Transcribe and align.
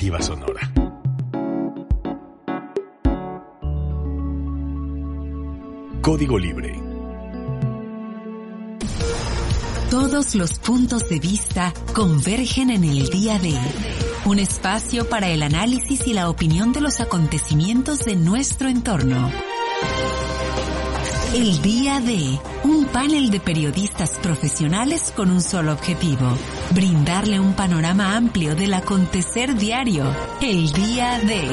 Sonora. 0.00 0.72
Código 6.00 6.38
Libre. 6.38 6.72
Todos 9.90 10.34
los 10.34 10.58
puntos 10.58 11.06
de 11.10 11.18
vista 11.20 11.74
convergen 11.94 12.70
en 12.70 12.84
el 12.84 13.10
día 13.10 13.38
de 13.38 13.54
un 14.24 14.38
espacio 14.38 15.06
para 15.06 15.28
el 15.28 15.42
análisis 15.42 16.06
y 16.06 16.14
la 16.14 16.30
opinión 16.30 16.72
de 16.72 16.80
los 16.80 17.00
acontecimientos 17.00 17.98
de 18.00 18.16
nuestro 18.16 18.70
entorno. 18.70 19.30
El 21.32 21.62
día 21.62 22.00
de 22.00 22.40
un 22.64 22.86
panel 22.86 23.30
de 23.30 23.38
periodistas 23.38 24.18
profesionales 24.18 25.12
con 25.14 25.30
un 25.30 25.40
solo 25.40 25.72
objetivo, 25.72 26.26
brindarle 26.74 27.38
un 27.38 27.54
panorama 27.54 28.16
amplio 28.16 28.56
del 28.56 28.74
acontecer 28.74 29.54
diario. 29.54 30.12
El 30.42 30.72
día 30.72 31.20
de... 31.20 31.52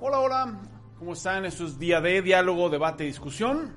Hola, 0.00 0.20
hola, 0.20 0.60
¿cómo 0.98 1.12
están? 1.12 1.44
Esto 1.44 1.66
es 1.66 1.78
día 1.78 2.00
de 2.00 2.22
diálogo, 2.22 2.70
debate 2.70 3.04
discusión. 3.04 3.76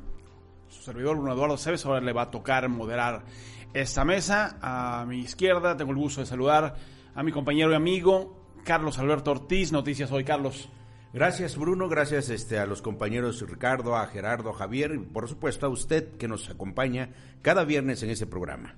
Su 0.70 0.82
servidor, 0.84 1.18
Bruno 1.18 1.34
Eduardo 1.34 1.58
Cebes, 1.58 1.86
ahora 1.86 2.00
le 2.00 2.14
va 2.14 2.22
a 2.22 2.32
tocar 2.32 2.70
moderar 2.70 3.26
esta 3.74 4.06
mesa. 4.06 4.60
A 4.62 5.04
mi 5.06 5.20
izquierda 5.20 5.76
tengo 5.76 5.92
el 5.92 5.98
gusto 5.98 6.22
de 6.22 6.26
saludar 6.26 6.76
a 7.14 7.22
mi 7.22 7.34
compañero 7.34 7.74
y 7.74 7.76
amigo 7.76 8.34
Carlos 8.64 8.98
Alberto 8.98 9.32
Ortiz. 9.32 9.74
Noticias 9.74 10.10
hoy, 10.14 10.24
Carlos. 10.24 10.70
Gracias 11.14 11.58
Bruno, 11.58 11.90
gracias 11.90 12.30
este, 12.30 12.58
a 12.58 12.66
los 12.66 12.82
compañeros 12.82 13.42
Ricardo, 13.48 13.98
a 13.98 14.08
Gerardo, 14.08 14.52
a 14.52 14.54
Javier 14.54 14.94
y 14.96 15.00
por 15.00 15.28
supuesto 15.28 15.66
a 15.66 15.70
usted 15.70 16.16
que 16.18 16.30
nos 16.30 16.50
acompaña 16.50 17.10
cada 17.42 17.66
viernes 17.66 18.02
en 18.04 18.12
este 18.12 18.26
programa. 18.26 18.76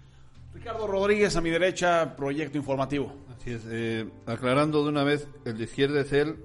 Ricardo 0.54 0.88
Rodríguez, 0.88 1.36
a 1.36 1.42
mi 1.42 1.52
derecha, 1.52 2.16
Proyecto 2.16 2.58
Informativo. 2.58 3.14
Así 3.36 3.52
es, 3.52 3.62
eh, 3.70 4.10
aclarando 4.26 4.84
de 4.84 4.90
una 4.90 5.04
vez, 5.04 5.28
el 5.46 5.58
de 5.58 5.64
izquierda 5.64 6.02
es 6.02 6.12
él, 6.12 6.38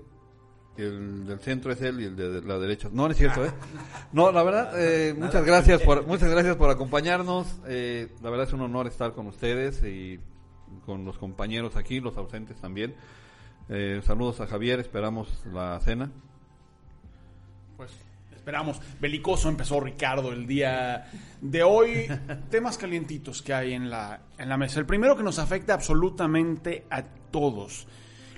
el 0.77 1.27
del 1.27 1.41
centro 1.41 1.72
es 1.72 1.81
él 1.83 2.00
y 2.00 2.05
el 2.05 2.16
de 2.16 2.42
la 2.42 2.59
derecha. 2.59 2.89
No, 2.92 3.06
no 3.06 3.12
es 3.12 3.16
cierto, 3.16 3.44
¿eh? 3.44 3.50
No, 4.12 4.31
la 4.31 4.42
verdad, 4.42 4.72
eh, 4.77 5.14
muchas 5.14 5.44
gracias 5.44 5.83
por 5.83 6.06
muchas 6.06 6.31
gracias 6.31 6.56
por 6.56 6.70
acompañarnos. 6.70 7.47
Eh, 7.66 8.09
la 8.22 8.31
verdad 8.31 8.47
es 8.47 8.53
un 8.53 8.61
honor 8.61 8.86
estar 8.86 9.12
con 9.12 9.27
ustedes 9.27 9.83
y 9.83 10.20
con 10.84 11.05
los 11.05 11.19
compañeros 11.19 11.77
aquí, 11.77 12.00
los 12.00 12.16
ausentes 12.16 12.59
también. 12.61 12.94
Eh, 13.69 14.00
saludos 14.02 14.41
a 14.41 14.47
Javier, 14.47 14.80
esperamos 14.80 15.28
la 15.52 15.78
cena. 15.80 16.11
Pues 17.77 17.92
esperamos. 18.34 18.80
Belicoso 18.98 19.48
empezó 19.48 19.78
Ricardo 19.78 20.33
el 20.33 20.47
día 20.47 21.10
de 21.41 21.62
hoy. 21.62 22.06
Temas 22.50 22.78
calientitos 22.78 23.42
que 23.42 23.52
hay 23.52 23.75
en 23.75 23.91
la, 23.91 24.20
en 24.38 24.48
la 24.48 24.56
mesa. 24.56 24.80
El 24.80 24.86
primero 24.86 25.16
que 25.16 25.22
nos 25.22 25.38
afecta 25.38 25.75
absolutamente 25.75 26.86
a 26.88 27.02
todos. 27.02 27.86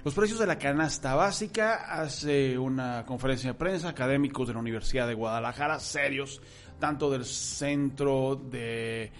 Los 0.02 0.14
precios 0.14 0.40
de 0.40 0.46
la 0.46 0.58
canasta 0.58 1.14
básica. 1.14 2.00
Hace 2.02 2.58
una 2.58 3.04
conferencia 3.06 3.52
de 3.52 3.58
prensa, 3.58 3.90
académicos 3.90 4.48
de 4.48 4.54
la 4.54 4.60
Universidad 4.60 5.06
de 5.06 5.14
Guadalajara, 5.14 5.78
serios, 5.78 6.42
tanto 6.80 7.08
del 7.08 7.24
Centro 7.24 8.34
de, 8.34 9.12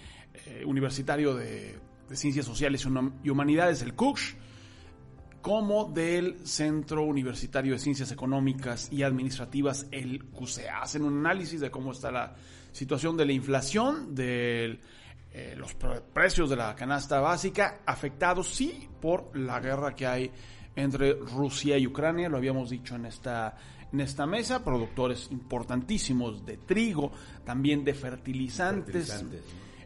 eh, 0.45 0.63
Universitario 0.65 1.35
de, 1.35 1.79
de 2.09 2.15
Ciencias 2.17 2.45
Sociales 2.45 2.85
y 3.23 3.29
Humanidades, 3.29 3.81
el 3.81 3.93
CUCH, 3.93 4.35
como 5.41 5.85
del 5.85 6.45
Centro 6.45 7.03
Universitario 7.03 7.73
de 7.73 7.79
Ciencias 7.79 8.11
Económicas 8.11 8.89
y 8.91 9.03
Administrativas, 9.03 9.87
el 9.91 10.25
CUSEA. 10.25 10.81
Hacen 10.81 11.03
un 11.03 11.25
análisis 11.25 11.59
de 11.59 11.71
cómo 11.71 11.91
está 11.91 12.11
la 12.11 12.35
situación 12.71 13.17
de 13.17 13.25
la 13.25 13.33
inflación, 13.33 14.13
de 14.13 14.79
eh, 15.33 15.55
los 15.57 15.75
precios 16.13 16.49
de 16.49 16.55
la 16.55 16.75
canasta 16.75 17.19
básica, 17.19 17.81
afectados 17.85 18.47
sí 18.47 18.87
por 19.01 19.35
la 19.37 19.59
guerra 19.59 19.95
que 19.95 20.07
hay 20.07 20.31
entre 20.75 21.13
Rusia 21.13 21.77
y 21.77 21.87
Ucrania, 21.87 22.29
lo 22.29 22.37
habíamos 22.37 22.69
dicho 22.69 22.95
en 22.95 23.05
esta, 23.05 23.57
en 23.91 23.99
esta 23.99 24.25
mesa, 24.25 24.63
productores 24.63 25.29
importantísimos 25.31 26.45
de 26.45 26.57
trigo, 26.57 27.11
también 27.43 27.83
de 27.83 27.93
fertilizantes 27.93 29.23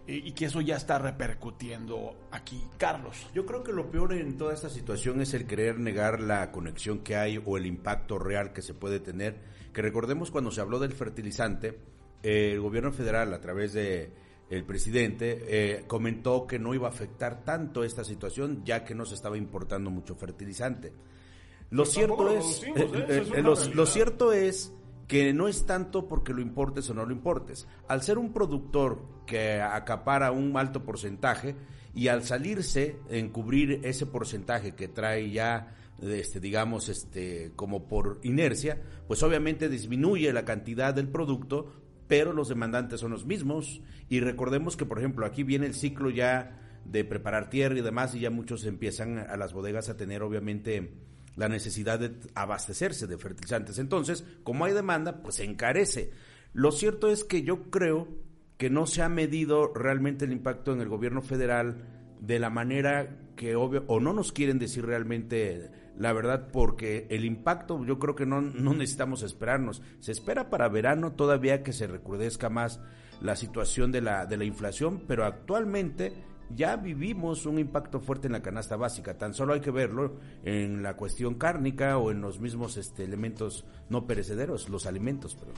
y 0.07 0.31
que 0.33 0.45
eso 0.45 0.61
ya 0.61 0.75
está 0.75 0.99
repercutiendo 0.99 2.15
aquí. 2.31 2.63
Carlos. 2.77 3.27
Yo 3.33 3.45
creo 3.45 3.63
que 3.63 3.73
lo 3.73 3.89
peor 3.89 4.13
en 4.13 4.37
toda 4.37 4.53
esta 4.53 4.69
situación 4.69 5.21
es 5.21 5.33
el 5.33 5.47
querer 5.47 5.79
negar 5.79 6.21
la 6.21 6.51
conexión 6.51 6.99
que 6.99 7.15
hay 7.15 7.41
o 7.43 7.57
el 7.57 7.65
impacto 7.65 8.19
real 8.19 8.53
que 8.53 8.61
se 8.61 8.73
puede 8.73 8.99
tener. 8.99 9.35
Que 9.73 9.81
recordemos 9.81 10.31
cuando 10.31 10.51
se 10.51 10.61
habló 10.61 10.79
del 10.79 10.93
fertilizante, 10.93 11.79
eh, 12.21 12.51
el 12.53 12.61
gobierno 12.61 12.91
federal 12.91 13.33
a 13.33 13.41
través 13.41 13.73
de 13.73 14.11
el 14.49 14.63
presidente 14.63 15.43
eh, 15.47 15.83
comentó 15.87 16.45
que 16.45 16.59
no 16.59 16.75
iba 16.75 16.87
a 16.87 16.91
afectar 16.91 17.43
tanto 17.43 17.83
esta 17.83 18.03
situación 18.03 18.63
ya 18.63 18.85
que 18.85 18.93
no 18.93 19.05
se 19.05 19.15
estaba 19.15 19.37
importando 19.37 19.89
mucho 19.89 20.15
fertilizante. 20.15 20.93
Lo 21.71 21.83
pues 21.83 21.93
cierto 21.95 22.29
es, 22.29 22.63
eh, 22.75 23.41
lo 23.41 23.85
cierto 23.87 24.31
es 24.31 24.71
que 25.07 25.33
no 25.33 25.47
es 25.47 25.65
tanto 25.65 26.07
porque 26.07 26.33
lo 26.33 26.41
importes 26.41 26.89
o 26.89 26.93
no 26.93 27.05
lo 27.05 27.11
importes. 27.11 27.67
Al 27.87 28.01
ser 28.01 28.17
un 28.17 28.33
productor 28.33 29.01
que 29.25 29.61
acapara 29.61 30.31
un 30.31 30.55
alto 30.57 30.83
porcentaje 30.83 31.55
y 31.93 32.07
al 32.07 32.23
salirse 32.23 32.97
en 33.09 33.29
cubrir 33.29 33.81
ese 33.83 34.05
porcentaje 34.05 34.73
que 34.73 34.87
trae 34.87 35.31
ya 35.31 35.75
este 36.01 36.41
digamos 36.41 36.89
este 36.89 37.53
como 37.55 37.87
por 37.87 38.19
inercia, 38.23 38.81
pues 39.07 39.23
obviamente 39.23 39.69
disminuye 39.69 40.33
la 40.33 40.43
cantidad 40.43 40.93
del 40.93 41.07
producto, 41.07 41.71
pero 42.07 42.33
los 42.33 42.49
demandantes 42.49 42.99
son 42.99 43.11
los 43.11 43.25
mismos 43.25 43.81
y 44.09 44.19
recordemos 44.19 44.75
que 44.75 44.85
por 44.85 44.99
ejemplo 44.99 45.25
aquí 45.25 45.43
viene 45.43 45.67
el 45.67 45.73
ciclo 45.73 46.09
ya 46.09 46.59
de 46.85 47.03
preparar 47.03 47.49
tierra 47.49 47.77
y 47.77 47.81
demás 47.81 48.13
y 48.13 48.19
ya 48.19 48.29
muchos 48.29 48.65
empiezan 48.65 49.17
a 49.17 49.37
las 49.37 49.53
bodegas 49.53 49.89
a 49.89 49.97
tener 49.97 50.21
obviamente 50.21 50.93
la 51.35 51.49
necesidad 51.49 51.99
de 51.99 52.15
abastecerse 52.33 53.07
de 53.07 53.17
fertilizantes. 53.17 53.77
Entonces, 53.77 54.25
como 54.43 54.65
hay 54.65 54.73
demanda, 54.73 55.21
pues 55.21 55.35
se 55.35 55.43
encarece. 55.43 56.11
Lo 56.53 56.71
cierto 56.71 57.09
es 57.09 57.23
que 57.23 57.43
yo 57.43 57.69
creo 57.69 58.07
que 58.57 58.69
no 58.69 58.85
se 58.85 59.01
ha 59.01 59.09
medido 59.09 59.73
realmente 59.73 60.25
el 60.25 60.31
impacto 60.31 60.71
en 60.71 60.81
el 60.81 60.87
gobierno 60.87 61.21
federal 61.21 62.15
de 62.21 62.39
la 62.39 62.49
manera 62.49 63.17
que 63.35 63.55
obvio, 63.55 63.83
o 63.87 63.99
no 63.99 64.13
nos 64.13 64.31
quieren 64.31 64.59
decir 64.59 64.85
realmente 64.85 65.69
la 65.97 66.13
verdad, 66.13 66.49
porque 66.51 67.07
el 67.09 67.25
impacto 67.25 67.83
yo 67.85 67.99
creo 67.99 68.15
que 68.15 68.25
no, 68.25 68.41
no 68.41 68.73
necesitamos 68.73 69.23
esperarnos. 69.23 69.81
Se 69.99 70.11
espera 70.11 70.49
para 70.49 70.69
verano 70.69 71.13
todavía 71.13 71.63
que 71.63 71.73
se 71.73 71.87
recrudezca 71.87 72.49
más 72.49 72.81
la 73.21 73.35
situación 73.35 73.91
de 73.91 74.01
la, 74.01 74.25
de 74.25 74.37
la 74.37 74.45
inflación, 74.45 75.03
pero 75.07 75.25
actualmente 75.25 76.13
ya 76.49 76.75
vivimos 76.75 77.45
un 77.45 77.59
impacto 77.59 77.99
fuerte 77.99 78.27
en 78.27 78.33
la 78.33 78.41
canasta 78.41 78.75
básica. 78.75 79.17
Tan 79.17 79.33
solo 79.33 79.53
hay 79.53 79.61
que 79.61 79.71
verlo 79.71 80.15
en 80.43 80.83
la 80.83 80.95
cuestión 80.95 81.35
cárnica 81.35 81.97
o 81.97 82.11
en 82.11 82.21
los 82.21 82.39
mismos 82.39 82.77
este, 82.77 83.03
elementos 83.03 83.65
no 83.89 84.05
perecederos, 84.05 84.69
los 84.69 84.85
alimentos. 84.85 85.35
Pero... 85.35 85.51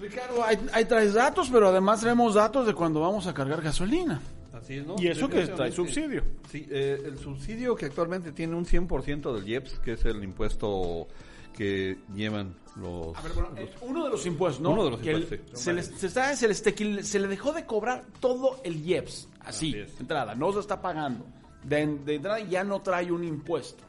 Ricardo, 0.00 0.44
hay, 0.44 0.58
hay 0.72 0.84
traes 0.84 1.14
datos, 1.14 1.48
pero 1.50 1.68
además 1.68 2.00
traemos 2.00 2.34
datos 2.34 2.66
de 2.66 2.74
cuando 2.74 3.00
vamos 3.00 3.26
a 3.26 3.34
cargar 3.34 3.62
gasolina. 3.62 4.20
Así 4.52 4.74
es, 4.74 4.86
¿no? 4.86 4.96
Y 4.98 5.08
eso 5.08 5.28
que 5.28 5.46
trae 5.46 5.72
subsidio. 5.72 6.22
Sí, 6.50 6.66
eh, 6.70 7.00
el 7.04 7.18
subsidio 7.18 7.74
que 7.74 7.86
actualmente 7.86 8.32
tiene 8.32 8.54
un 8.54 8.66
100% 8.66 9.32
del 9.34 9.48
IEPS, 9.48 9.78
que 9.78 9.92
es 9.92 10.04
el 10.04 10.22
impuesto 10.22 11.08
que 11.52 11.98
llevan 12.14 12.54
los, 12.76 13.16
eh, 13.56 13.70
uno 13.82 14.04
de 14.04 14.10
los 14.10 14.24
impuestos, 14.26 14.62
¿no? 14.62 14.70
Uno 14.70 14.84
de 14.84 14.90
los 14.92 15.06
impuestos. 15.06 15.60
se, 15.60 15.72
les, 15.72 15.86
se, 15.86 16.06
está, 16.06 16.34
se, 16.34 16.48
les 16.48 16.58
se, 16.58 17.18
le 17.18 17.28
dejó 17.28 17.52
de 17.52 17.66
cobrar 17.66 18.04
todo 18.20 18.60
el 18.64 18.84
IEPS, 18.86 19.28
así, 19.40 19.74
entrada, 20.00 20.34
no 20.34 20.52
se 20.52 20.60
está 20.60 20.80
pagando. 20.80 21.26
De, 21.64 21.80
entrada 21.80 22.40
ya 22.40 22.64
no 22.64 22.80
trae 22.80 23.12
un 23.12 23.24
impuesto. 23.24 23.84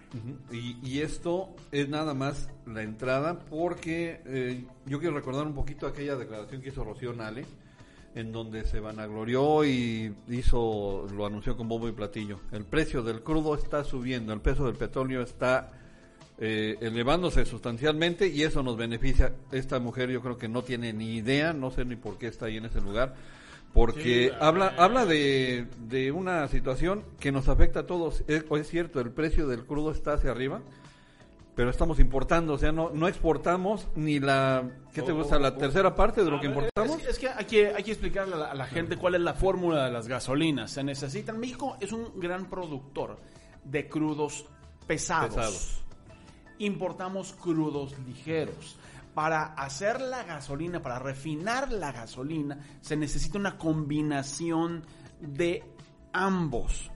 y, 0.51 0.77
y, 0.83 1.01
esto 1.01 1.49
es 1.71 1.89
nada 1.89 2.13
más 2.13 2.49
la 2.67 2.83
entrada 2.83 3.39
porque 3.39 4.21
eh, 4.25 4.63
yo 4.85 4.99
quiero 4.99 5.15
recordar 5.15 5.47
un 5.47 5.55
poquito 5.55 5.87
aquella 5.87 6.15
declaración 6.15 6.61
que 6.61 6.69
hizo 6.69 6.83
Rocío 6.83 7.13
Nale 7.13 7.45
en 8.15 8.31
donde 8.31 8.65
se 8.65 8.79
vanaglorió 8.79 9.65
y 9.65 10.13
hizo, 10.29 11.07
lo 11.15 11.25
anunció 11.25 11.57
con 11.57 11.67
bombo 11.67 11.87
y 11.87 11.93
platillo. 11.93 12.39
El 12.51 12.65
precio 12.65 13.01
del 13.01 13.23
crudo 13.23 13.55
está 13.55 13.83
subiendo, 13.83 14.33
el 14.33 14.41
peso 14.41 14.65
del 14.65 14.75
petróleo 14.75 15.21
está 15.21 15.71
eh, 16.45 16.77
elevándose 16.81 17.45
sustancialmente 17.45 18.27
y 18.27 18.43
eso 18.43 18.63
nos 18.63 18.75
beneficia. 18.75 19.31
Esta 19.53 19.79
mujer 19.79 20.09
yo 20.09 20.21
creo 20.21 20.37
que 20.37 20.49
no 20.49 20.61
tiene 20.61 20.91
ni 20.91 21.15
idea, 21.15 21.53
no 21.53 21.71
sé 21.71 21.85
ni 21.85 21.95
por 21.95 22.17
qué 22.17 22.27
está 22.27 22.47
ahí 22.47 22.57
en 22.57 22.65
ese 22.65 22.81
lugar, 22.81 23.15
porque 23.73 24.33
habla 24.41 24.73
habla 24.77 25.05
de, 25.05 25.67
de, 25.87 26.11
una 26.11 26.45
situación 26.49 27.05
que 27.21 27.31
nos 27.31 27.47
afecta 27.47 27.79
a 27.79 27.87
todos. 27.87 28.25
Es, 28.27 28.43
es, 28.51 28.67
cierto, 28.67 28.99
el 28.99 29.11
precio 29.11 29.47
del 29.47 29.65
crudo 29.65 29.91
está 29.91 30.15
hacia 30.15 30.31
arriba, 30.31 30.59
pero 31.55 31.69
estamos 31.69 31.97
importando, 32.01 32.55
o 32.55 32.57
sea, 32.57 32.73
no, 32.73 32.89
no 32.89 33.07
exportamos 33.07 33.87
ni 33.95 34.19
la, 34.19 34.69
¿qué 34.93 35.01
te 35.01 35.13
gusta? 35.13 35.39
La 35.39 35.55
tercera 35.55 35.95
parte 35.95 36.25
de 36.25 36.29
lo 36.29 36.41
que 36.41 36.47
importamos. 36.47 37.05
Es, 37.05 37.19
que 37.19 37.29
hay 37.29 37.45
que, 37.45 37.67
hay 37.67 37.83
que 37.83 37.91
explicarle 37.91 38.35
a 38.35 38.37
la, 38.37 38.51
a 38.51 38.53
la 38.53 38.65
gente 38.65 38.97
cuál 38.97 39.15
es 39.15 39.21
la 39.21 39.33
fórmula 39.33 39.85
de 39.85 39.91
las 39.91 40.09
gasolinas. 40.09 40.71
Se 40.71 40.83
necesitan, 40.83 41.39
México 41.39 41.77
es 41.79 41.93
un 41.93 42.19
gran 42.19 42.49
productor 42.49 43.17
de 43.63 43.87
crudos 43.87 44.45
pesados. 44.85 45.35
pesados 45.35 45.83
importamos 46.65 47.33
crudos 47.33 47.97
ligeros. 47.99 48.77
Para 49.13 49.53
hacer 49.53 50.01
la 50.01 50.23
gasolina, 50.23 50.81
para 50.81 50.97
refinar 50.97 51.71
la 51.71 51.91
gasolina, 51.91 52.57
se 52.81 52.95
necesita 52.97 53.37
una 53.37 53.57
combinación 53.57 54.83
de 55.19 55.63
ambos. 56.13 56.89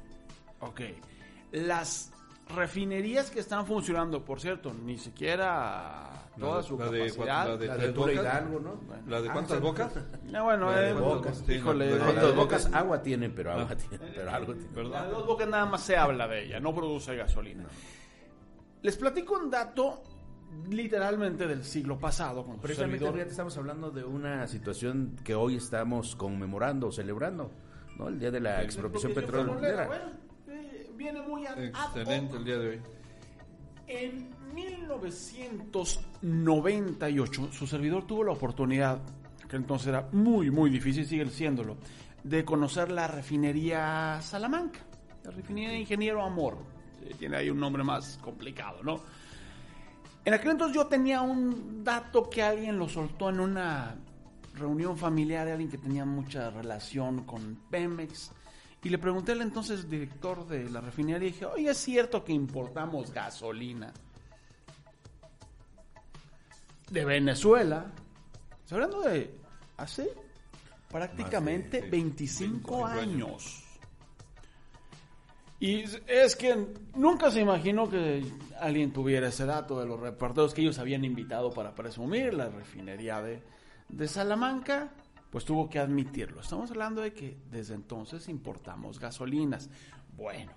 Ok. 0.62 0.82
Las 1.52 2.12
refinerías 2.56 3.30
que 3.30 3.40
están 3.40 3.66
funcionando, 3.68 4.24
por 4.26 4.40
cierto, 4.40 4.74
ni 4.74 4.98
siquiera 4.98 6.10
toda 6.40 6.56
La 6.56 6.58
de- 6.62 6.68
su 6.68 6.78
la 6.80 6.90
de 6.90 7.00
capacidad. 7.00 7.48
la 7.48 7.58
de. 7.58 8.14
Hidalgo, 8.14 8.60
¿no? 8.62 8.80
¿La 9.08 9.22
de 9.22 9.30
Ah, 9.30 9.34
cuántas 9.34 9.62
bocas? 9.62 9.92
Ah, 10.34 10.42
bueno, 10.42 10.72
La 10.72 10.80
de 10.80 10.90
eh, 10.90 10.94
bocas, 10.94 11.44
híjole, 11.50 11.86
de 11.88 12.00
¿Cuántas 12.00 12.36
bocas? 12.36 12.70
Agua 12.74 13.02
tienen, 13.02 13.34
pero 13.36 13.52
agua 13.52 13.76
tienen, 13.76 14.12
pero 14.16 14.32
algo 14.32 14.56
tienen. 14.56 14.92
La 14.92 15.06
de 15.06 15.12
dos 15.12 15.26
bocas 15.28 15.48
nada 15.48 15.66
más 15.66 15.82
se 15.84 15.98
habla 15.98 16.28
de 16.28 16.46
ella, 16.46 16.60
no 16.60 16.74
produce 16.74 17.16
gasolina. 17.16 17.66
Les 18.82 18.96
platico 18.96 19.38
un 19.38 19.50
dato 19.50 20.02
literalmente 20.70 21.48
del 21.48 21.64
siglo 21.64 21.98
pasado. 21.98 22.46
Con 22.46 22.60
Precisamente 22.60 23.06
servidor. 23.06 23.28
estamos 23.28 23.58
hablando 23.58 23.90
de 23.92 24.04
una 24.04 24.46
situación 24.48 25.16
que 25.24 25.36
hoy 25.36 25.56
estamos 25.56 26.16
conmemorando, 26.16 26.92
celebrando, 26.92 27.52
¿no? 27.98 28.08
El 28.08 28.20
día 28.20 28.32
de 28.32 28.40
la 28.40 28.64
expropiación 28.64 29.12
Expropiación 29.12 29.56
petrolera. 29.56 29.86
Bueno, 29.88 30.06
eh, 30.48 30.90
viene 30.96 31.22
muy 31.22 31.46
a, 31.46 31.54
Excelente 31.54 32.38
el 32.38 32.46
día 32.46 32.58
de 32.58 32.70
hoy. 32.70 32.82
En 33.88 34.30
1998, 34.54 37.50
su 37.52 37.68
servidor 37.68 38.06
tuvo 38.06 38.26
la 38.26 38.34
oportunidad, 38.34 39.00
que 39.50 39.56
entonces 39.56 39.88
era 39.88 40.10
muy, 40.12 40.52
muy 40.52 40.70
difícil, 40.70 41.06
sigue 41.06 41.26
siéndolo, 41.30 41.78
de 42.24 42.44
conocer 42.44 42.92
la 42.92 43.08
refinería 43.08 44.20
Salamanca, 44.22 44.82
la 45.24 45.32
refinería 45.32 45.80
Ingeniero 45.80 46.22
Amor. 46.22 46.58
Tiene 47.16 47.38
ahí 47.38 47.50
un 47.50 47.60
nombre 47.60 47.84
más 47.84 48.18
complicado, 48.22 48.84
¿no? 48.84 49.02
En 50.26 50.34
aquel 50.34 50.52
entonces 50.52 50.76
yo 50.76 50.88
tenía 50.88 51.22
un 51.22 51.84
dato 51.84 52.30
que 52.30 52.44
alguien 52.44 52.78
lo 52.78 52.90
soltó 52.90 53.30
en 53.30 53.40
una 53.40 53.96
reunión 54.56 54.98
familiar 54.98 55.46
de 55.46 55.54
alguien 55.54 55.70
que 55.70 55.78
tenía 55.78 56.04
mucha 56.06 56.50
relación 56.50 57.24
con 57.24 57.56
Pemex. 57.70 58.32
Y 58.84 58.90
le 58.90 58.98
pregunté 58.98 59.32
al 59.34 59.42
entonces 59.42 59.90
director 59.90 60.46
de 60.48 60.70
la 60.70 60.82
refinería 60.82 61.28
y 61.28 61.32
dije, 61.32 61.46
oye, 61.46 61.70
¿es 61.72 61.78
cierto 61.78 62.24
que 62.24 62.32
importamos 62.34 63.12
gasolina 63.12 63.92
de 66.90 67.06
Venezuela? 67.06 67.86
Estoy 68.64 68.76
hablando 68.84 69.02
de 69.02 69.34
hace 69.78 70.10
prácticamente 70.90 71.82
Más 71.82 71.86
de- 71.86 71.92
25 71.92 72.78
25 72.82 72.86
años. 72.86 73.04
años. 73.04 73.64
Y 75.60 75.86
es 76.06 76.36
que 76.36 76.68
nunca 76.96 77.32
se 77.32 77.42
imaginó 77.42 77.90
que 77.90 78.24
alguien 78.60 78.92
tuviera 78.94 79.30
ese 79.30 79.46
dato 79.46 79.80
de 79.80 79.88
los 79.88 80.00
reporteros 80.00 80.54
que 80.54 80.62
ellos 80.62 80.78
habían 80.78 81.04
invitado 81.04 81.52
para 81.52 81.74
presumir 81.74 82.34
la 82.36 82.48
refinería 82.50 83.22
de, 83.22 83.42
de 83.90 84.08
Salamanca, 84.08 84.92
pues 85.32 85.46
tuvo 85.46 85.68
que 85.70 85.80
admitirlo. 85.80 86.42
Estamos 86.42 86.70
hablando 86.70 87.02
de 87.02 87.12
que 87.14 87.38
desde 87.50 87.74
entonces 87.74 88.30
importamos 88.30 89.00
gasolinas. 89.00 89.70
Bueno, 90.16 90.52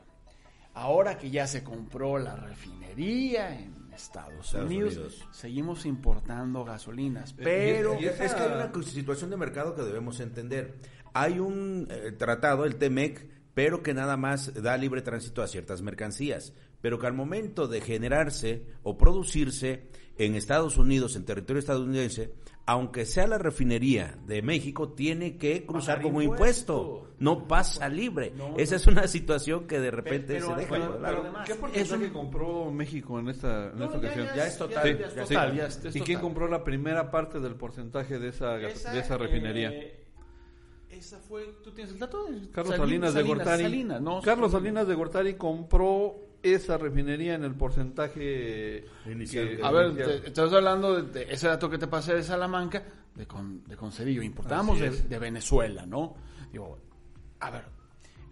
ahora 0.74 1.16
que 1.16 1.30
ya 1.30 1.46
se 1.46 1.64
compró 1.64 2.18
la 2.18 2.36
refinería 2.36 3.58
en 3.58 3.90
Estados, 3.94 4.46
Estados 4.46 4.66
Unidos, 4.66 4.96
Unidos. 4.96 5.28
seguimos 5.32 5.86
importando 5.86 6.62
gasolinas, 6.64 7.32
Eh, 7.32 7.42
pero... 7.42 7.94
y- 7.98 8.04
y 8.04 8.06
Es 8.08 8.34
que 8.34 8.42
hay 8.42 8.52
una 8.52 8.70
situación 8.84 9.30
de 9.30 9.36
mercado 9.38 9.74
que 9.74 9.82
debemos 9.82 10.20
entender. 10.20 10.74
Hay 11.14 11.38
un 11.38 11.88
eh, 11.90 12.12
tratado, 12.12 12.64
el 12.66 12.76
TEMEC, 12.76 13.39
pero 13.62 13.82
que 13.82 13.92
nada 13.92 14.16
más 14.16 14.54
da 14.62 14.74
libre 14.78 15.02
tránsito 15.02 15.42
a 15.42 15.46
ciertas 15.46 15.82
mercancías, 15.82 16.54
pero 16.80 16.98
que 16.98 17.06
al 17.06 17.12
momento 17.12 17.68
de 17.68 17.82
generarse 17.82 18.64
o 18.82 18.96
producirse 18.96 19.82
en 20.16 20.34
Estados 20.34 20.78
Unidos, 20.78 21.14
en 21.14 21.26
territorio 21.26 21.60
estadounidense, 21.60 22.32
aunque 22.64 23.04
sea 23.04 23.26
la 23.26 23.36
refinería 23.36 24.16
de 24.26 24.40
México, 24.40 24.92
tiene 24.94 25.36
que 25.36 25.66
cruzar 25.66 26.00
como 26.00 26.22
impuesto. 26.22 26.72
impuesto. 26.84 27.14
No 27.18 27.46
pasa 27.46 27.86
libre. 27.90 28.32
No, 28.34 28.56
Esa 28.56 28.76
no. 28.76 28.76
es 28.78 28.86
una 28.86 29.06
situación 29.06 29.66
que 29.66 29.78
de 29.78 29.90
repente 29.90 30.34
pero- 30.34 30.46
se 30.46 30.54
deja. 30.54 30.70
pero 30.70 30.98
Claro. 30.98 31.20
además- 31.22 31.46
¿Qué 31.46 31.52
es 31.52 31.58
porcentaje 31.58 32.04
un- 32.06 32.10
compró 32.12 32.70
México 32.70 33.18
en 33.20 33.28
esta, 33.28 33.70
en 33.72 33.78
No, 33.78 33.84
esta 33.84 33.96
ya- 34.00 34.06
ocasión? 34.06 34.26
ya 34.28 34.36
Ya 34.36 34.46
es 34.46 34.56
total, 34.56 34.84
ya 34.84 34.90
es 34.90 34.98
ya 35.14 35.22
es 35.22 35.28
total, 35.28 35.50
Sí. 35.50 35.56
ya 35.58 35.66
es- 35.66 35.84
es 35.84 35.96
¿Y 35.96 36.00
quién 36.00 36.20
compró 36.20 36.48
la 36.48 36.64
primera 36.64 37.10
parte 37.10 37.40
del 37.40 37.56
porcentaje 37.56 38.18
de 38.18 38.28
esa, 38.28 38.58
Esa, 38.58 38.92
de 38.92 39.00
esa 39.00 39.18
refinería? 39.18 39.70
eh, 39.70 39.99
esa 40.90 41.18
fue, 41.18 41.54
¿tú 41.62 41.70
tienes 41.72 41.92
el 41.94 41.98
dato? 42.00 42.26
Carlos 42.52 42.74
Salin- 42.74 42.78
Salinas 42.80 43.14
de 43.14 43.22
Gortari. 43.22 43.62
Salinas, 43.62 44.00
¿no? 44.00 44.20
Carlos 44.22 44.52
Salinas 44.52 44.86
de 44.88 44.94
Gortari 44.94 45.34
compró 45.34 46.16
esa 46.42 46.78
refinería 46.78 47.34
en 47.34 47.44
el 47.44 47.54
porcentaje 47.54 48.84
Inicial. 49.06 49.56
que- 49.56 49.62
A 49.62 49.70
ver, 49.70 49.86
inicial. 49.90 50.20
te- 50.22 50.28
estás 50.28 50.52
hablando 50.52 51.02
de, 51.02 51.24
de 51.26 51.32
ese 51.32 51.48
dato 51.48 51.68
que 51.70 51.78
te 51.78 51.86
pasé 51.86 52.14
de 52.14 52.22
Salamanca, 52.22 52.82
de, 53.14 53.26
con, 53.26 53.62
de 53.64 53.76
Concedillo. 53.76 54.22
Importábamos 54.22 54.80
Así 54.80 55.02
de, 55.02 55.08
de 55.08 55.18
Venezuela, 55.18 55.84
¿no? 55.86 56.14
Digo, 56.50 56.78
a 57.40 57.50
ver, 57.50 57.64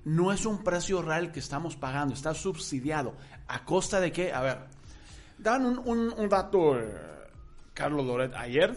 no 0.05 0.33
es 0.33 0.47
un 0.47 0.65
precio 0.65 1.03
real 1.03 1.31
que 1.33 1.41
estamos 1.41 1.77
pagando, 1.77 2.15
está 2.15 2.33
subsidiado. 2.35 3.15
¿A 3.47 3.65
costa 3.65 4.01
de 4.01 4.11
qué? 4.13 4.33
A 4.33 4.41
ver, 4.41 4.59
dan 5.39 5.65
un, 5.67 5.79
un- 5.85 6.13
un 6.17 6.29
dato, 6.29 6.79
eh, 6.81 6.91
Carlos 7.75 8.05
Loret, 8.07 8.35
ayer, 8.35 8.77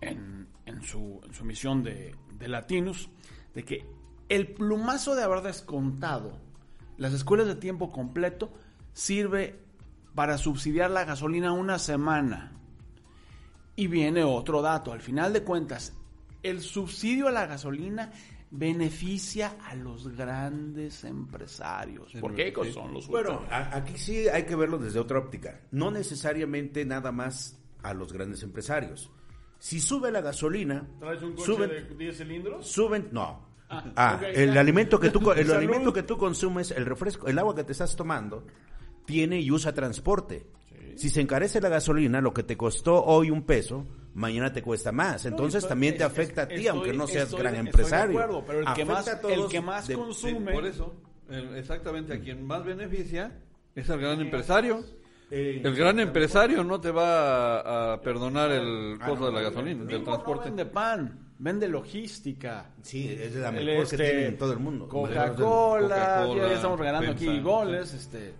en, 0.00 0.46
en 0.66 0.82
su, 0.82 1.20
en 1.24 1.32
su 1.34 1.44
misión 1.44 1.82
de, 1.82 2.14
de 2.38 2.48
Latinus, 2.48 3.08
de 3.54 3.64
que 3.64 3.86
el 4.28 4.48
plumazo 4.48 5.14
de 5.14 5.22
haber 5.22 5.42
descontado 5.42 6.38
las 6.96 7.12
escuelas 7.12 7.46
de 7.46 7.56
tiempo 7.56 7.90
completo 7.90 8.52
sirve 8.92 9.58
para 10.14 10.38
subsidiar 10.38 10.90
la 10.90 11.04
gasolina 11.04 11.52
una 11.52 11.78
semana. 11.78 12.52
Y 13.76 13.88
viene 13.88 14.22
otro 14.22 14.62
dato, 14.62 14.92
al 14.92 15.00
final 15.00 15.32
de 15.32 15.42
cuentas, 15.42 15.92
el 16.42 16.60
subsidio 16.60 17.26
a 17.26 17.32
la 17.32 17.46
gasolina 17.46 18.12
beneficia 18.50 19.56
a 19.64 19.74
los 19.74 20.16
grandes 20.16 21.02
empresarios. 21.02 22.12
Sí, 22.12 22.20
¿Por 22.20 22.34
qué? 22.34 22.46
sí. 22.46 22.52
Pues 22.52 22.74
son 22.74 22.94
los 22.94 23.08
Bueno, 23.08 23.42
aquí 23.50 23.98
sí 23.98 24.28
hay 24.28 24.44
que 24.44 24.54
verlo 24.54 24.78
desde 24.78 25.00
otra 25.00 25.18
óptica. 25.18 25.60
No 25.72 25.90
necesariamente 25.90 26.84
nada 26.84 27.10
más 27.10 27.58
a 27.82 27.92
los 27.94 28.12
grandes 28.12 28.44
empresarios. 28.44 29.10
Si 29.64 29.80
sube 29.80 30.10
la 30.12 30.20
gasolina, 30.20 30.86
¿Traes 31.00 31.22
un 31.22 31.32
coche 31.32 31.46
suben, 31.46 31.70
de 31.70 31.94
10 31.96 32.18
cilindros? 32.18 32.66
suben, 32.66 33.08
no. 33.12 33.46
Ah, 33.70 33.82
Ah, 33.96 34.20
el 34.34 34.52
ya. 34.52 34.60
alimento 34.60 35.00
que 35.00 35.08
tú 35.08 35.22
co- 35.22 35.32
el 35.32 35.46
Salud. 35.46 35.56
alimento 35.56 35.90
que 35.90 36.02
tú 36.02 36.18
consumes, 36.18 36.70
el 36.70 36.84
refresco, 36.84 37.28
el 37.28 37.38
agua 37.38 37.54
que 37.54 37.64
te 37.64 37.72
estás 37.72 37.96
tomando 37.96 38.44
tiene 39.06 39.40
y 39.40 39.50
usa 39.50 39.72
transporte. 39.72 40.46
Si 40.96 41.08
se 41.08 41.22
encarece 41.22 41.62
la 41.62 41.70
gasolina, 41.70 42.20
lo 42.20 42.34
que 42.34 42.42
te 42.42 42.58
costó 42.58 43.02
hoy 43.06 43.30
un 43.30 43.44
peso, 43.44 43.86
mañana 44.12 44.52
te 44.52 44.60
cuesta 44.60 44.92
más. 44.92 45.24
Entonces 45.24 45.60
estoy- 45.60 45.70
también 45.70 45.94
te 45.96 46.00
es- 46.04 46.10
afecta 46.10 46.42
a 46.42 46.46
ti, 46.48 46.56
estoy- 46.56 46.68
aunque 46.68 46.92
no 46.92 47.06
seas 47.06 47.24
estoy- 47.24 47.40
gran 47.40 47.54
estoy 47.54 47.64
de 47.64 47.70
empresario. 47.70 48.18
acuerdo, 48.20 48.44
pero 48.46 48.58
el 48.58 48.64
que 48.66 48.70
Afecta 48.70 48.92
más- 48.92 49.08
a 49.08 49.20
todos 49.22 49.32
el 49.32 49.48
que 49.48 49.60
más 49.62 49.88
de- 49.88 49.96
consume- 49.96 50.52
por 50.52 50.66
eso, 50.66 50.94
el- 51.30 51.56
exactamente 51.56 52.12
a 52.12 52.20
quien 52.20 52.46
más 52.46 52.62
beneficia 52.66 53.32
es 53.74 53.88
el 53.88 53.98
gran 53.98 54.20
empresario. 54.20 54.84
Eh, 55.30 55.60
El 55.64 55.74
gran 55.74 55.98
empresario 56.00 56.62
no 56.64 56.80
te 56.80 56.90
va 56.90 57.60
a, 57.60 57.92
a 57.94 58.00
perdonar 58.00 58.50
el 58.52 58.98
Ah, 59.00 59.06
costo 59.08 59.20
no, 59.20 59.26
de 59.26 59.32
la 59.32 59.42
no, 59.42 59.48
gasolina, 59.50 59.84
del 59.84 59.98
no 59.98 60.04
transporte. 60.04 60.44
vende 60.46 60.66
pan, 60.66 61.18
vende 61.38 61.66
logística. 61.68 62.70
Sí, 62.82 63.08
es 63.08 63.34
la 63.34 63.48
El, 63.48 63.64
mejor 63.64 63.84
este, 63.84 63.96
que 63.96 64.02
tienen 64.04 64.24
en 64.26 64.38
todo 64.38 64.52
el 64.52 64.58
mundo. 64.58 64.88
Coca-Cola, 64.88 65.34
Coca-Cola, 65.34 66.48
ya 66.48 66.54
estamos 66.54 66.78
regalando 66.78 67.10
aquí 67.12 67.40
goles, 67.40 67.92
este, 67.94 68.34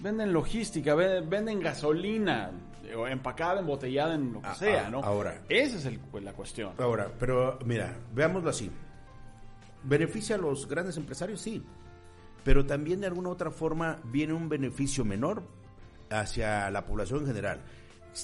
venden 0.00 0.32
logística, 0.32 0.94
ve- 0.94 1.20
venden 1.22 1.60
gasolina, 1.60 2.50
o 2.96 3.06
empacada, 3.06 3.60
embotellada 3.60 4.14
en 4.14 4.32
lo 4.34 4.40
que 4.40 4.46
Ah, 4.48 4.54
sea, 4.54 4.86
ah, 4.86 4.90
¿no? 4.90 5.00
ahora. 5.02 5.42
Esa 5.48 5.76
es 5.78 5.86
el- 5.86 5.98
pues, 5.98 6.22
la 6.24 6.32
cuestión. 6.32 6.72
Ahora, 6.78 7.10
pero 7.18 7.58
mira, 7.64 7.96
veámoslo 8.14 8.48
así. 8.50 8.70
¿Beneficia 9.84 10.36
a 10.36 10.38
los 10.38 10.68
grandes 10.68 10.96
empresarios? 10.96 11.40
Sí. 11.40 11.62
Pero 12.44 12.64
también 12.66 13.00
de 13.00 13.06
alguna 13.06 13.28
otra 13.30 13.50
forma 13.50 13.98
viene 14.04 14.32
un 14.32 14.48
beneficio 14.48 15.04
menor 15.04 15.42
hacia 16.12 16.70
la 16.70 16.84
población 16.86 17.20
en 17.20 17.26
general. 17.26 17.60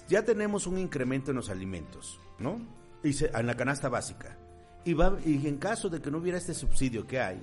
Ya 0.09 0.23
tenemos 0.25 0.67
un 0.67 0.79
incremento 0.79 1.31
en 1.31 1.37
los 1.39 1.51
alimentos, 1.51 2.21
¿no? 2.39 2.61
Y 3.03 3.13
se- 3.15 3.31
en 3.35 3.47
la 3.47 3.55
canasta 3.57 3.89
básica. 3.89 4.37
Y, 4.85 4.93
va, 4.95 5.19
y 5.25 5.47
en 5.47 5.57
caso 5.59 5.89
de 5.89 6.01
que 6.01 6.11
no 6.11 6.19
hubiera 6.19 6.39
este 6.39 6.55
subsidio 6.55 7.07
que 7.07 7.21
hay, 7.21 7.41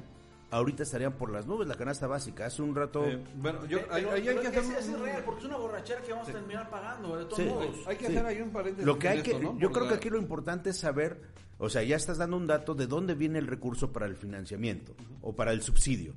ahorita 0.52 0.84
estarían 0.84 1.14
por 1.14 1.32
las 1.32 1.46
nubes 1.48 1.68
la 1.68 1.76
canasta 1.76 2.08
básica. 2.08 2.46
Hace 2.46 2.62
un 2.62 2.76
rato... 2.76 3.04
Eh, 3.06 3.22
bueno, 3.36 3.66
yo, 3.66 3.80
Pero- 3.82 3.94
ahí, 3.94 4.04
ahí 4.06 4.28
hay 4.28 4.36
pero 4.38 4.42
que 4.42 4.48
hacer 4.60 4.78
es 4.78 4.88
un- 4.88 5.00
irreal, 5.00 5.24
porque 5.26 5.40
es 5.42 5.46
una 5.48 5.58
borrachera 5.58 6.02
que 6.02 6.12
vamos 6.12 6.30
a 6.30 6.32
terminar 6.32 6.70
pagando, 6.70 7.18
de 7.18 7.26
todos 7.26 7.38
Sí. 7.38 7.46
modos. 7.46 7.76
hay 7.88 7.98
que 7.98 8.08
Sí. 8.08 8.12
hacer 8.16 8.26
ahí 8.26 8.42
un 8.42 8.52
paréntesis. 8.52 8.86
Lo 8.86 8.98
que 9.00 9.08
hay 9.10 9.22
que, 9.22 9.32
yo 9.32 9.40
Porque 9.42 9.68
creo 9.74 9.88
que 9.90 9.94
aquí 9.96 10.10
lo 10.10 10.18
importante 10.18 10.70
es 10.70 10.78
saber, 10.78 11.22
o 11.58 11.70
sea, 11.70 11.84
ya 11.84 11.96
estás 11.96 12.18
dando 12.20 12.38
un 12.38 12.48
dato 12.48 12.74
de 12.76 12.88
dónde 12.88 13.16
viene 13.16 13.40
el 13.40 13.48
recurso 13.48 13.92
para 13.92 14.06
el 14.06 14.16
financiamiento 14.16 14.94
o 15.22 15.34
para 15.36 15.52
el 15.52 15.62
subsidio. 15.62 16.14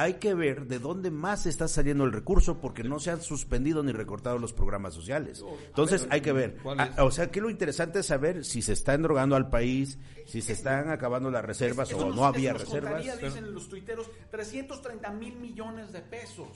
Hay 0.00 0.14
que 0.14 0.32
ver 0.32 0.66
de 0.66 0.78
dónde 0.78 1.10
más 1.10 1.44
está 1.44 1.68
saliendo 1.68 2.04
el 2.04 2.12
recurso 2.12 2.58
porque 2.58 2.82
no 2.82 2.98
se 2.98 3.10
han 3.10 3.20
suspendido 3.20 3.82
ni 3.82 3.92
recortado 3.92 4.38
los 4.38 4.54
programas 4.54 4.94
sociales. 4.94 5.44
Entonces 5.66 6.06
hay 6.08 6.22
que 6.22 6.32
ver. 6.32 6.56
¿cuál 6.62 6.80
Ah, 6.80 7.04
o 7.04 7.10
sea, 7.10 7.24
aquí 7.24 7.38
lo 7.38 7.50
interesante 7.50 7.98
es 7.98 8.06
saber 8.06 8.46
si 8.46 8.62
se 8.62 8.72
está 8.72 8.94
endrogando 8.94 9.36
al 9.36 9.50
país, 9.50 9.98
si 10.26 10.40
se 10.40 10.54
están 10.54 10.88
acabando 10.88 11.30
las 11.30 11.44
reservas 11.44 11.92
o 11.92 12.14
no 12.14 12.24
había 12.24 12.54
reservas. 12.54 13.04
dicen 13.20 13.52
los 13.52 13.68
tuiteros, 13.68 14.10
330 14.30 15.10
mil 15.10 15.36
millones 15.36 15.92
de 15.92 16.00
pesos. 16.00 16.48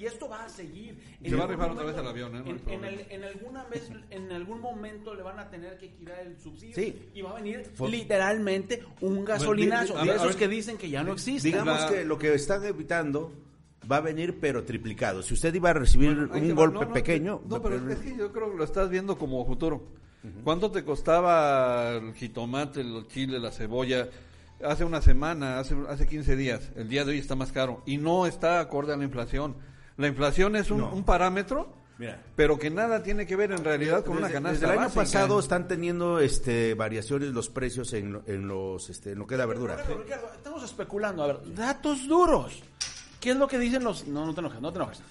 Y 0.00 0.06
esto 0.06 0.28
va 0.30 0.44
a 0.44 0.48
seguir. 0.48 0.98
Se 1.22 1.36
va 1.36 1.44
a 1.44 1.46
rifar 1.46 1.70
otra 1.70 1.84
vez 1.84 1.94
el 1.98 2.06
avión, 2.06 2.34
¿eh? 2.34 2.42
No 2.66 2.72
En, 2.72 2.84
el- 2.86 3.06
en 3.10 3.22
alguna 3.22 3.64
vez, 3.64 3.90
en 4.08 4.32
algún 4.32 4.60
momento 4.60 5.14
le 5.14 5.22
van 5.22 5.38
a 5.38 5.50
tener 5.50 5.76
que 5.76 5.90
quitar 5.90 6.20
el 6.20 6.38
subsidio. 6.40 6.74
Sí. 6.74 7.10
Y 7.14 7.20
va 7.20 7.32
a 7.32 7.34
venir 7.34 7.70
literalmente 7.86 8.82
un 9.02 9.24
gasolinazo. 9.26 9.98
a 9.98 10.04
de 10.04 10.12
esos 10.14 10.28
ver. 10.28 10.36
que 10.36 10.48
dicen 10.48 10.78
que 10.78 10.88
ya 10.88 11.02
no 11.02 11.12
existen. 11.12 11.50
Digamos 11.52 11.80
La- 11.82 11.88
que 11.88 12.04
lo 12.06 12.18
que 12.18 12.32
están 12.34 12.64
evitando 12.64 13.30
va 13.90 13.96
a 13.96 14.00
venir 14.00 14.38
pero 14.40 14.64
triplicado. 14.64 15.22
Si 15.22 15.34
usted 15.34 15.52
iba 15.54 15.68
a 15.70 15.74
recibir 15.74 16.10
un 16.10 16.54
golpe 16.54 16.78
No, 16.80 16.84
no, 16.86 16.92
pequeño, 16.92 17.42
No, 17.46 17.60
pero 17.62 17.90
es 17.90 17.98
que 17.98 18.16
yo 18.16 18.32
creo 18.32 18.50
que 18.52 18.56
lo 18.56 18.64
estás 18.64 18.88
viendo 18.88 19.18
como 19.18 19.44
futuro. 19.44 19.82
¿Cuánto 20.44 20.70
te 20.70 20.82
costaba 20.84 21.90
el 21.92 22.14
jitomate, 22.14 22.80
el 22.80 23.06
chile, 23.08 23.38
la 23.38 23.50
cebolla? 23.52 24.08
Hace 24.62 24.84
una 24.84 25.00
semana, 25.00 25.58
hace, 25.58 25.74
hace 25.88 26.06
15 26.06 26.36
días. 26.36 26.70
El 26.76 26.88
día 26.90 27.04
de 27.06 27.12
hoy 27.12 27.18
está 27.18 27.34
más 27.34 27.50
caro. 27.52 27.82
Y 27.86 27.96
no 27.96 28.26
está 28.26 28.60
acorde 28.60 28.92
a 28.92 28.96
la 28.96 29.04
inflación. 29.04 29.56
La 30.00 30.08
inflación 30.08 30.56
es 30.56 30.70
un, 30.70 30.78
No. 30.78 30.90
un 30.92 31.04
parámetro, 31.04 31.68
Mira. 31.98 32.20
pero 32.34 32.58
que 32.58 32.70
nada 32.70 33.02
tiene 33.02 33.26
que 33.26 33.36
ver 33.36 33.52
en 33.52 33.62
realidad 33.62 34.04
con 34.04 34.16
una 34.16 34.30
canasta 34.30 34.52
desde 34.52 34.64
el 34.66 34.72
año 34.72 34.80
básica. 34.82 35.00
pasado 35.02 35.38
están 35.38 35.68
teniendo 35.68 36.18
este 36.20 36.74
variaciones 36.74 37.28
los 37.30 37.48
precios 37.50 37.92
en, 37.92 38.12
lo- 38.14 38.22
en 38.26 38.48
los 38.48 38.88
este, 38.90 39.12
en 39.12 39.18
lo 39.18 39.26
que 39.26 39.34
es 39.34 39.38
la 39.38 39.46
verdura. 39.46 39.76
Ricardo, 39.76 40.02
Ricardo, 40.02 40.30
estamos 40.34 40.62
especulando. 40.64 41.22
A 41.22 41.26
ver, 41.28 41.54
datos 41.54 42.08
duros. 42.08 42.62
¿Qué 43.20 43.32
es 43.32 43.36
lo 43.36 43.46
que 43.46 43.58
dicen 43.58 43.84
los... 43.84 44.06
No, 44.08 44.24
no 44.24 44.32
te 44.32 44.40
enojes, 44.40 44.62
no 44.62 44.72
te 44.72 44.78
enojes. 44.78 45.02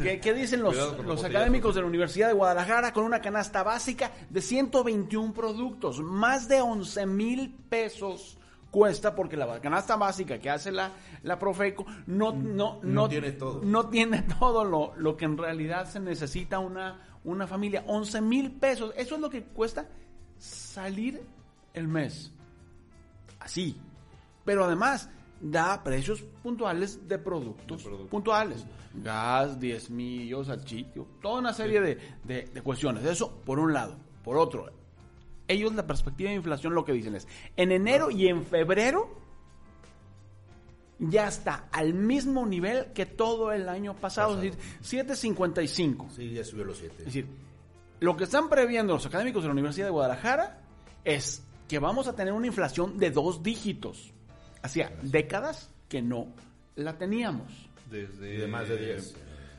¿Qué, 0.00 0.20
qué 0.20 0.32
dicen 0.32 0.62
los, 0.62 0.76
los 1.04 1.24
académicos 1.24 1.74
de 1.74 1.80
la 1.80 1.88
Universidad 1.88 2.28
de 2.28 2.34
Guadalajara 2.34 2.92
con 2.92 3.02
una 3.02 3.20
canasta 3.20 3.64
básica 3.64 4.12
de 4.30 4.40
121 4.40 5.34
productos? 5.34 5.98
Más 5.98 6.46
de 6.46 6.60
11 6.60 7.06
mil 7.06 7.52
pesos 7.68 8.35
cuesta 8.76 9.14
porque 9.14 9.38
la 9.38 9.58
canasta 9.58 9.96
básica 9.96 10.38
que 10.38 10.50
hace 10.50 10.70
la, 10.70 10.92
la 11.22 11.38
Profeco 11.38 11.86
no, 12.08 12.32
no, 12.34 12.78
no, 12.82 13.08
tiene 13.08 13.32
todo. 13.32 13.62
No 13.64 13.88
tiene 13.88 14.20
todo 14.38 14.64
lo, 14.64 14.92
lo 14.98 15.16
que 15.16 15.24
en 15.24 15.38
realidad 15.38 15.88
se 15.88 15.98
necesita 15.98 16.58
una, 16.58 17.00
una 17.24 17.46
familia. 17.46 17.84
11 17.86 18.20
mil 18.20 18.50
pesos. 18.52 18.92
Eso 18.98 19.14
es 19.14 19.20
lo 19.22 19.30
que 19.30 19.44
cuesta 19.44 19.88
salir 20.38 21.22
el 21.72 21.88
mes 21.88 22.30
así. 23.40 23.80
Pero 24.44 24.64
además 24.66 25.08
da 25.40 25.82
precios 25.82 26.20
puntuales 26.42 27.08
de 27.08 27.18
productos, 27.18 27.82
puntuales. 28.10 28.66
Gas, 28.92 29.58
diezmillos, 29.58 30.48
salchicho, 30.48 31.06
toda 31.22 31.38
una 31.40 31.54
serie 31.54 31.80
de, 31.80 31.98
de- 32.24 32.42
de 32.52 32.60
cuestiones. 32.62 33.04
Eso 33.06 33.40
por 33.42 33.58
un 33.58 33.72
lado. 33.72 33.96
Por 34.22 34.36
otro, 34.36 34.66
ellos 35.48 35.74
la 35.74 35.86
perspectiva 35.86 36.30
de 36.30 36.36
inflación 36.36 36.74
lo 36.74 36.84
que 36.84 36.92
dicen 36.92 37.14
es, 37.14 37.26
en 37.56 37.72
enero 37.72 38.10
y 38.10 38.28
en 38.28 38.44
febrero 38.44 39.26
ya 40.98 41.28
está 41.28 41.68
al 41.72 41.94
mismo 41.94 42.46
nivel 42.46 42.92
que 42.94 43.06
todo 43.06 43.52
el 43.52 43.68
año 43.68 43.94
pasado, 43.94 44.40
es 44.40 44.56
decir, 44.82 45.06
7.55. 45.06 46.10
Sí, 46.10 46.30
ya 46.30 46.44
subió 46.44 46.64
los 46.64 46.78
7. 46.78 46.94
Es 46.98 47.04
decir, 47.06 47.26
lo 48.00 48.16
que 48.16 48.24
están 48.24 48.48
previendo 48.48 48.94
los 48.94 49.06
académicos 49.06 49.42
de 49.42 49.48
la 49.48 49.52
Universidad 49.52 49.86
de 49.86 49.92
Guadalajara 49.92 50.62
es 51.04 51.42
que 51.68 51.78
vamos 51.78 52.08
a 52.08 52.14
tener 52.14 52.32
una 52.32 52.46
inflación 52.46 52.98
de 52.98 53.10
dos 53.10 53.42
dígitos. 53.42 54.12
Hacía 54.62 54.92
décadas 55.02 55.70
que 55.88 56.02
no 56.02 56.28
la 56.74 56.96
teníamos. 56.96 57.52
Desde, 57.90 58.38
de 58.38 58.46
más 58.46 58.68
de 58.68 58.76
10. 58.78 59.16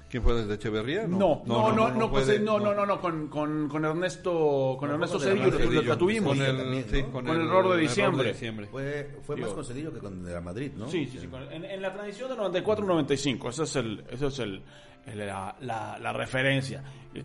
¿Quién 0.09 0.23
fue 0.23 0.35
desde 0.35 0.53
Echeverría? 0.53 1.05
No, 1.05 1.43
no, 1.45 1.73
no, 1.73 1.89
no, 1.91 2.09
pues, 2.09 2.39
no, 2.41 2.59
no, 2.59 2.73
no, 2.73 2.85
no, 2.85 3.01
con, 3.01 3.27
con, 3.27 3.67
con 3.67 3.83
Ernesto, 3.83 4.77
con 4.79 4.87
No, 4.87 4.95
Ernesto 4.95 5.17
con 5.17 5.27
Cedillo, 5.27 5.45
la- 5.51 5.57
Cedillo. 5.57 5.97
tuvimos. 5.97 6.37
Con 6.37 6.45
el, 6.45 6.57
también, 6.57 6.85
sí, 6.89 7.01
¿no? 7.03 7.11
con 7.11 7.25
Con 7.25 7.35
el 7.35 7.41
error 7.47 7.63
de 7.63 7.69
error 7.69 7.77
diciembre. 7.81 8.27
diciembre. 8.31 8.67
Fue, 8.67 9.17
fue 9.23 9.35
más 9.35 9.45
Digo. 9.45 9.55
concedido 9.55 9.93
que 9.93 9.99
con 9.99 10.13
el 10.19 10.23
de 10.25 10.33
la 10.33 10.41
Madrid, 10.41 10.71
¿no? 10.77 10.87
Sí, 10.89 11.07
sí, 11.11 11.19
sí. 11.19 11.27
con- 11.27 11.43
En, 11.51 11.65
en 11.65 11.81
la 11.81 11.91
transición 11.93 12.29
de 12.29 12.35
94-95, 12.61 13.49
esa 13.49 13.63
es, 13.63 13.75
el, 13.75 14.05
esa 14.09 14.27
es 14.27 14.39
el, 14.39 14.63
el- 15.07 15.17
la, 15.27 15.55
la- 15.59 15.99
la 15.99 16.13
referencia. 16.13 16.83
El, 17.13 17.23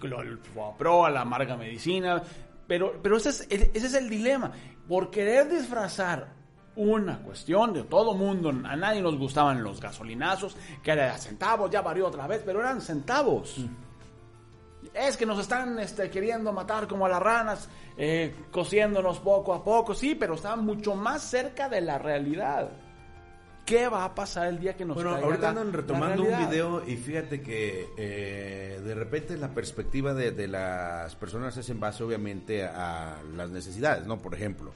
Pro, 0.77 1.05
a 1.07 1.11
la 1.11 1.21
amarga 1.21 1.57
medicina. 1.57 2.21
Pero, 2.67 2.99
pero 3.03 3.17
ese, 3.17 3.29
es 3.31 3.43
ese 3.51 3.87
es 3.87 3.95
el 3.95 4.09
dilema. 4.09 4.51
Por 4.89 5.11
querer 5.11 5.49
disfrazar 5.49 6.33
una 6.77 7.19
cuestión 7.23 7.73
de 7.73 7.85
todo 7.85 8.15
mundo, 8.15 8.51
a 8.51 8.77
nadie 8.77 9.03
nos 9.03 9.19
gustaban 9.19 9.63
los 9.63 9.81
gasolinazos, 9.81 10.57
que 10.83 10.93
era 10.93 11.17
centavos, 11.19 11.71
ya 11.71 11.83
varió 11.83 12.07
otra 12.07 12.27
vez, 12.27 12.43
pero 12.45 12.61
eran 12.61 12.81
centavos. 12.81 13.57
Es 14.95 15.17
que 15.17 15.27
nos 15.27 15.39
están 15.39 15.79
este, 15.79 16.11
queriendo 16.11 16.53
matar 16.53 16.87
como 16.87 17.07
a 17.07 17.09
las 17.09 17.23
ranas, 17.23 17.69
eh, 17.97 18.35
cosiéndonos 18.51 19.19
poco 19.21 19.55
a 19.55 19.63
poco, 19.63 19.95
sí, 19.95 20.15
pero 20.15 20.35
estaban 20.35 20.65
mucho 20.65 20.95
más 20.95 21.23
cerca 21.23 21.69
de 21.69 21.81
la 21.81 21.99
realidad. 21.99 22.71
¿Qué 23.65 23.89
va 23.89 24.05
a 24.05 24.15
pasar 24.15 24.49
el 24.49 24.59
día 24.59 24.75
que 24.77 24.85
nos 24.85 24.97
Bueno, 24.97 25.15
ahorita 25.15 25.51
andan 25.51 25.73
retomando 25.73 26.25
un 26.25 26.49
video 26.49 26.83
y 26.85 26.97
fíjate 26.97 27.41
que 27.41 27.91
eh, 27.97 28.81
de 28.83 28.95
repente 28.95 29.37
la 29.37 29.55
perspectiva 29.55 30.15
de, 30.15 30.33
de 30.33 30.49
las 30.49 31.15
personas 31.15 31.57
es 31.57 31.71
en 31.71 31.79
base 31.79 32.03
obviamente 32.03 32.65
a 32.65 33.23
las 33.37 33.51
necesidades, 33.51 34.05
¿no? 34.05 34.19
Por 34.19 34.35
ejemplo, 34.35 34.73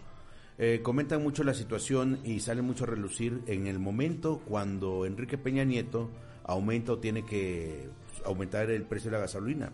eh, 0.58 0.80
comentan 0.82 1.22
mucho 1.22 1.44
la 1.44 1.52
situación 1.52 2.20
y 2.24 2.40
sale 2.40 2.62
mucho 2.62 2.84
a 2.84 2.86
relucir 2.86 3.42
en 3.46 3.66
el 3.66 3.78
momento 3.78 4.40
cuando 4.46 5.04
Enrique 5.04 5.36
Peña 5.36 5.64
Nieto 5.64 6.10
aumenta 6.44 6.92
o 6.92 6.98
tiene 6.98 7.26
que 7.26 7.90
aumentar 8.24 8.70
el 8.70 8.84
precio 8.84 9.10
de 9.10 9.16
la 9.18 9.22
gasolina. 9.22 9.70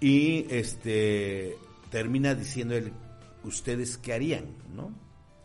Y 0.00 0.46
este 0.50 1.56
termina 1.90 2.34
diciendo 2.34 2.74
él, 2.74 2.92
ustedes 3.44 3.96
qué 3.96 4.12
harían, 4.12 4.46
¿no? 4.74 4.92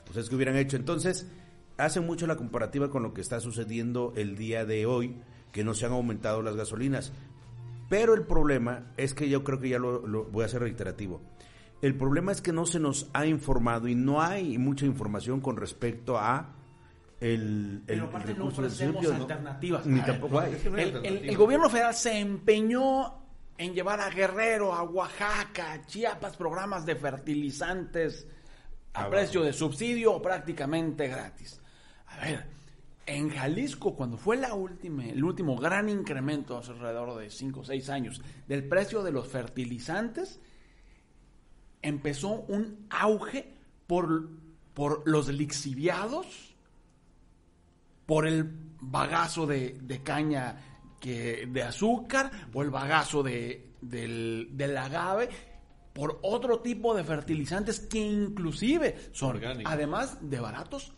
Ustedes 0.08 0.28
qué 0.28 0.36
hubieran 0.36 0.58
hecho. 0.58 0.76
Entonces, 0.76 1.28
hace 1.78 2.02
mucho 2.02 2.28
la 2.28 2.36
comparativa 2.36 2.90
con 2.90 3.04
lo 3.04 3.14
que 3.14 3.22
está 3.22 3.40
sucediendo 3.40 4.12
el 4.18 4.36
día 4.36 4.66
de 4.66 4.86
hoy, 4.86 5.16
que 5.54 5.64
no 5.64 5.74
se 5.74 5.86
han 5.86 5.94
aumentado 5.94 6.42
las 6.42 6.56
gasolinas. 6.56 7.14
Pero 7.88 8.14
el 8.14 8.24
problema 8.24 8.92
es 8.98 9.14
que 9.14 9.30
yo 9.30 9.44
creo 9.44 9.60
que 9.60 9.70
ya 9.70 9.80
lo 9.80 10.26
voy 10.26 10.44
a 10.44 10.48
hacer 10.48 10.62
reiterativo. 10.62 11.22
El 11.82 11.96
problema 11.96 12.32
es 12.32 12.42
que 12.42 12.52
no 12.52 12.66
se 12.66 12.80
nos 12.80 13.10
ha 13.14 13.26
informado 13.26 13.88
y 13.88 13.96
no 13.96 14.22
hay 14.22 14.58
mucha 14.58 14.86
información 14.86 15.40
con 15.40 15.56
respecto 15.58 16.18
a 16.18 16.56
el, 17.22 17.32
el, 17.32 17.84
Pero 17.86 18.04
el 18.04 18.10
aparte 18.10 18.34
no 18.34 18.46
del 18.46 18.54
ofrecemos 18.54 19.06
alternativas. 19.06 19.86
Ni 19.86 20.02
tampoco 20.02 20.40
hay. 20.40 20.52
El, 20.54 20.58
el- 20.68 20.80
alternativa. 20.96 21.32
el 21.32 21.38
gobierno 21.38 21.70
federal 21.70 21.94
se 21.94 22.20
empeñó 22.20 23.14
en 23.58 23.74
llevar 23.74 24.00
a 24.02 24.10
Guerrero, 24.10 24.74
a 24.74 24.84
Oaxaca, 24.84 25.74
a 25.74 25.86
Chiapas, 25.86 26.36
programas 26.38 26.86
de 26.86 26.96
fertilizantes 26.96 28.28
a 28.94 29.00
Abajo. 29.02 29.12
precio 29.12 29.42
de 29.44 29.54
subsidio 29.54 30.14
o 30.14 30.22
prácticamente 30.22 31.08
gratis. 31.08 31.60
A 32.08 32.20
ver, 32.20 32.46
en 33.06 33.30
Jalisco, 33.30 33.96
cuando 33.96 34.18
fue 34.18 34.38
la 34.38 34.54
última, 34.54 35.06
el 35.06 35.24
último 35.24 35.56
gran 35.58 35.90
incremento, 35.90 36.58
hace 36.58 36.72
alrededor 36.72 37.18
de 37.20 37.30
5 37.30 37.60
o 37.60 37.64
6 37.64 37.90
años, 37.90 38.22
del 38.48 38.64
precio 38.68 39.04
de 39.04 39.12
los 39.12 39.28
fertilizantes, 39.28 40.40
empezó 41.82 42.30
un 42.48 42.86
auge 42.90 43.54
por, 43.88 44.30
por 44.74 45.08
los 45.08 45.28
lixiviados, 45.30 46.56
por 48.06 48.28
el 48.28 48.50
bagazo 48.82 49.46
de, 49.46 49.78
de 49.82 50.04
caña 50.04 50.58
que, 51.00 51.48
de 51.52 51.64
azúcar, 51.64 52.32
o 52.54 52.62
el 52.62 52.70
bagazo 52.70 53.24
de, 53.24 53.74
del, 53.82 54.50
del 54.52 54.78
agave, 54.78 55.30
por 55.94 56.20
otro 56.22 56.60
tipo 56.60 56.96
de 56.96 57.04
fertilizantes 57.04 57.80
que 57.80 58.00
inclusive 58.00 59.10
son, 59.12 59.32
Orgánicos. 59.38 59.72
además 59.72 60.18
de 60.22 60.40
baratos, 60.40 60.94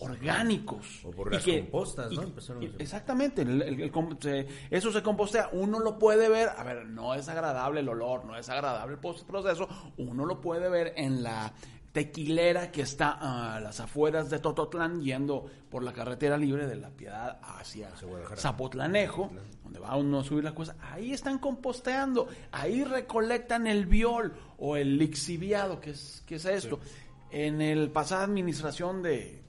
orgánicos. 0.00 1.04
O 1.04 1.10
por 1.10 1.28
Y 1.32 1.36
las 1.36 1.44
que- 1.44 1.60
compostas, 1.60 2.12
¿no? 2.12 2.22
y- 2.62 2.66
y- 2.66 2.74
exactamente, 2.78 3.42
el- 3.42 3.62
el- 3.62 3.80
el 3.80 3.90
com- 3.90 4.16
se- 4.20 4.46
eso 4.70 4.92
se 4.92 5.02
compostea, 5.02 5.50
uno 5.52 5.78
lo 5.80 5.98
puede 5.98 6.28
ver, 6.28 6.50
a 6.56 6.62
ver, 6.62 6.86
no 6.86 7.14
es 7.14 7.28
agradable 7.28 7.80
el 7.80 7.88
olor, 7.88 8.24
no 8.24 8.36
es 8.36 8.48
agradable 8.48 8.94
el 8.94 9.00
proceso, 9.26 9.68
uno 9.98 10.24
lo 10.24 10.40
puede 10.40 10.68
ver 10.68 10.92
en 10.96 11.22
la 11.22 11.52
tequilera 11.92 12.70
que 12.70 12.82
está 12.82 13.54
a 13.54 13.58
las 13.60 13.80
afueras 13.80 14.28
de 14.30 14.38
Tototlán 14.38 15.00
yendo 15.00 15.46
por 15.70 15.82
la 15.82 15.92
carretera 15.92 16.36
libre 16.36 16.66
de 16.66 16.76
la 16.76 16.90
Piedad 16.90 17.40
hacia. 17.42 17.90
Zapotlanejo, 18.36 19.30
donde 19.64 19.80
va 19.80 19.96
uno 19.96 20.20
a 20.20 20.24
subir 20.24 20.44
la 20.44 20.54
cosa, 20.54 20.76
ahí 20.80 21.12
están 21.12 21.38
composteando, 21.38 22.28
ahí 22.52 22.84
recolectan 22.84 23.66
el 23.66 23.86
biol 23.86 24.32
o 24.58 24.76
el 24.76 24.98
lixiviado, 24.98 25.80
que 25.80 25.90
es, 25.90 26.22
que 26.26 26.36
es 26.36 26.44
esto. 26.44 26.78
En 27.30 27.60
el 27.60 27.90
pasada 27.90 28.24
administración 28.24 29.02
de 29.02 29.42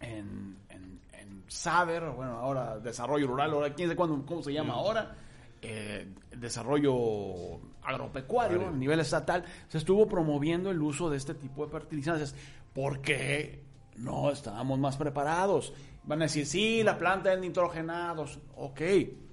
en, 0.00 0.56
en, 0.68 1.00
en 1.12 1.44
Saber, 1.48 2.10
bueno, 2.10 2.32
ahora 2.32 2.78
desarrollo 2.78 3.26
rural, 3.26 3.52
ahora 3.52 3.74
quién 3.74 3.88
sabe 3.88 3.96
cuándo, 3.96 4.24
cómo 4.26 4.42
se 4.42 4.52
llama 4.52 4.74
ahora, 4.74 5.14
eh, 5.62 6.06
desarrollo 6.36 7.60
agropecuario 7.82 8.68
a 8.68 8.70
nivel 8.70 9.00
estatal, 9.00 9.44
se 9.68 9.78
estuvo 9.78 10.06
promoviendo 10.06 10.70
el 10.70 10.80
uso 10.80 11.10
de 11.10 11.16
este 11.16 11.34
tipo 11.34 11.64
de 11.64 11.72
fertilizantes 11.72 12.34
porque 12.74 13.62
no 13.96 14.30
estábamos 14.30 14.78
más 14.78 14.96
preparados. 14.96 15.72
Van 16.04 16.20
a 16.22 16.24
decir, 16.24 16.46
sí, 16.46 16.82
la 16.82 16.96
planta 16.96 17.30
de 17.30 17.40
nitrogenados, 17.40 18.38
ok, 18.56 18.80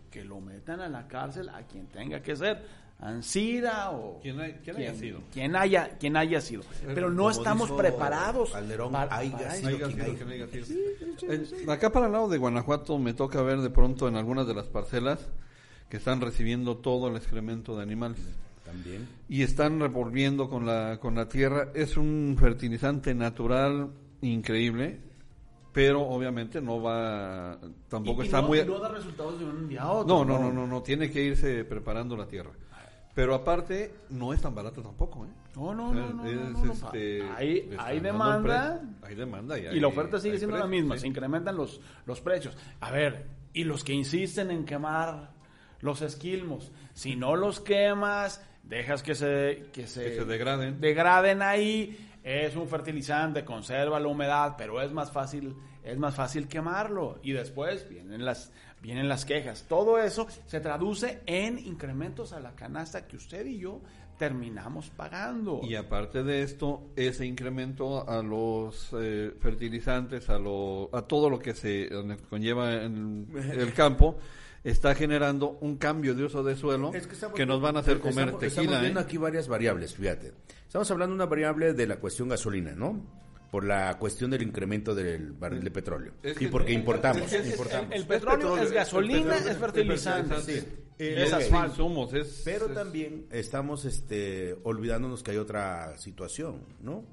que 0.10 0.24
lo 0.26 0.42
metan 0.42 0.82
a 0.82 0.90
la 0.90 1.08
cárcel 1.08 1.50
a 1.50 1.64
quien 1.64 1.88
tenga 1.88 2.22
que 2.22 2.36
ser. 2.36 2.85
Ansira 3.00 3.92
o 3.92 4.20
Quien 4.22 4.40
hay- 4.40 4.54
quien 4.64 4.78
haya 4.78 4.94
sido. 4.96 5.20
quien 5.34 5.56
haya 5.56 5.90
quien 6.00 6.16
haya 6.16 6.40
sido 6.40 6.64
pero 6.94 7.10
no 7.10 7.24
Como 7.24 7.32
estamos 7.32 7.72
preparados 7.72 8.52
Calderón, 8.52 8.94
para- 8.94 9.16
haya 9.18 9.32
para 9.38 9.52
sido 9.56 9.68
eso. 9.68 9.68
Haya 9.68 9.78
quien 9.78 9.92
sido 9.92 10.06
haya. 10.06 10.16
quien 10.16 10.30
haya 10.32 10.66
sido. 10.66 11.34
Eh, 11.34 11.66
acá 11.72 11.92
para 11.92 12.06
el 12.08 12.14
lado 12.14 12.30
de 12.30 12.38
Guanajuato 12.38 12.98
me 12.98 13.14
toca 13.14 13.42
ver 13.42 13.60
de 13.60 13.70
pronto 13.70 14.08
en 14.08 14.16
algunas 14.16 14.48
de 14.48 14.54
las 14.54 14.66
parcelas 14.68 15.20
que 15.90 15.98
están 15.98 16.22
recibiendo 16.22 16.78
todo 16.78 17.10
el 17.10 17.18
excremento 17.18 17.76
de 17.76 17.84
animales 17.84 18.20
También. 18.64 19.08
y 19.28 19.44
están 19.44 19.80
revolviendo 19.80 20.50
con 20.50 20.66
la 20.66 20.98
con 21.02 21.16
la 21.16 21.28
tierra. 21.28 21.72
Es 21.76 21.98
un 21.98 22.38
fertilizante 22.40 23.14
natural 23.14 23.90
increíble. 24.22 25.02
pero 25.74 26.04
obviamente 26.04 26.62
no 26.62 26.82
va, 26.82 27.60
tampoco 27.90 28.22
Y- 28.22 28.24
y 28.24 28.28
está 28.30 28.40
no, 28.42 28.48
muy... 28.48 28.60
y 28.60 28.64
no 28.66 28.80
da 28.80 28.88
resultados 28.88 29.38
de 29.38 29.44
un 29.44 29.68
día 29.68 29.82
a 29.82 29.92
otro. 29.92 30.16
No, 30.20 30.24
no, 30.24 30.40
no, 30.40 30.50
no, 30.54 30.66
no, 30.66 30.82
tiene 30.82 31.12
que 31.12 31.22
irse 31.22 31.66
preparando 31.66 32.16
la 32.16 32.26
tierra. 32.28 32.52
Pero 33.16 33.34
aparte, 33.34 33.96
no 34.10 34.34
es 34.34 34.42
tan 34.42 34.54
barato 34.54 34.82
tampoco, 34.84 35.26
¿eh? 35.26 35.30
No, 35.56 35.74
no, 35.74 35.90
O 35.90 35.94
sea, 35.94 36.02
no, 36.04 36.14
no, 36.16 36.26
es, 36.26 36.36
no, 36.36 36.50
no, 36.50 36.66
no. 36.66 36.74
este, 36.74 37.24
Hay- 37.36 37.70
hay 37.80 38.00
demanda. 38.02 38.82
Hay 39.02 39.16
demanda 39.16 39.58
y, 39.58 39.64
Y 39.64 39.68
hay- 39.68 39.80
la 39.80 39.88
oferta 39.88 40.20
sigue 40.20 40.38
siendo 40.38 40.58
la 40.58 40.68
misma, 40.68 40.96
sí. 40.96 41.02
se 41.02 41.08
incrementan 41.08 41.56
los, 41.56 41.80
los 42.06 42.20
precios. 42.20 42.58
A 42.82 42.92
ver, 42.92 43.26
y 43.54 43.64
los 43.64 43.84
que 43.86 43.94
insisten 43.94 44.52
en 44.52 44.66
quemar 44.66 45.32
los 45.80 46.02
esquilmos, 46.02 46.74
si 46.94 47.16
no 47.16 47.38
los 47.38 47.62
quemas, 47.62 48.46
dejas 48.64 49.02
que 49.02 49.16
se, 49.16 49.68
que 49.72 49.88
se, 49.88 50.04
Que 50.04 50.16
se 50.16 50.26
degraden. 50.26 50.82
degraden 50.82 51.42
ahí, 51.42 51.98
es 52.22 52.56
un 52.58 52.68
fertilizante, 52.68 53.46
conserva 53.46 53.98
la 54.00 54.08
humedad, 54.10 54.56
pero 54.58 54.82
es 54.82 54.92
más 54.92 55.10
fácil, 55.12 55.56
es 55.84 55.98
más 55.98 56.16
fácil 56.16 56.50
quemarlo. 56.50 57.20
Y 57.24 57.32
después 57.32 57.88
vienen 57.88 58.26
las, 58.26 58.52
vienen 58.86 59.10
las 59.10 59.26
quejas. 59.26 59.66
Todo 59.68 60.00
eso 60.00 60.28
se 60.46 60.60
traduce 60.60 61.22
en 61.26 61.58
incrementos 61.60 62.32
a 62.34 62.40
la 62.40 62.56
canasta 62.56 63.08
que 63.08 63.16
usted 63.18 63.46
y 63.46 63.58
yo 63.60 63.82
terminamos 64.20 64.90
pagando. 64.92 65.60
Y 65.64 65.76
aparte 65.76 66.24
de 66.24 66.42
esto, 66.44 66.84
ese 66.96 67.26
incremento 67.26 68.08
a 68.10 68.22
los 68.24 68.90
eh, 68.98 69.34
fertilizantes, 69.42 70.30
a, 70.30 70.38
lo, 70.40 70.90
a 70.96 71.02
todo 71.02 71.30
lo 71.30 71.40
que 71.40 71.54
se 71.54 71.90
conlleva 72.30 72.84
en 72.84 73.28
el 73.52 73.74
campo, 73.74 74.18
está 74.64 74.96
generando 74.96 75.58
un 75.62 75.78
cambio 75.78 76.16
de 76.16 76.24
uso 76.24 76.44
de 76.44 76.56
suelo 76.56 76.94
Es 76.94 77.08
que, 77.08 77.14
estamos- 77.14 77.40
nos 77.46 77.62
van 77.62 77.76
a 77.78 77.80
hacer 77.80 78.00
comer 78.00 78.30
estamos, 78.30 78.40
tequila. 78.40 78.62
Estamos 78.62 78.82
viendo 78.82 79.00
¿eh? 79.00 79.04
aquí 79.04 79.18
varias 79.18 79.48
variables, 79.48 79.96
fíjate. 79.96 80.32
Estamos 80.66 80.90
hablando 80.92 81.14
de 81.14 81.16
una 81.18 81.26
variable 81.30 81.74
de 81.74 81.88
la 81.88 81.98
cuestión 81.98 82.30
gasolina, 82.30 82.72
¿no? 82.74 83.25
Por 83.52 83.64
la 83.64 83.98
cuestión 83.98 84.32
del 84.32 84.42
incremento 84.42 84.94
del 84.94 85.32
barril 85.32 85.64
de 85.64 85.72
petróleo. 85.72 86.14
Es 86.24 86.36
y 86.36 86.40
que- 86.46 86.48
porque 86.50 86.74
importamos, 86.74 87.32
es- 87.32 87.34
es- 87.46 87.52
importamos. 87.52 87.92
el- 87.92 88.02
el 88.02 88.08
petróleo 88.08 88.58
es 88.58 88.72
gasolina, 88.72 89.38
es 89.38 89.58
fertilizante. 89.58 90.42
Sí. 90.42 90.68
Y 90.98 91.04
Es 91.08 91.34
asfalto. 91.34 92.10
Pero 92.46 92.68
es- 92.68 92.74
también 92.74 93.28
estamos 93.32 93.86
este, 93.86 94.56
olvidándonos 94.64 95.24
que 95.24 95.32
hay 95.32 95.38
otra 95.38 95.98
situación, 95.98 96.66
¿no? 96.82 97.06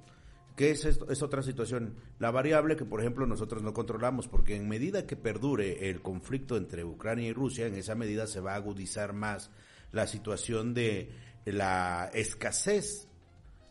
¿Qué 0.56 0.70
es, 0.70 0.84
esto? 0.84 1.10
es 1.10 1.22
otra 1.22 1.42
situación? 1.42 1.94
La 2.18 2.30
variable 2.30 2.76
que, 2.76 2.84
por 2.84 3.00
ejemplo, 3.00 3.26
nosotros 3.26 3.62
no 3.62 3.72
controlamos, 3.72 4.28
porque 4.28 4.54
en 4.54 4.68
medida 4.68 5.06
que 5.06 5.16
perdure 5.16 5.88
el 5.88 6.02
conflicto 6.02 6.56
entre 6.56 6.84
Ucrania 6.84 7.28
y 7.28 7.32
Rusia, 7.32 7.66
en 7.66 7.74
esa 7.74 7.94
medida 7.94 8.26
se 8.26 8.40
va 8.40 8.52
a 8.52 8.56
agudizar 8.56 9.14
más 9.14 9.50
la 9.92 10.06
situación 10.06 10.74
de 10.74 11.10
la 11.46 12.10
escasez. 12.14 13.08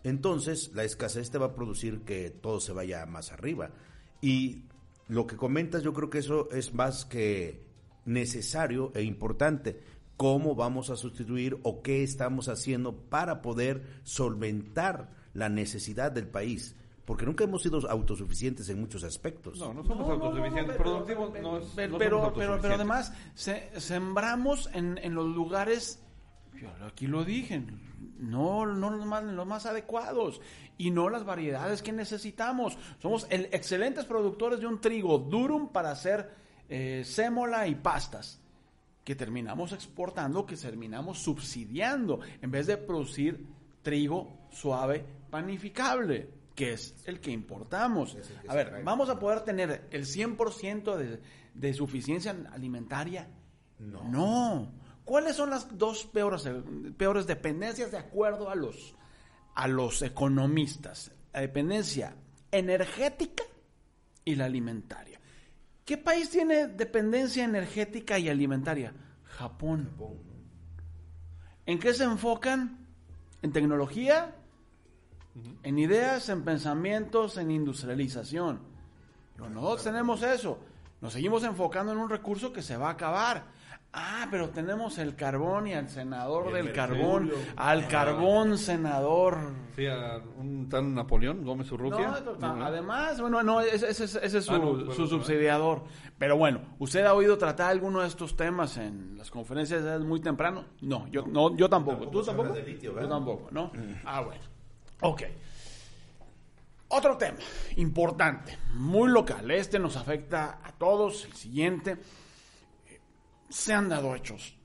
Entonces, 0.04 0.72
la 0.74 0.84
escasez 0.84 1.30
te 1.32 1.38
va 1.38 1.48
a 1.48 1.56
producir 1.56 2.02
que 2.02 2.30
todo 2.30 2.60
se 2.60 2.74
vaya 2.74 3.06
más 3.06 3.32
arriba. 3.32 3.70
Y 4.22 4.64
lo 5.08 5.28
que 5.28 5.36
comentas, 5.38 5.84
yo 5.84 5.94
creo 5.94 6.10
que 6.10 6.18
eso 6.20 6.50
es 6.52 6.74
más 6.74 7.06
que 7.06 7.62
necesario 8.06 8.92
e 8.96 9.04
importante. 9.04 9.80
¿Cómo 10.18 10.54
vamos 10.56 10.90
a 10.90 10.96
sustituir 10.96 11.58
o 11.64 11.82
qué 11.82 12.04
estamos 12.04 12.48
haciendo 12.48 12.96
para 12.96 13.42
poder 13.42 13.84
solventar 14.04 15.10
la 15.34 15.50
necesidad 15.50 16.12
del 16.12 16.28
país? 16.28 16.76
Porque 17.06 17.26
nunca 17.26 17.44
hemos 17.44 17.64
sido 17.64 17.90
autosuficientes 17.90 18.70
en 18.70 18.80
muchos 18.80 19.04
aspectos. 19.04 19.58
No, 19.60 19.74
no 19.74 19.84
somos 19.84 20.08
No, 20.08 20.14
no, 20.14 20.18
no, 20.20 20.26
autosuficientes. 20.26 20.78
pero- 20.78 20.84
Productivos 20.92 21.30
pero- 21.34 21.52
no 21.52 21.58
es- 21.58 21.72
pero, 21.76 21.92
no 21.94 21.98
pero, 21.98 22.18
somos 22.18 22.34
pero, 22.34 22.40
pero 22.40 22.54
autosuficientes. 22.54 22.80
además 22.80 23.14
se- 23.34 23.80
sembramos 23.82 24.70
en, 24.74 24.98
en 25.00 25.16
los 25.16 25.28
lugares, 25.36 26.02
yo 26.62 26.86
aquí 26.86 27.08
lo 27.08 27.24
dije, 27.24 27.64
no, 28.20 28.66
no 28.66 28.90
los, 28.90 29.06
más, 29.06 29.24
los 29.24 29.48
más 29.48 29.66
adecuados 29.66 30.42
y 30.78 30.92
no 30.92 31.10
las 31.10 31.24
variedades 31.26 31.82
que 31.82 31.92
necesitamos. 31.92 32.78
Somos 33.00 33.28
el- 33.30 33.46
excelentes 33.52 34.06
productores 34.06 34.60
de 34.60 34.68
un 34.68 34.80
trigo 34.82 35.18
durum 35.18 35.70
para 35.70 35.92
hacer 35.92 36.32
eh, 36.70 37.04
sémola 37.06 37.68
y 37.68 37.76
pastas 37.76 38.40
que 39.04 39.16
terminamos 39.16 39.72
exportando, 39.74 40.46
que 40.46 40.56
terminamos 40.56 41.20
subsidiando, 41.20 42.20
en 42.42 42.52
vez 42.52 42.68
de 42.68 42.78
producir 42.78 43.46
trigo 43.82 44.48
suave 44.52 45.04
panificable, 45.32 46.30
que 46.56 46.74
es 46.74 46.96
el 47.08 47.20
que 47.20 47.32
importamos. 47.32 48.16
A 48.48 48.54
ver, 48.56 48.68
¿vamos 48.84 49.10
a 49.10 49.18
poder 49.20 49.42
tener 49.42 49.88
el 49.92 50.06
100% 50.06 50.96
de, 50.98 51.20
de 51.56 51.74
suficiencia 51.74 52.36
alimentaria? 52.52 53.28
No. 54.12 54.72
¿Cuáles 55.06 55.36
son 55.36 55.50
las 55.50 55.78
dos 55.78 56.06
peores, 56.06 56.48
peores 56.98 57.28
dependencias 57.28 57.92
de 57.92 57.98
acuerdo 57.98 58.50
a 58.50 58.56
los, 58.56 58.96
a 59.56 59.68
los 59.68 60.02
economistas? 60.02 61.12
La 61.34 61.42
dependencia 61.42 62.16
energética 62.52 63.44
y 64.24 64.36
la 64.36 64.46
alimentaria. 64.46 65.20
¿Qué 65.86 65.98
país 65.98 66.30
tiene 66.30 66.68
dependencia 66.68 67.44
energética 67.44 68.20
y 68.20 68.30
alimentaria? 68.30 68.94
Japón. 69.24 69.90
¿En 71.66 71.80
qué 71.80 71.94
se 71.94 72.04
enfocan? 72.04 72.88
¿En 73.42 73.52
tecnología? 73.52 74.36
¿En 75.64 75.80
ideas? 75.80 76.30
¿En 76.30 76.44
pensamientos? 76.44 77.38
¿En 77.38 77.52
industrialización? 77.52 78.60
Pero 79.36 79.50
nosotros 79.50 79.84
tenemos 79.84 80.22
eso. 80.24 80.60
Nos 81.02 81.14
seguimos 81.14 81.44
enfocando 81.44 81.92
en 81.92 81.98
un 81.98 82.10
recurso 82.10 82.54
que 82.54 82.62
se 82.62 82.78
va 82.78 82.90
a 82.90 82.92
acabar. 82.92 83.46
Ah, 83.94 84.26
pero 84.32 84.50
tenemos 84.52 84.98
el 85.00 85.18
carbón 85.18 85.68
y 85.68 85.74
al 85.74 85.90
senador 85.90 86.46
Y 86.50 86.54
del 86.54 86.64
mercurio. 86.66 86.74
carbón, 86.74 87.32
al 87.58 87.88
carbón 87.90 88.58
senador. 88.58 89.38
Sí, 89.76 89.86
a 89.86 90.22
un 90.38 90.70
tal 90.70 90.94
Napoleón 90.94 91.44
Gómez 91.44 91.70
Urrutia. 91.74 92.08
No, 92.08 92.20
no, 92.22 92.36
No, 92.38 92.56
no. 92.56 92.66
además, 92.66 93.20
bueno, 93.20 93.44
no, 93.44 93.60
ese, 93.60 93.90
ese 93.90 94.06
es- 94.06 94.16
ese 94.16 94.38
es 94.38 94.46
su, 94.46 94.54
Ah, 94.54 94.94
su 94.96 95.08
subsidiador. 95.08 95.84
Pero 96.18 96.38
bueno, 96.38 96.62
¿usted 96.80 97.04
ha 97.06 97.14
oído 97.14 97.38
tratar 97.38 97.70
alguno 97.72 98.00
de 98.00 98.08
estos 98.08 98.38
temas 98.38 98.78
en 98.78 99.18
las 99.18 99.30
conferencias 99.30 100.00
muy 100.00 100.22
temprano? 100.22 100.64
No, 100.80 101.08
yo, 101.10 101.26
no, 101.28 101.54
yo 101.58 101.68
tampoco. 101.68 101.98
Tampoco 102.06 102.12
¿Tú 102.20 102.24
tampoco? 102.26 102.56
litio, 102.66 102.98
Yo 102.98 103.10
tampoco, 103.10 103.50
¿no? 103.52 103.72
Ah, 104.06 104.22
bueno. 104.22 104.42
Ok. 105.02 105.24
Otro 106.94 107.18
tema 107.18 107.38
importante, 107.78 108.58
muy 108.76 109.10
local. 109.10 109.50
Este 109.52 109.80
nos 109.80 109.96
afecta 109.98 110.60
a 110.64 110.72
todos. 110.74 111.26
El 111.26 111.34
siguiente. 111.34 111.98
Se 113.52 113.74
han 113.74 113.88
dado 113.90 114.16
hechos 114.16 114.56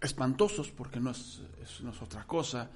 espantosos, 0.00 0.70
porque 0.70 1.00
no 1.00 1.10
es, 1.10 1.40
es- 1.62 1.80
no 1.80 1.90
es 1.90 2.02
otra 2.02 2.24
cosa. 2.26 2.70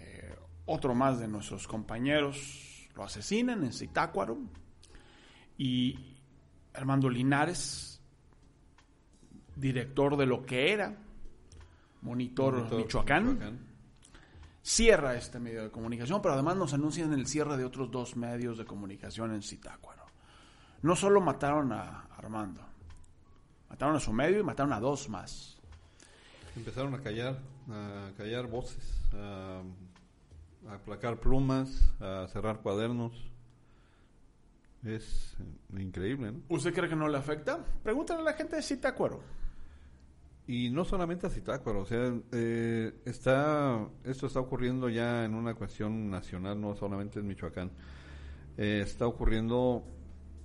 Eh, 0.00 0.34
otro 0.66 0.94
más 0.94 1.18
de 1.20 1.28
nuestros 1.28 1.66
compañeros 1.68 2.88
lo 2.94 3.04
asesinan 3.04 3.62
en 3.64 3.72
Zitácuaro. 3.72 4.38
Y 5.56 6.16
Armando 6.72 7.08
Linares, 7.08 8.00
director 9.54 10.16
de 10.16 10.26
lo 10.26 10.44
que 10.44 10.72
era 10.72 10.96
Monitor, 12.02 12.54
Monitor 12.56 12.78
Michoacán, 12.78 13.58
cierra 14.62 15.14
este 15.14 15.38
medio 15.38 15.62
de 15.62 15.70
comunicación, 15.70 16.20
pero 16.20 16.34
además 16.34 16.56
nos 16.56 16.74
anuncian 16.74 17.12
el 17.12 17.26
cierre 17.26 17.56
de 17.56 17.64
otros 17.64 17.90
dos 17.90 18.16
medios 18.16 18.58
de 18.58 18.64
comunicación 18.64 19.32
en 19.32 19.42
Zitácuaro. 19.42 20.02
No 20.82 20.96
solo 20.96 21.20
mataron 21.20 21.72
a 21.72 22.08
Armando, 22.16 22.66
mataron 23.68 23.96
a 23.96 24.00
su 24.00 24.12
medio 24.12 24.40
y 24.40 24.42
mataron 24.42 24.72
a 24.72 24.80
dos 24.80 25.08
más. 25.08 25.56
Empezaron 26.56 26.94
a 26.94 27.00
callar, 27.00 27.38
a 27.70 28.10
callar 28.16 28.46
voces, 28.46 29.00
a, 29.14 29.62
a 30.68 30.74
aplacar 30.74 31.18
plumas, 31.18 31.92
a 32.00 32.26
cerrar 32.28 32.60
cuadernos. 32.60 33.30
Es 34.84 35.36
eh, 35.40 35.80
increíble, 35.80 36.32
¿no? 36.32 36.40
¿Usted 36.48 36.74
cree 36.74 36.88
que 36.88 36.96
no 36.96 37.08
le 37.08 37.16
afecta? 37.16 37.64
Pregúntale 37.82 38.20
a 38.20 38.24
la 38.24 38.32
gente 38.34 38.56
de 38.56 38.62
Zitácuaro. 38.62 39.22
Y 40.46 40.68
no 40.68 40.84
solamente 40.84 41.26
a 41.26 41.30
Zitácuaro, 41.30 41.80
o 41.80 41.86
sea, 41.86 42.12
eh, 42.32 43.00
está, 43.06 43.88
esto 44.04 44.26
está 44.26 44.40
ocurriendo 44.40 44.90
ya 44.90 45.24
en 45.24 45.34
una 45.34 45.54
cuestión 45.54 46.10
nacional, 46.10 46.60
no 46.60 46.76
solamente 46.76 47.18
en 47.18 47.26
Michoacán. 47.26 47.70
Eh, 48.58 48.82
está 48.84 49.06
ocurriendo 49.06 49.84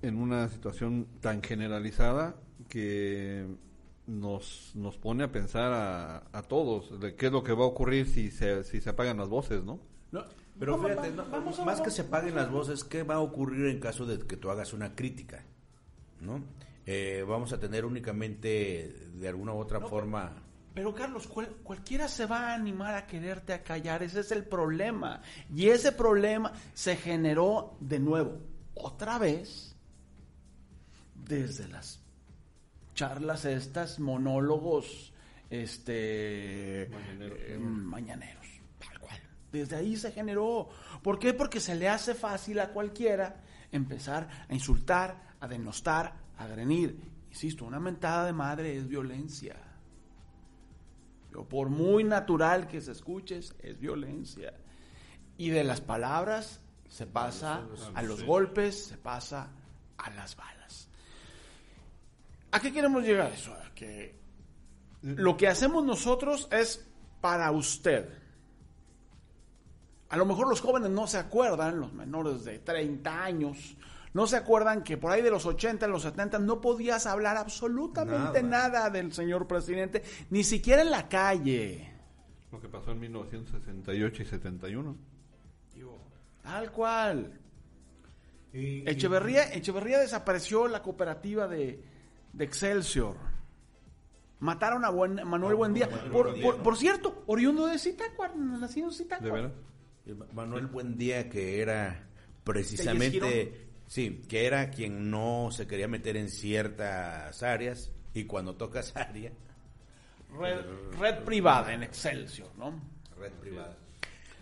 en 0.01 0.15
una 0.15 0.47
situación 0.47 1.07
tan 1.19 1.43
generalizada 1.43 2.37
que 2.69 3.45
nos, 4.07 4.71
nos 4.75 4.97
pone 4.97 5.23
a 5.25 5.31
pensar 5.31 5.73
a, 5.73 6.23
a 6.31 6.41
todos 6.43 6.99
de 6.99 7.15
qué 7.15 7.25
es 7.27 7.31
lo 7.31 7.43
que 7.43 7.51
va 7.53 7.63
a 7.65 7.67
ocurrir 7.67 8.07
si 8.07 8.31
se, 8.31 8.63
si 8.63 8.79
se 8.81 8.89
apagan 8.91 9.17
las 9.17 9.27
voces, 9.29 9.63
¿no? 9.63 9.79
No, 10.11 10.23
Pero 10.57 10.73
vamos- 10.77 10.89
fíjate, 10.91 11.11
no, 11.11 11.25
vamos 11.29 11.59
a- 11.59 11.65
más 11.65 11.81
que 11.81 11.91
se 11.91 12.03
paguen 12.05 12.35
las 12.35 12.49
voces, 12.49 12.83
¿qué 12.83 13.03
va 13.03 13.15
a 13.15 13.19
ocurrir 13.19 13.67
en 13.67 13.79
caso 13.79 14.05
de 14.05 14.17
que 14.25 14.37
tú 14.37 14.49
hagas 14.49 14.73
una 14.73 14.95
crítica? 14.95 15.43
¿No? 16.21 16.41
Eh, 16.85 17.23
vamos 17.27 17.53
a 17.53 17.59
tener 17.59 17.85
únicamente, 17.85 19.09
de 19.13 19.27
alguna 19.27 19.53
u 19.53 19.57
otra 19.59 19.79
forma... 19.79 20.43
Pero 20.73 20.93
Carlos, 20.95 21.27
cual- 21.27 21.55
cualquiera 21.63 22.07
se 22.07 22.25
va 22.25 22.49
a 22.51 22.53
animar 22.55 22.95
a 22.95 23.05
quererte 23.05 23.53
a 23.53 23.63
callar, 23.63 24.01
ese 24.03 24.21
es 24.21 24.31
el 24.31 24.43
problema. 24.45 25.21
Y 25.53 25.67
ese 25.69 25.91
problema 25.91 26.53
se 26.73 26.95
generó 26.95 27.75
de 27.79 27.99
nuevo, 27.99 28.37
otra 28.75 29.17
vez, 29.19 29.75
desde 31.15 31.67
las 31.67 31.99
charlas 32.99 33.45
estas, 33.45 33.97
monólogos, 34.01 35.13
este, 35.49 36.89
Mañaneros. 36.91 37.39
eh, 37.43 37.57
mañaneros, 37.57 38.45
tal 38.77 38.99
cual. 38.99 39.21
Desde 39.53 39.77
ahí 39.77 39.95
se 39.95 40.11
generó. 40.11 40.67
¿Por 41.01 41.17
qué? 41.17 41.33
Porque 41.33 41.61
se 41.61 41.75
le 41.75 41.87
hace 41.87 42.13
fácil 42.13 42.59
a 42.59 42.73
cualquiera 42.73 43.41
empezar 43.71 44.27
a 44.49 44.53
insultar, 44.53 45.15
a 45.39 45.47
denostar, 45.47 46.13
a 46.37 46.43
agredir. 46.43 46.99
Insisto, 47.29 47.63
una 47.63 47.79
mentada 47.79 48.25
de 48.25 48.33
madre 48.33 48.75
es 48.75 48.85
violencia. 48.85 49.55
Yo, 51.31 51.47
por 51.47 51.69
muy 51.69 52.03
natural 52.03 52.67
que 52.67 52.81
se 52.81 52.91
escuches, 52.91 53.55
es 53.59 53.79
violencia. 53.79 54.53
Y 55.37 55.51
de 55.51 55.63
las 55.63 55.79
palabras 55.79 56.59
se 56.89 57.07
pasa 57.07 57.65
a 57.95 58.01
los 58.01 58.25
golpes, 58.25 58.87
se 58.87 58.97
pasa 58.97 59.51
a 59.97 60.09
las 60.09 60.35
balas. 60.35 60.88
¿A 62.51 62.59
qué 62.59 62.71
queremos 62.73 63.03
llegar 63.03 63.31
eso? 63.31 63.53
A 63.53 63.73
que 63.75 64.15
lo 65.01 65.37
que 65.37 65.47
hacemos 65.47 65.83
nosotros 65.85 66.47
es 66.51 66.85
para 67.21 67.51
usted. 67.51 68.09
A 70.09 70.17
lo 70.17 70.25
mejor 70.25 70.47
los 70.49 70.61
jóvenes 70.61 70.89
no 70.89 71.05
se 71.07 71.17
acuerdan, 71.17 71.79
los 71.79 71.93
menores 71.93 72.43
de 72.43 72.59
30 72.59 73.23
años, 73.23 73.75
no 74.13 74.25
se 74.25 74.37
acuerdan 74.37 74.83
que 74.83 74.97
por 74.97 75.11
ahí 75.11 75.21
de 75.21 75.29
los 75.29 75.45
80, 75.45 75.87
los 75.87 76.01
70 76.01 76.39
no 76.39 76.59
podías 76.61 77.05
hablar 77.05 77.37
absolutamente 77.37 78.41
nada, 78.41 78.69
Nada. 78.69 78.89
del 78.89 79.13
señor 79.13 79.45
presidente, 79.47 80.01
ni 80.31 80.43
siquiera 80.43 80.81
en 80.81 80.89
la 80.89 81.07
calle. 81.07 81.93
Lo 82.51 82.59
que 82.59 82.67
pasó 82.67 82.91
en 82.91 82.99
1968 83.01 84.23
y 84.23 84.25
71. 84.25 84.97
Tal 86.41 86.71
cual. 86.71 87.39
Y- 88.51 88.89
Echeverría, 88.89 89.53
Echeverría 89.53 89.99
desapareció 89.99 90.67
la 90.67 90.81
cooperativa 90.81 91.47
de, 91.47 91.83
de 92.39 92.45
Excelsior. 92.45 93.15
Mataron 94.39 94.85
a 94.85 94.89
Buen- 94.89 95.21
Manuel 95.27 95.55
Buendía. 95.55 95.89
Por, 96.11 96.39
por, 96.41 96.57
por 96.63 96.77
cierto, 96.77 97.23
oriundo 97.27 97.67
de 97.67 97.77
Zitácuaro, 97.77 98.35
nacido 98.35 98.85
en 98.87 98.91
¿De 98.91 98.97
Zitácuaro. 98.97 99.33
veras? 99.33 99.51
y 100.05 100.13
Manuel 100.33 100.67
Buendía, 100.67 101.29
que 101.29 101.61
era 101.61 101.89
¿De 101.91 101.99
precisamente, 102.43 103.67
sí, 103.87 104.23
que 104.27 104.45
era 104.45 104.71
quien 104.71 105.11
no 105.11 105.49
se 105.51 105.67
quería 105.67 105.87
meter 105.87 106.15
en 106.17 106.29
ciertas 106.29 107.43
áreas 107.43 107.91
y 108.13 108.23
cuando 108.23 108.55
tocas 108.55 108.95
área, 108.95 109.31
Red, 110.39 110.61
red 110.99 111.23
privada 111.25 111.73
en 111.73 111.83
Excelsior, 111.83 112.49
¿no? 112.57 112.79
red 113.19 113.31
privada. 113.33 113.75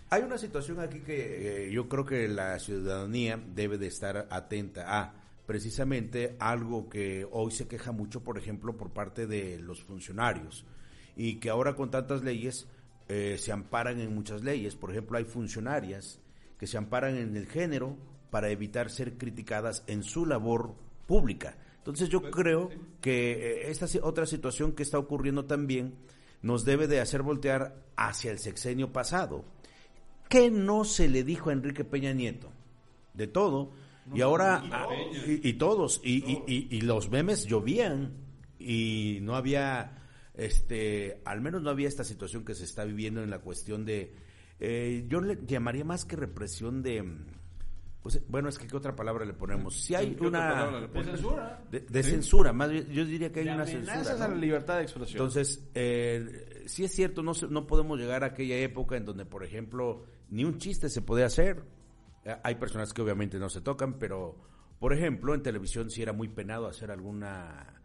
Hay 0.10 0.22
una 0.22 0.38
situación 0.38 0.80
aquí 0.80 1.00
que 1.00 1.68
eh, 1.68 1.72
yo 1.72 1.90
creo 1.90 2.06
que 2.06 2.28
la 2.28 2.60
ciudadanía 2.60 3.38
debe 3.56 3.78
de 3.78 3.88
estar 3.88 4.28
atenta 4.30 5.00
a 5.02 5.14
precisamente 5.48 6.36
algo 6.40 6.90
que 6.90 7.26
hoy 7.32 7.52
se 7.52 7.68
queja 7.68 7.92
mucho, 7.92 8.22
por 8.22 8.38
ejemplo, 8.38 8.78
por 8.78 8.92
parte 8.92 9.26
de 9.26 9.58
los 9.58 9.82
funcionarios 9.82 10.66
y 11.16 11.36
que 11.36 11.50
ahora 11.50 11.74
con 11.76 11.90
tantas 11.90 12.22
leyes 12.22 12.68
eh, 13.08 13.38
se 13.40 13.54
amparan 13.54 14.00
en 14.00 14.14
muchas 14.14 14.44
leyes. 14.44 14.76
Por 14.76 14.92
ejemplo, 14.92 15.18
hay 15.18 15.24
funcionarias 15.24 16.20
que 16.60 16.68
se 16.68 16.78
amparan 16.78 17.16
en 17.16 17.38
el 17.38 17.48
género 17.48 17.96
para 18.30 18.50
evitar 18.50 18.92
ser 18.92 19.18
criticadas 19.18 19.84
en 19.88 20.04
su 20.04 20.26
labor 20.26 20.76
pública. 21.08 21.58
Entonces 21.78 22.10
yo 22.10 22.30
creo 22.30 22.70
que 23.00 23.32
eh, 23.32 23.72
esta 23.72 23.86
otra 24.04 24.26
situación 24.26 24.74
que 24.74 24.84
está 24.84 25.00
ocurriendo 25.00 25.46
también 25.46 25.96
nos 26.42 26.66
debe 26.66 26.88
de 26.88 27.00
hacer 27.00 27.24
voltear 27.24 27.74
hacia 27.96 28.32
el 28.32 28.40
sexenio 28.40 28.92
pasado. 28.92 29.46
¿Qué 30.28 30.52
no 30.52 30.84
se 30.84 31.08
le 31.08 31.24
dijo 31.24 31.50
a 31.50 31.54
Enrique 31.54 31.86
Peña 31.86 32.12
Nieto? 32.12 32.52
De 33.14 33.28
todo. 33.28 33.72
Y 34.14 34.22
ahora, 34.22 34.64
ah, 34.72 34.88
y, 35.28 35.50
y 35.50 35.54
todos, 35.54 36.02
y, 36.04 36.18
y- 36.32 36.44
y- 36.48 36.68
y 36.78 36.82
los 36.82 37.10
memes 37.10 37.46
llovían, 37.46 38.14
y 38.60 39.20
no 39.22 39.36
había, 39.36 39.98
este, 40.36 41.22
al 41.26 41.42
menos 41.42 41.62
no 41.62 41.70
había 41.70 41.88
esta 41.88 42.04
situación 42.04 42.46
que 42.46 42.56
se 42.56 42.64
está 42.64 42.86
viviendo 42.86 43.22
en 43.24 43.30
la 43.30 43.40
cuestión 43.40 43.86
de, 43.86 44.14
eh, 44.60 45.06
yo 45.08 45.22
le 45.22 45.40
llamaría 45.46 45.84
más 45.86 46.06
que 46.06 46.16
represión 46.16 46.82
de, 46.82 47.04
pues, 48.02 48.22
bueno, 48.30 48.48
es 48.50 48.58
que 48.58 48.68
qué 48.68 48.76
otra 48.78 48.96
palabra 48.96 49.26
le 49.26 49.34
ponemos. 49.34 49.76
Si 49.82 49.94
hay 49.94 50.16
¿Qué 50.16 50.28
otra 50.28 50.50
palabra 50.50 50.70
una 50.70 50.80
le 50.80 50.88
De 50.88 50.94
pones? 50.94 51.12
censura. 51.12 51.64
de, 51.70 51.80
de 51.82 52.04
censura, 52.04 52.54
más 52.54 52.72
bien, 52.72 52.88
yo 52.90 53.04
diría 53.06 53.32
que 53.32 53.42
hay 53.42 53.46
De 53.48 53.54
una 53.54 53.66
censura. 53.66 54.00
a 54.00 54.28
¿no? 54.28 54.36
la 54.36 54.40
libertad 54.40 54.78
de 54.78 54.84
expresión. 54.84 55.18
Entonces, 55.18 55.68
eh, 55.76 56.64
sí 56.68 56.84
es 56.86 56.92
cierto, 56.94 57.22
no, 57.22 57.34
se- 57.34 57.48
no 57.48 57.68
podemos 57.68 58.00
llegar 58.00 58.24
a 58.24 58.28
aquella 58.28 58.58
época 58.58 58.96
en 58.96 59.06
donde, 59.06 59.26
por 59.26 59.44
ejemplo, 59.44 60.06
ni 60.30 60.44
un 60.46 60.58
chiste 60.58 60.90
se 60.90 61.02
puede 61.02 61.24
hacer. 61.26 61.64
Eh, 62.28 62.36
Hay 62.44 62.56
personas 62.56 62.94
que 62.94 63.02
obviamente 63.02 63.40
no 63.40 63.50
se 63.50 63.62
tocan, 63.62 63.98
pero, 63.98 64.36
por 64.80 64.94
ejemplo, 64.94 65.34
en 65.34 65.42
televisión 65.42 65.90
sí 65.90 66.02
era 66.02 66.14
muy 66.14 66.28
penado 66.28 66.68
hacer 66.68 66.92
alguna 66.92 67.82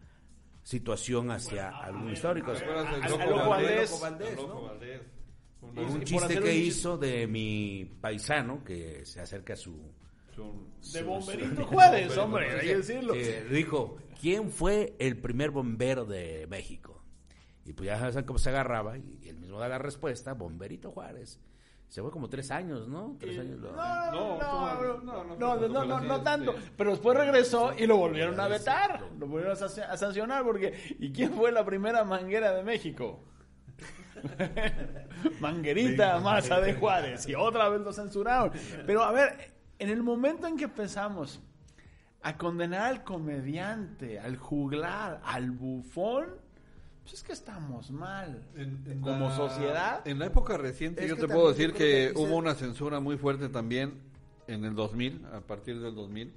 situación 0.63 1.31
hacia 1.31 1.69
algún 1.69 2.11
histórico. 2.11 2.51
¿Te 2.53 2.59
acuerdas 2.63 2.91
del 2.91 3.03
Al- 3.03 3.11
Loco 3.11 3.23
al 3.23 3.29
Loco 3.29 3.49
Valdés? 3.49 3.99
Valdés. 4.01 4.01
Valdés, 4.01 4.29
Al 4.29 4.35
Loco 4.35 4.53
¿no? 4.53 4.61
Valdés. 4.63 5.01
Una- 5.61 5.81
Y- 5.81 5.85
Un 5.85 6.03
chiste 6.03 6.27
que 6.33 6.39
un 6.39 6.43
chiste- 6.45 6.55
hizo 6.55 6.97
de 6.97 7.27
mi 7.27 7.89
paisano 8.01 8.63
que 8.63 9.05
se 9.05 9.21
acerca 9.21 9.53
a 9.53 9.55
su... 9.55 9.79
de 10.93 11.03
Bomberito 11.03 11.65
Juárez, 11.65 12.17
hombre, 12.17 12.51
hay 12.51 12.67
que 12.67 12.77
decirlo. 12.77 13.13
Eh, 13.15 13.45
dijo, 13.49 13.97
¿quién 14.19 14.49
fue 14.49 14.95
el 14.99 15.17
primer 15.17 15.51
bombero 15.51 16.05
de 16.05 16.47
México? 16.47 17.01
Y 17.65 17.71
pues 17.73 17.87
ya 17.87 17.97
saben 17.97 18.25
cómo 18.25 18.39
se 18.39 18.49
agarraba 18.49 18.97
y 18.97 19.19
él 19.25 19.37
mismo 19.37 19.57
da 19.59 19.69
la 19.69 19.77
respuesta, 19.77 20.33
Bomberito 20.33 20.91
Juárez 20.91 21.39
se 21.93 22.01
fue 22.01 22.09
como 22.09 22.27
tres 22.27 22.49
años, 22.49 22.87
¿no? 22.87 23.15
Tres 23.19 23.37
años. 23.37 23.59
No, 23.59 23.71
no, 23.71 25.37
no, 25.37 25.85
no, 25.85 25.99
no, 26.01 26.23
tanto. 26.23 26.55
Pero 26.75 26.89
después 26.89 27.15
regresó 27.15 27.71
y 27.77 27.85
lo 27.85 27.97
volvieron 27.97 28.39
a 28.39 28.47
vetar, 28.47 28.99
lo 29.19 29.27
volvieron 29.27 29.55
a 29.55 29.95
sancionar 29.95 30.43
porque 30.43 30.95
¿y 30.97 31.13
quién 31.13 31.33
fue 31.33 31.51
la 31.51 31.63
primera 31.63 32.03
manguera 32.03 32.51
de 32.51 32.63
México? 32.63 33.23
Manguerita, 35.39 36.19
masa 36.19 36.59
de 36.61 36.73
Juárez 36.73 37.29
y 37.29 37.35
otra 37.35 37.69
vez 37.69 37.81
lo 37.81 37.93
censuraron. 37.93 38.51
Pero 38.87 39.03
a 39.03 39.11
ver, 39.11 39.53
en 39.77 39.89
el 39.89 40.01
momento 40.01 40.47
en 40.47 40.57
que 40.57 40.63
empezamos 40.63 41.43
a 42.23 42.35
condenar 42.39 42.87
al 42.87 43.03
comediante, 43.03 44.19
al 44.19 44.37
juglar, 44.37 45.21
al 45.23 45.51
bufón, 45.51 46.41
pues 47.03 47.15
es 47.15 47.23
que 47.23 47.33
estamos 47.33 47.91
mal. 47.91 48.43
En- 48.55 48.83
en 48.87 49.01
Como 49.01 49.29
la- 49.29 49.35
sociedad. 49.35 50.07
En 50.07 50.19
la 50.19 50.25
época 50.27 50.57
reciente 50.57 51.03
Es 51.03 51.09
yo 51.09 51.17
te 51.17 51.27
puedo 51.27 51.49
decir 51.49 51.73
que 51.73 52.11
hubo 52.15 52.27
se- 52.27 52.33
una 52.33 52.55
censura 52.55 52.99
muy 52.99 53.17
fuerte 53.17 53.49
también 53.49 53.93
en 54.47 54.65
el 54.65 54.75
2000, 54.75 55.25
a 55.33 55.39
partir 55.41 55.79
del 55.79 55.93
2000, 55.95 56.33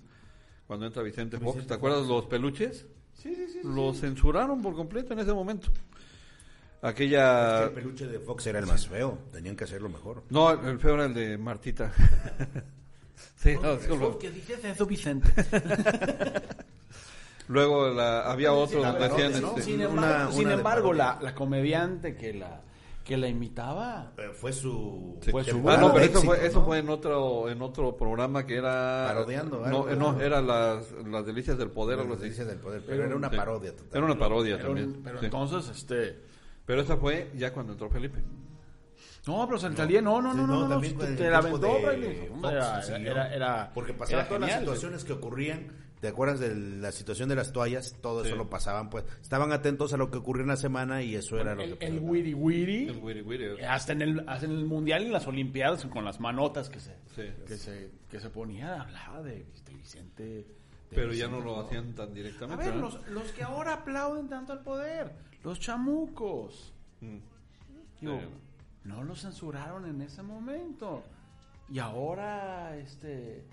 cuando 0.66 0.86
entra 0.86 1.02
Vicente 1.02 1.38
Fox. 1.38 1.46
Vicente 1.56 1.68
¿Te 1.68 1.74
acuerdas 1.74 2.06
los 2.06 2.26
peluches? 2.26 2.86
Sí, 3.14 3.34
sí, 3.34 3.46
sí. 3.48 3.60
Los 3.64 3.98
censuraron 4.00 4.60
por 4.62 4.74
completo 4.74 5.12
en 5.14 5.20
ese 5.20 5.32
momento. 5.32 5.68
Es 5.68 6.80
que 6.80 6.86
Aquella... 6.88 7.64
el 7.64 7.70
peluche 7.70 8.06
de 8.06 8.20
Fox 8.20 8.46
era 8.46 8.58
el 8.58 8.66
más 8.66 8.86
feo, 8.86 9.18
tenían 9.32 9.56
que 9.56 9.64
hacerlo 9.64 9.88
mejor. 9.88 10.22
No, 10.30 10.50
el 10.52 10.78
feo 10.78 10.94
era 10.94 11.06
el 11.06 11.14
de 11.14 11.38
Martita. 11.38 11.92
sí, 13.36 13.54
no, 13.60 13.78
solo- 13.80 14.18
que 14.18 14.30
dijese 14.30 14.70
eso, 14.70 14.84
Vicente. 14.86 15.32
Luego 17.48 17.88
la- 17.90 18.30
había 18.30 18.52
la 18.82 18.92
decían 18.92 19.32
parodia, 19.32 19.40
¿no? 19.40 19.48
este, 19.50 19.62
Sin 19.62 19.80
embargo, 19.80 19.98
una 19.98 20.32
sin 20.32 20.50
embargo 20.50 20.92
la, 20.92 21.18
la 21.22 21.34
comediante 21.34 22.16
que 22.16 22.34
la, 22.34 22.60
que 23.04 23.16
la 23.16 23.28
imitaba 23.28 24.12
Eh, 24.18 24.30
fue 24.34 24.52
su... 24.52 25.16
Sí. 25.22 25.30
Fue 25.30 25.44
su- 25.44 25.62
Ah, 25.68 25.76
no, 25.76 25.92
pero 25.92 26.00
de 26.00 26.10
eso 26.10 26.22
fue, 26.22 26.34
éxito, 26.36 26.50
eso 26.50 26.58
¿no? 26.60 26.66
fue 26.66 26.78
en 26.78 26.88
otro 26.88 27.48
en 27.48 27.62
otro 27.62 27.96
programa 27.96 28.44
que 28.44 28.56
era 28.56 29.04
Parodiando, 29.06 29.58
no, 29.60 29.64
algo, 29.64 29.88
eh, 29.90 29.96
no, 29.96 30.12
¿no? 30.14 30.20
era 30.20 30.40
las, 30.42 30.90
las 31.06 31.24
delicias 31.24 31.56
del 31.56 31.70
poder 31.70 31.98
Las 31.98 32.10
así. 32.14 32.22
delicias 32.22 32.48
del 32.48 32.58
poder, 32.58 32.82
pero 32.84 33.04
era 33.04 33.14
una 33.14 33.30
Sí. 33.30 33.36
parodia 33.36 33.70
total. 33.76 33.88
Era 33.92 34.04
una 34.04 34.18
parodia 34.18 34.56
pero, 34.56 34.66
también. 34.68 35.00
pero 35.04 35.18
sí. 35.20 35.24
entonces 35.26 35.68
este 35.76 36.18
Pero 36.66 36.80
esa 36.82 36.96
fue 36.96 37.30
ya 37.36 37.52
cuando 37.52 37.74
entró 37.74 37.88
Felipe. 37.90 38.18
no 39.28 39.46
pero 39.46 39.58
se 39.58 39.72
salía 39.76 40.02
no 40.02 40.20
no 40.20 40.32
Sí, 40.32 40.38
no 40.38 40.46
no, 40.48 40.60
no, 40.62 40.68
también 40.68 40.98
te- 40.98 41.14
te 41.14 41.30
la 41.30 41.38
aventó 41.38 41.58
de 41.60 42.28
Fox, 42.40 42.52
era, 42.52 42.82
sí, 42.82 42.92
era, 42.92 43.28
¿no? 43.28 43.34
era- 43.34 43.70
Porque 43.72 43.92
pasaban 43.92 44.26
era 44.26 44.28
todas 44.34 44.40
las 44.50 44.58
situaciones 44.60 45.04
que 45.04 45.12
ocurrían. 45.12 45.85
¿Te 46.00 46.08
acuerdas 46.08 46.38
de 46.40 46.54
la 46.54 46.92
situación 46.92 47.28
de 47.30 47.36
las 47.36 47.52
toallas? 47.52 47.96
Todo 48.02 48.20
Sí. 48.22 48.28
eso 48.28 48.36
lo 48.36 48.50
pasaban, 48.50 48.90
pues. 48.90 49.04
Estaban 49.22 49.50
atentos 49.52 49.92
a 49.94 49.96
lo 49.96 50.10
que 50.10 50.18
ocurría 50.18 50.42
en 50.42 50.48
la 50.48 50.56
semana 50.56 51.02
y 51.02 51.14
eso 51.14 51.38
era 51.40 51.54
lo 51.54 51.58
que 51.78 51.86
el 51.86 51.94
pasaba. 51.94 52.10
wiri 52.10 52.34
wiri 52.34 52.88
El 52.88 52.98
wiri 52.98 53.22
wiri. 53.22 53.62
hasta 53.64 53.92
en 53.94 54.02
el 54.02 54.28
hasta 54.28 54.44
en 54.46 54.52
el 54.52 54.66
mundial 54.66 55.02
y 55.02 55.06
en 55.06 55.12
las 55.12 55.26
olimpiadas 55.26 55.84
con 55.86 56.04
las 56.04 56.20
manotas 56.20 56.68
que 56.68 56.80
se 56.80 56.94
Sí. 57.14 57.22
que 57.46 57.56
se 57.56 57.90
que 58.10 58.20
se 58.20 58.28
ponía 58.28 58.82
hablaba 58.82 59.22
de, 59.22 59.46
de 59.64 59.74
Vicente 59.74 60.22
de 60.24 60.46
Pero 60.90 61.12
ya 61.14 61.28
no 61.28 61.40
lo 61.40 61.60
hacían 61.60 61.94
tan 61.94 62.10
a 62.10 62.12
directamente. 62.12 62.64
ver 62.66 62.74
¿no? 62.76 62.82
los, 62.82 63.08
los 63.08 63.32
que 63.32 63.42
ahora 63.42 63.72
aplauden 63.72 64.28
tanto 64.28 64.52
al 64.52 64.60
poder 64.62 65.12
los 65.44 65.58
chamucos 65.60 66.72
Mm. 67.00 67.18
Digo, 68.00 68.18
Sí. 68.20 68.26
no 68.84 69.02
lo 69.02 69.14
censuraron 69.16 69.86
en 69.86 70.00
ese 70.02 70.22
momento. 70.22 71.02
Y 71.70 71.78
ahora, 71.78 72.76
este, 72.76 73.44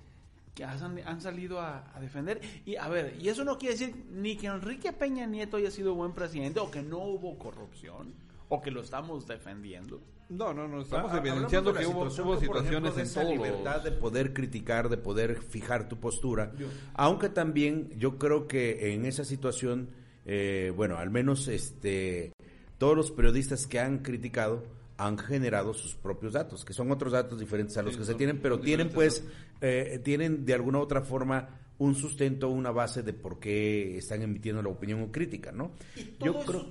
que 0.53 0.63
han, 0.63 0.99
han 1.05 1.21
salido 1.21 1.59
a, 1.59 1.91
a 1.95 1.99
defender. 1.99 2.41
Y 2.65 2.75
a 2.75 2.87
ver, 2.87 3.15
y 3.19 3.29
eso 3.29 3.43
no 3.43 3.57
quiere 3.57 3.75
decir 3.77 3.95
ni 4.11 4.35
que 4.35 4.47
Enrique 4.47 4.93
Peña 4.93 5.25
Nieto 5.25 5.57
haya 5.57 5.71
sido 5.71 5.95
buen 5.95 6.13
presidente, 6.13 6.59
o 6.59 6.69
que 6.69 6.81
no 6.81 6.99
hubo 6.99 7.37
corrupción, 7.37 8.13
o 8.49 8.61
que 8.61 8.71
lo 8.71 8.81
estamos 8.81 9.27
defendiendo. 9.27 10.01
No, 10.29 10.53
no, 10.53 10.67
no, 10.67 10.81
estamos 10.81 11.11
hablamos 11.11 11.31
evidenciando 11.31 11.73
que 11.73 11.85
hubo, 11.85 12.09
situación 12.09 12.27
hubo 12.27 12.39
situaciones 12.39 12.91
ejemplo, 12.91 12.95
de 12.95 13.01
en 13.01 13.07
esa 13.07 13.21
todos 13.21 13.33
libertad 13.33 13.81
de 13.83 13.91
poder 13.91 14.33
criticar, 14.33 14.89
de 14.89 14.97
poder 14.97 15.41
fijar 15.41 15.89
tu 15.89 15.99
postura. 15.99 16.53
Aunque 16.93 17.29
también 17.29 17.89
yo 17.97 18.17
creo 18.17 18.47
que 18.47 18.93
en 18.93 19.05
esa 19.05 19.25
situación, 19.25 19.89
eh, 20.25 20.71
bueno, 20.75 20.97
al 20.97 21.09
menos 21.09 21.47
este 21.47 22.33
todos 22.77 22.97
los 22.97 23.11
periodistas 23.11 23.67
que 23.67 23.79
han 23.79 23.99
criticado 23.99 24.63
han 24.97 25.17
generado 25.17 25.73
sus 25.73 25.95
propios 25.95 26.33
datos, 26.33 26.63
que 26.63 26.73
son 26.73 26.91
otros 26.91 27.13
datos 27.13 27.39
diferentes 27.39 27.75
a 27.77 27.81
los 27.81 27.93
Sí, 27.93 27.99
que 27.99 28.05
se 28.05 28.13
tienen, 28.15 28.39
pero 28.41 28.59
tienen 28.59 28.89
pues, 28.89 29.23
eh, 29.61 29.99
tienen 30.03 30.45
de 30.45 30.53
alguna 30.53 30.79
u 30.79 30.81
otra 30.81 31.01
forma 31.01 31.49
un 31.79 31.95
sustento, 31.95 32.49
una 32.49 32.71
base 32.71 33.01
de 33.03 33.13
por 33.13 33.39
qué 33.39 33.97
están 33.97 34.21
emitiendo 34.21 34.61
la 34.61 34.69
opinión 34.69 35.07
crítica, 35.11 35.51
¿no? 35.51 35.71
Yo 36.19 36.33
creo... 36.45 36.61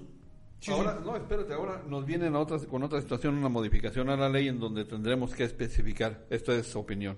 eso- 0.60 0.74
ahora, 0.74 1.00
no, 1.04 1.16
espérate, 1.16 1.52
ahora 1.52 1.82
nos 1.88 2.06
vienen 2.06 2.34
a 2.36 2.38
otras, 2.38 2.64
con 2.66 2.82
otra 2.84 3.00
situación 3.00 3.34
una 3.34 3.48
modificación 3.48 4.08
a 4.10 4.16
la 4.16 4.28
ley 4.28 4.46
en 4.48 4.60
donde 4.60 4.84
tendremos 4.84 5.34
que 5.34 5.42
especificar, 5.44 6.24
esto 6.30 6.52
es 6.52 6.76
opinión, 6.76 7.16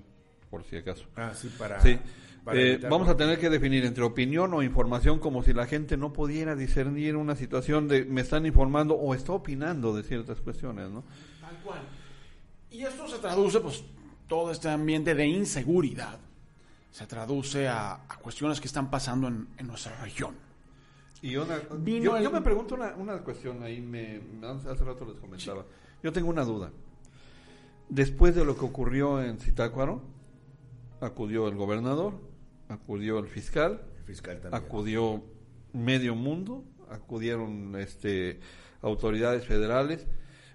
por 0.51 0.65
si 0.65 0.77
acaso. 0.77 1.05
Ah, 1.17 1.33
sí, 1.35 1.51
para... 1.59 1.81
Sí. 1.83 1.99
Para 2.45 2.61
Eh, 2.61 2.79
vamos 2.91 3.09
a 3.09 3.17
tener 3.17 3.39
que 3.39 3.49
definir 3.51 3.85
entre 3.85 4.05
opinión 4.05 4.53
o 4.55 4.63
información 4.63 5.19
como 5.19 5.43
si 5.43 5.53
la 5.53 5.67
gente 5.67 5.97
no 5.97 6.13
pudiera 6.13 6.55
discernir 6.55 7.17
una 7.17 7.35
situación 7.37 7.89
de 7.89 8.05
me 8.05 8.21
están 8.21 8.45
informando 8.47 8.95
o 8.95 9.15
está 9.15 9.33
opinando 9.33 9.95
de 9.97 10.03
ciertas 10.03 10.41
cuestiones, 10.41 10.91
¿no? 10.91 11.03
Tal 11.41 11.57
cual. 11.65 11.81
Y 12.71 12.83
esto 12.83 13.07
se 13.09 13.19
traduce, 13.19 13.61
pues, 13.61 13.85
todo 14.29 14.51
este 14.51 14.69
ambiente 14.69 15.15
de 15.15 15.27
inseguridad 15.27 16.19
se 16.91 17.07
traduce 17.07 17.67
a, 17.69 17.95
a 18.09 18.19
cuestiones 18.23 18.61
que 18.61 18.67
están 18.67 18.91
pasando 18.91 19.27
en, 19.29 19.49
en 19.59 19.67
nuestra 19.67 19.97
región. 20.03 20.35
Y 21.23 21.37
una- 21.37 21.59
yo, 22.03 22.17
el- 22.17 22.23
yo 22.25 22.31
me 22.31 22.41
pregunto 22.43 22.75
una, 22.75 22.95
una 22.97 23.19
cuestión 23.19 23.63
ahí, 23.63 23.81
me, 23.81 24.21
me- 24.41 24.47
hace 24.47 24.85
rato 24.85 25.05
les 25.07 25.17
comentaba. 25.19 25.65
Yo 26.03 26.13
tengo 26.13 26.29
una 26.29 26.45
duda. 26.45 26.71
Después 27.89 28.35
de 28.35 28.45
lo 28.45 28.57
que 28.57 28.65
ocurrió 28.65 29.23
en 29.23 29.39
Zitácuaro, 29.39 30.03
acudió 31.01 31.49
el 31.49 31.55
gobernador, 31.55 32.15
acudió 32.69 33.19
el 33.19 33.27
fiscal, 33.27 33.83
El 33.99 34.05
fiscal 34.05 34.41
también. 34.41 34.63
acudió 34.63 35.23
medio 35.73 36.15
mundo, 36.15 36.65
acudieron 36.91 37.75
este 37.77 38.41
autoridades 38.83 39.45
federales, 39.47 40.07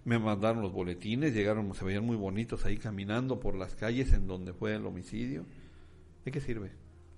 me 0.05 0.19
mandaron 0.19 0.61
los 0.61 0.71
boletines, 0.71 1.33
llegaron, 1.33 1.73
se 1.73 1.83
veían 1.83 2.05
muy 2.05 2.15
bonitos 2.15 2.65
ahí 2.65 2.77
caminando 2.77 3.39
por 3.39 3.55
las 3.55 3.75
calles 3.75 4.13
en 4.13 4.27
donde 4.27 4.53
fue 4.53 4.75
el 4.75 4.85
homicidio. 4.85 5.45
¿De 6.25 6.31
qué 6.31 6.39
sirve? 6.41 6.71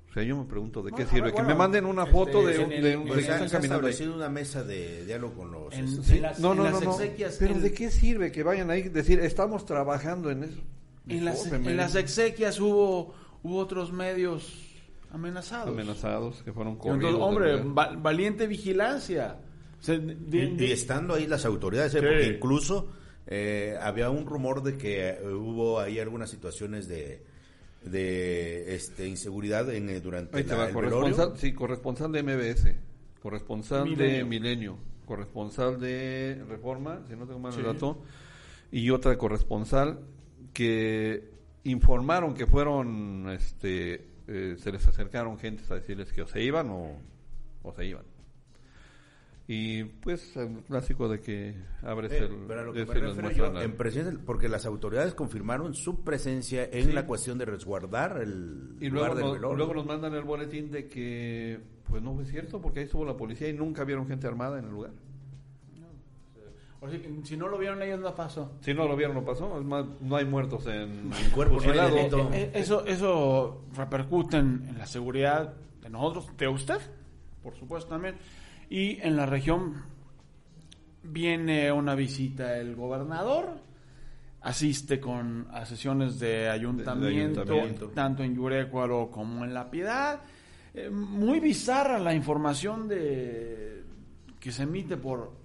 O 0.09 0.13
sea, 0.13 0.23
yo 0.23 0.35
me 0.37 0.45
pregunto, 0.45 0.81
¿de 0.81 0.89
qué 0.91 0.95
Bueno, 1.03 1.09
sirve? 1.09 1.31
bueno, 1.31 1.35
que 1.47 1.53
me 1.53 1.57
manden 1.57 1.85
una 1.85 2.05
foto 2.05 2.45
de, 2.45 2.51
este, 2.53 2.63
un- 2.63 2.69
de 2.69 2.77
el- 2.91 2.97
un- 2.97 3.03
de 3.05 3.11
Pues 3.11 3.19
que 3.19 3.25
se 3.27 3.31
ha, 3.31 3.37
ahí. 3.37 3.45
establecido 3.45 4.13
una 4.15 4.29
mesa 4.29 4.63
de 4.63 5.05
diálogo 5.05 5.35
con 5.35 5.51
los... 5.51 5.73
En- 5.73 5.85
este, 5.85 6.03
Sí, 6.03 6.19
las- 6.19 6.39
no, 6.39 6.53
no, 6.53 6.65
en 6.65 6.71
no, 6.73 6.79
las 6.79 6.83
no. 6.85 6.91
exequias, 6.99 7.37
Pero 7.39 7.59
¿de 7.59 7.73
qué 7.73 7.89
sirve 7.91 8.31
que 8.31 8.43
vayan 8.43 8.69
ahí 8.71 8.81
y 8.81 8.89
decir, 8.89 9.19
estamos 9.19 9.65
trabajando 9.65 10.29
en 10.31 10.43
eso? 10.43 10.61
En 11.07 11.23
las, 11.25 11.45
en 11.51 11.77
las 11.77 11.95
exequias 11.95 12.59
hubo, 12.59 13.13
hubo 13.41 13.57
otros 13.57 13.91
medios 13.93 14.70
amenazados. 15.11 15.69
amenazados 15.69 16.41
que 16.43 16.51
fueron 16.53 16.73
Entonces, 16.73 17.01
corridos. 17.01 17.21
hombre, 17.21 17.57
lugar. 17.63 17.77
va- 17.95 17.95
valiente 17.97 18.47
vigilancia. 18.47 19.37
O 19.79 19.83
sea, 19.83 19.97
de- 19.97 20.13
Y, 20.37 20.55
de- 20.55 20.65
y 20.67 20.71
estando 20.71 21.13
ahí 21.15 21.27
las 21.27 21.45
autoridades, 21.45 21.93
¿eh? 21.95 21.99
Sí. 21.99 22.05
porque 22.05 22.27
incluso 22.27 22.87
eh, 23.27 23.77
había 23.81 24.09
un 24.09 24.25
rumor 24.25 24.61
de 24.63 24.77
que 24.77 25.09
eh, 25.09 25.19
hubo 25.27 25.79
ahí 25.79 25.99
algunas 25.99 26.29
situaciones 26.29 26.87
de, 26.87 27.23
de 27.83 28.75
este, 28.75 29.07
inseguridad 29.07 29.73
en, 29.73 29.89
eh, 29.89 30.01
durante 30.01 30.43
la- 30.43 30.55
va, 30.55 30.67
el 30.67 30.73
corresponsal, 30.73 31.33
sí, 31.37 31.53
corresponsal 31.53 32.11
de 32.11 32.23
MBS, 32.23 32.75
corresponsal 33.21 33.83
de 33.85 33.89
Milenio. 33.89 34.25
Milenio, 34.27 34.77
corresponsal 35.05 35.79
de 35.79 36.43
Reforma, 36.49 37.01
si 37.07 37.15
no 37.15 37.25
tengo 37.25 37.39
mal 37.39 37.53
el 37.53 37.59
Sí. 37.59 37.63
dato, 37.65 38.01
y 38.71 38.89
otra 38.89 39.17
corresponsal 39.17 39.99
que 40.53 41.29
informaron 41.63 42.33
que 42.33 42.45
fueron, 42.47 43.29
este, 43.29 44.05
eh, 44.33 44.55
se 44.57 44.71
les 44.71 44.87
acercaron 44.87 45.37
gentes 45.37 45.69
a 45.71 45.75
decirles 45.75 46.11
que 46.13 46.21
o 46.21 46.27
se 46.27 46.41
iban 46.41 46.69
o, 46.69 46.97
o 47.63 47.73
se 47.73 47.85
iban. 47.85 48.03
Y 49.47 49.83
pues 49.83 50.37
el 50.37 50.61
clásico 50.63 51.09
de 51.09 51.19
que 51.19 51.55
abres 51.81 52.11
Eh, 52.13 52.19
el... 52.19 52.45
pero 52.47 52.61
a 52.61 52.63
lo 52.63 52.73
que 52.73 52.85
me 52.85 52.93
refiero 52.93 53.31
yo, 53.31 53.51
la- 53.51 53.63
en 53.63 53.73
presencia 53.75 54.09
del- 54.11 54.19
porque 54.19 54.47
las 54.47 54.65
autoridades 54.65 55.13
confirmaron 55.13 55.73
su 55.73 56.03
presencia 56.03 56.63
en 56.71 56.85
Sí. 56.87 56.91
la 56.93 57.05
cuestión 57.05 57.37
de 57.37 57.45
resguardar 57.45 58.21
el 58.21 58.77
Y 58.79 58.89
lugar 58.89 59.13
luego 59.13 59.15
del 59.15 59.23
nos, 59.25 59.33
velorio. 59.33 59.57
luego 59.57 59.73
nos 59.73 59.85
mandan 59.85 60.13
el 60.13 60.23
boletín 60.23 60.71
de 60.71 60.87
que 60.87 61.59
pues 61.89 62.01
no 62.01 62.13
fue 62.15 62.25
cierto 62.25 62.61
porque 62.61 62.79
ahí 62.79 62.85
estuvo 62.85 63.03
la 63.03 63.17
policía 63.17 63.49
y 63.49 63.53
nunca 63.53 63.83
vieron 63.83 64.07
gente 64.07 64.25
armada 64.25 64.59
en 64.59 64.65
el 64.65 64.71
lugar. 64.71 64.91
Que 66.89 67.19
si 67.23 67.37
no 67.37 67.47
lo 67.47 67.59
vieron 67.59 67.81
ellos, 67.83 67.99
no 67.99 68.15
pasó. 68.15 68.53
Si 68.61 68.73
no 68.73 68.87
lo 68.87 68.95
vieron 68.95 69.15
no 69.15 69.23
pasó, 69.23 69.59
es 69.59 69.63
más, 69.63 69.85
no 69.99 70.15
hay 70.15 70.25
muertos 70.25 70.65
en 70.65 71.11
En 71.13 71.29
cuerpo 71.31 71.57
no 71.63 71.71
hay. 71.71 71.77
Eh, 71.77 72.09
eh, 72.33 72.51
Eso, 72.55 72.85
eso 72.87 73.65
repercute 73.75 74.37
en, 74.37 74.65
en 74.67 74.77
la 74.79 74.87
seguridad 74.87 75.53
de 75.81 75.89
nosotros, 75.89 76.35
de 76.37 76.47
usted, 76.47 76.79
por 77.43 77.55
supuesto 77.55 77.89
también. 77.89 78.15
Y 78.69 78.99
en 79.01 79.15
la 79.15 79.27
región 79.27 79.83
viene 81.03 81.71
una 81.71 81.93
visita 81.93 82.57
el 82.57 82.75
gobernador, 82.75 83.59
asiste 84.41 84.99
con 84.99 85.47
a 85.51 85.65
sesiones 85.65 86.19
de 86.19 86.49
ayuntamiento, 86.49 87.41
ayuntamiento. 87.41 87.89
tanto 87.89 88.23
en 88.23 88.35
Yurecuaro 88.35 89.11
como 89.11 89.45
en 89.45 89.53
La 89.53 89.69
Piedad. 89.69 90.21
Eh, 90.73 90.89
muy 90.89 91.39
bizarra 91.39 91.99
la 91.99 92.15
información 92.15 92.87
de 92.87 93.83
que 94.39 94.51
se 94.51 94.63
emite 94.63 94.97
por 94.97 95.39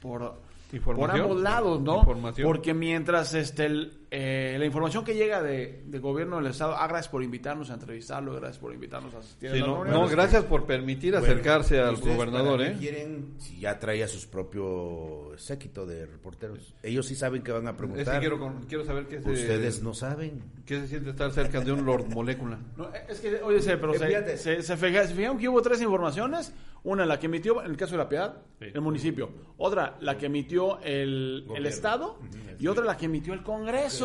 por 0.00 0.41
por 0.80 1.10
ambos 1.10 1.40
lados, 1.40 1.80
¿no? 1.80 2.02
Porque 2.42 2.74
mientras 2.74 3.34
este 3.34 3.66
el, 3.66 4.01
eh, 4.14 4.56
la 4.58 4.66
información 4.66 5.04
que 5.04 5.14
llega 5.14 5.42
de, 5.42 5.84
del 5.86 6.00
gobierno 6.02 6.36
del 6.36 6.48
estado, 6.48 6.76
ah, 6.76 6.86
gracias 6.86 7.08
por 7.08 7.22
invitarnos 7.22 7.70
a 7.70 7.74
entrevistarlo, 7.74 8.34
gracias 8.34 8.58
por 8.58 8.74
invitarnos 8.74 9.14
a 9.14 9.20
asistir 9.20 9.48
a 9.48 9.52
Sí, 9.54 9.60
la 9.60 9.66
no, 9.66 10.06
gracias 10.06 10.44
por 10.44 10.66
permitir 10.66 11.12
Bueno, 11.12 11.26
acercarse 11.26 11.80
al 11.80 11.94
¿ustedes 11.94 12.14
gobernador, 12.16 12.60
¿eh? 12.60 12.76
quieren 12.78 13.34
si 13.38 13.58
ya 13.58 13.78
trae 13.78 14.02
a 14.04 14.08
sus 14.08 14.26
propios 14.26 15.40
séquito 15.40 15.86
de 15.86 16.04
reporteros? 16.04 16.74
Ellos 16.82 17.06
sí 17.06 17.14
saben 17.14 17.42
que 17.42 17.52
van 17.52 17.66
a 17.68 17.76
preguntar. 17.76 18.20
quiero, 18.20 18.38
quiero 18.68 18.84
saber 18.84 19.06
qué 19.06 19.22
se, 19.22 19.30
Ustedes 19.30 19.82
no 19.82 19.94
saben. 19.94 20.42
qué 20.66 20.80
se 20.80 20.88
siente 20.88 21.08
estar 21.10 21.30
cerca 21.32 21.60
de 21.60 21.72
un 21.72 21.84
Lord 21.86 22.08
Molécula. 22.08 22.58
No, 22.76 22.88
es 23.08 23.18
que, 23.20 23.36
oye, 23.42 23.60
pero 23.78 23.94
se, 23.94 24.36
se, 24.36 24.62
se 24.62 24.76
fija- 24.76 25.06
se 25.06 25.14
fijaron 25.14 25.38
que 25.38 25.48
hubo 25.48 25.62
tres 25.62 25.80
informaciones. 25.80 26.52
Una, 26.84 27.06
la 27.06 27.20
que 27.20 27.26
emitió, 27.26 27.62
en 27.64 27.70
el 27.70 27.76
caso 27.76 27.92
de 27.92 27.98
La 27.98 28.08
Piedad, 28.08 28.42
Sí. 28.58 28.66
el 28.74 28.80
municipio. 28.80 29.30
Otra, 29.56 29.96
la 30.00 30.18
que 30.18 30.26
emitió 30.26 30.80
el, 30.82 31.46
el. 31.56 31.66
Estado. 31.66 32.18
Y 32.58 32.66
otra, 32.66 32.84
la 32.84 32.96
que 32.96 33.06
emitió 33.06 33.34
el 33.34 33.42
Congreso. 33.44 34.01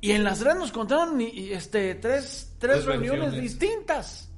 Y 0.00 0.10
en 0.12 0.22
las 0.24 0.38
tres 0.40 0.54
nos 0.56 0.70
contaron 0.72 1.20
y- 1.20 1.30
y, 1.30 1.52
este, 1.52 1.94
tres, 1.94 2.54
tres 2.58 2.74
Tres 2.74 2.84
reuniones 2.84 3.20
versiones. 3.32 3.42
distintas. 3.42 4.30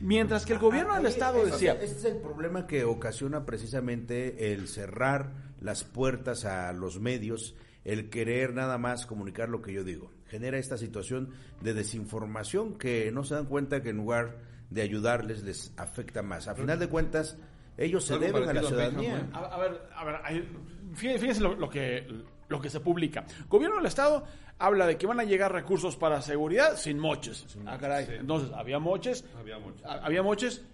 Mientras 0.00 0.46
que 0.46 0.54
el 0.54 0.58
gobierno 0.58 0.92
Ah, 0.94 0.96
del 0.96 1.06
oye, 1.06 1.14
Estado 1.14 1.44
decía... 1.44 1.72
Este 1.74 1.84
es 1.98 2.04
el 2.06 2.16
problema 2.22 2.66
que 2.66 2.84
ocasiona 2.84 3.44
precisamente 3.44 4.52
el 4.52 4.66
cerrar 4.68 5.32
las 5.60 5.84
puertas 5.84 6.44
a 6.44 6.72
los 6.72 6.98
medios, 6.98 7.54
el 7.84 8.10
querer 8.10 8.52
nada 8.54 8.78
más 8.78 9.06
comunicar 9.06 9.48
lo 9.48 9.62
que 9.62 9.72
yo 9.72 9.84
digo. 9.84 10.10
Genera 10.26 10.58
esta 10.58 10.76
situación 10.78 11.30
de 11.60 11.74
desinformación 11.74 12.78
que 12.78 13.12
no 13.12 13.22
se 13.24 13.34
dan 13.34 13.46
cuenta 13.46 13.82
que 13.82 13.90
en 13.90 13.98
lugar 13.98 14.38
de 14.70 14.82
ayudarles 14.82 15.42
les 15.44 15.72
afecta 15.76 16.22
más. 16.22 16.48
A 16.48 16.54
final 16.54 16.78
de 16.78 16.88
cuentas, 16.88 17.36
ellos 17.76 18.04
se 18.04 18.18
deben 18.18 18.48
a 18.48 18.54
la 18.54 18.62
ciudadanía. 18.62 19.14
Benjamin. 19.14 19.34
A, 19.36 19.38
a 19.40 19.58
ver, 19.58 19.82
a 19.94 20.04
ver, 20.04 20.46
fíjense 20.94 21.40
lo, 21.42 21.54
lo 21.54 21.68
que, 21.68 22.06
lo 22.52 22.60
que 22.60 22.70
se 22.70 22.78
publica. 22.78 23.24
Gobierno 23.48 23.78
del 23.78 23.86
Estado 23.86 24.24
habla 24.58 24.86
de 24.86 24.96
que 24.96 25.06
van 25.08 25.18
a 25.18 25.24
llegar 25.24 25.50
recursos 25.52 25.96
para 25.96 26.22
seguridad 26.22 26.76
sin 26.76 26.98
moches. 27.00 27.44
ah, 27.66 27.76
caray. 27.78 28.06
Entonces, 28.20 28.52
había 28.54 28.78
moches. 28.78 29.24
Había 29.36 29.58
moches. 29.58 29.84
ha- 29.84 30.04
Había 30.06 30.22
moches. 30.22 30.64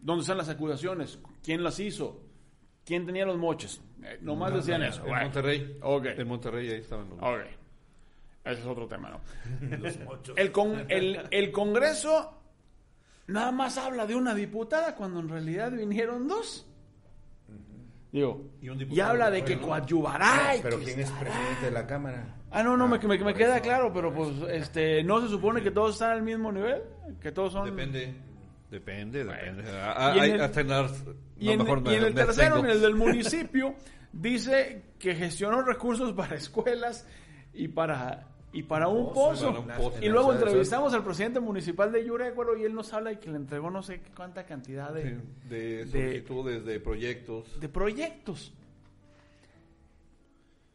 ¿Dónde 0.00 0.22
están 0.22 0.38
las 0.38 0.48
acusaciones? 0.48 1.18
¿Quién 1.44 1.62
las 1.62 1.78
hizo? 1.78 2.20
¿Quién 2.84 3.04
tenía 3.06 3.26
los 3.26 3.36
moches? 3.36 3.80
Eh, 4.02 4.18
nomás 4.22 4.52
decían 4.54 4.82
eso. 4.82 5.02
En 5.02 5.08
Bueno, 5.08 5.22
Monterrey. 5.24 5.78
Ok. 5.82 6.06
En 6.06 6.26
Monterrey 6.28 6.70
ahí 6.70 6.80
estaban 6.80 7.08
los 7.10 7.18
Ok. 7.18 7.46
Ese 8.42 8.60
es 8.62 8.66
otro 8.66 8.88
tema, 8.88 9.10
¿no? 9.10 9.20
El, 10.36 10.50
con- 10.50 10.86
el, 10.90 11.20
el 11.30 11.52
Congreso 11.52 12.38
nada 13.26 13.52
más 13.52 13.76
habla 13.76 14.06
de 14.06 14.14
una 14.14 14.34
diputada 14.34 14.94
cuando 14.96 15.20
en 15.20 15.28
realidad 15.28 15.70
vinieron 15.72 16.26
dos. 16.26 16.66
Digo, 18.12 18.50
Y 18.60 18.68
un 18.68 18.78
diputado 18.78 18.96
y 18.96 19.00
habla 19.00 19.30
de 19.30 19.44
que 19.44 19.58
coadyuvará. 19.58 20.56
y 20.56 20.60
Pero 20.62 20.78
que 20.78 20.84
¿quién 20.86 21.00
es 21.00 21.10
presidente 21.12 21.66
de 21.66 21.70
la 21.70 21.86
Cámara? 21.86 22.36
Ah, 22.50 22.62
no, 22.64 22.76
no, 22.76 22.88
me, 22.88 22.98
me, 22.98 23.06
me 23.18 23.18
por 23.18 23.34
queda 23.34 23.60
claro, 23.60 23.92
pero 23.92 24.12
pues, 24.12 24.30
este, 24.50 25.04
¿no 25.04 25.20
se 25.20 25.28
supone 25.28 25.62
que 25.62 25.70
todos 25.70 25.92
están 25.94 26.10
al 26.12 26.22
mismo 26.22 26.50
nivel? 26.50 26.82
Que 27.20 27.30
todos 27.30 27.52
son... 27.52 27.64
Depende. 27.66 28.12
Depende, 28.70 29.24
depende. 29.24 29.62
Y 29.62 29.66
Ah, 29.72 30.12
en 30.16 30.20
hay- 30.20 30.30
el- 30.32 30.40
en 30.40 30.86
Y, 31.38 31.46
no, 31.46 31.52
en, 31.52 31.58
mejor 31.58 31.80
me- 31.82 31.92
y 31.92 31.94
en 31.96 32.04
el 32.04 32.14
me 32.14 32.24
tercero, 32.24 32.58
en 32.58 32.66
el 32.66 32.80
del 32.80 32.94
municipio, 32.96 33.74
dice 34.12 34.82
que 34.98 35.14
gestionó 35.14 35.62
recursos 35.62 36.12
para 36.12 36.34
escuelas 36.36 37.06
y 37.52 37.68
para 37.68 38.26
y 38.52 38.62
para 38.64 38.88
un 38.88 39.12
pozo. 39.12 39.48
para 39.48 39.60
un 39.60 39.66
pozo. 39.84 39.98
Y 40.02 40.08
luego 40.08 40.32
entrevistamos 40.32 40.92
al 40.94 41.04
presidente 41.04 41.38
municipal 41.40 41.92
de 41.92 42.04
Yurecuaro 42.04 42.56
y 42.56 42.64
él 42.64 42.74
nos 42.74 42.92
habla 42.92 43.10
de 43.10 43.18
que 43.20 43.30
le 43.30 43.36
entregó 43.36 43.70
no 43.70 43.82
sé 43.82 44.02
cuánta 44.16 44.44
cantidad 44.44 44.92
de, 44.92 45.20
de 45.48 45.84
de- 45.84 45.86
solicitudes, 45.86 46.64
de 46.64 46.80
proyectos. 46.80 47.60
de 47.60 47.68
proyectos. 47.68 48.52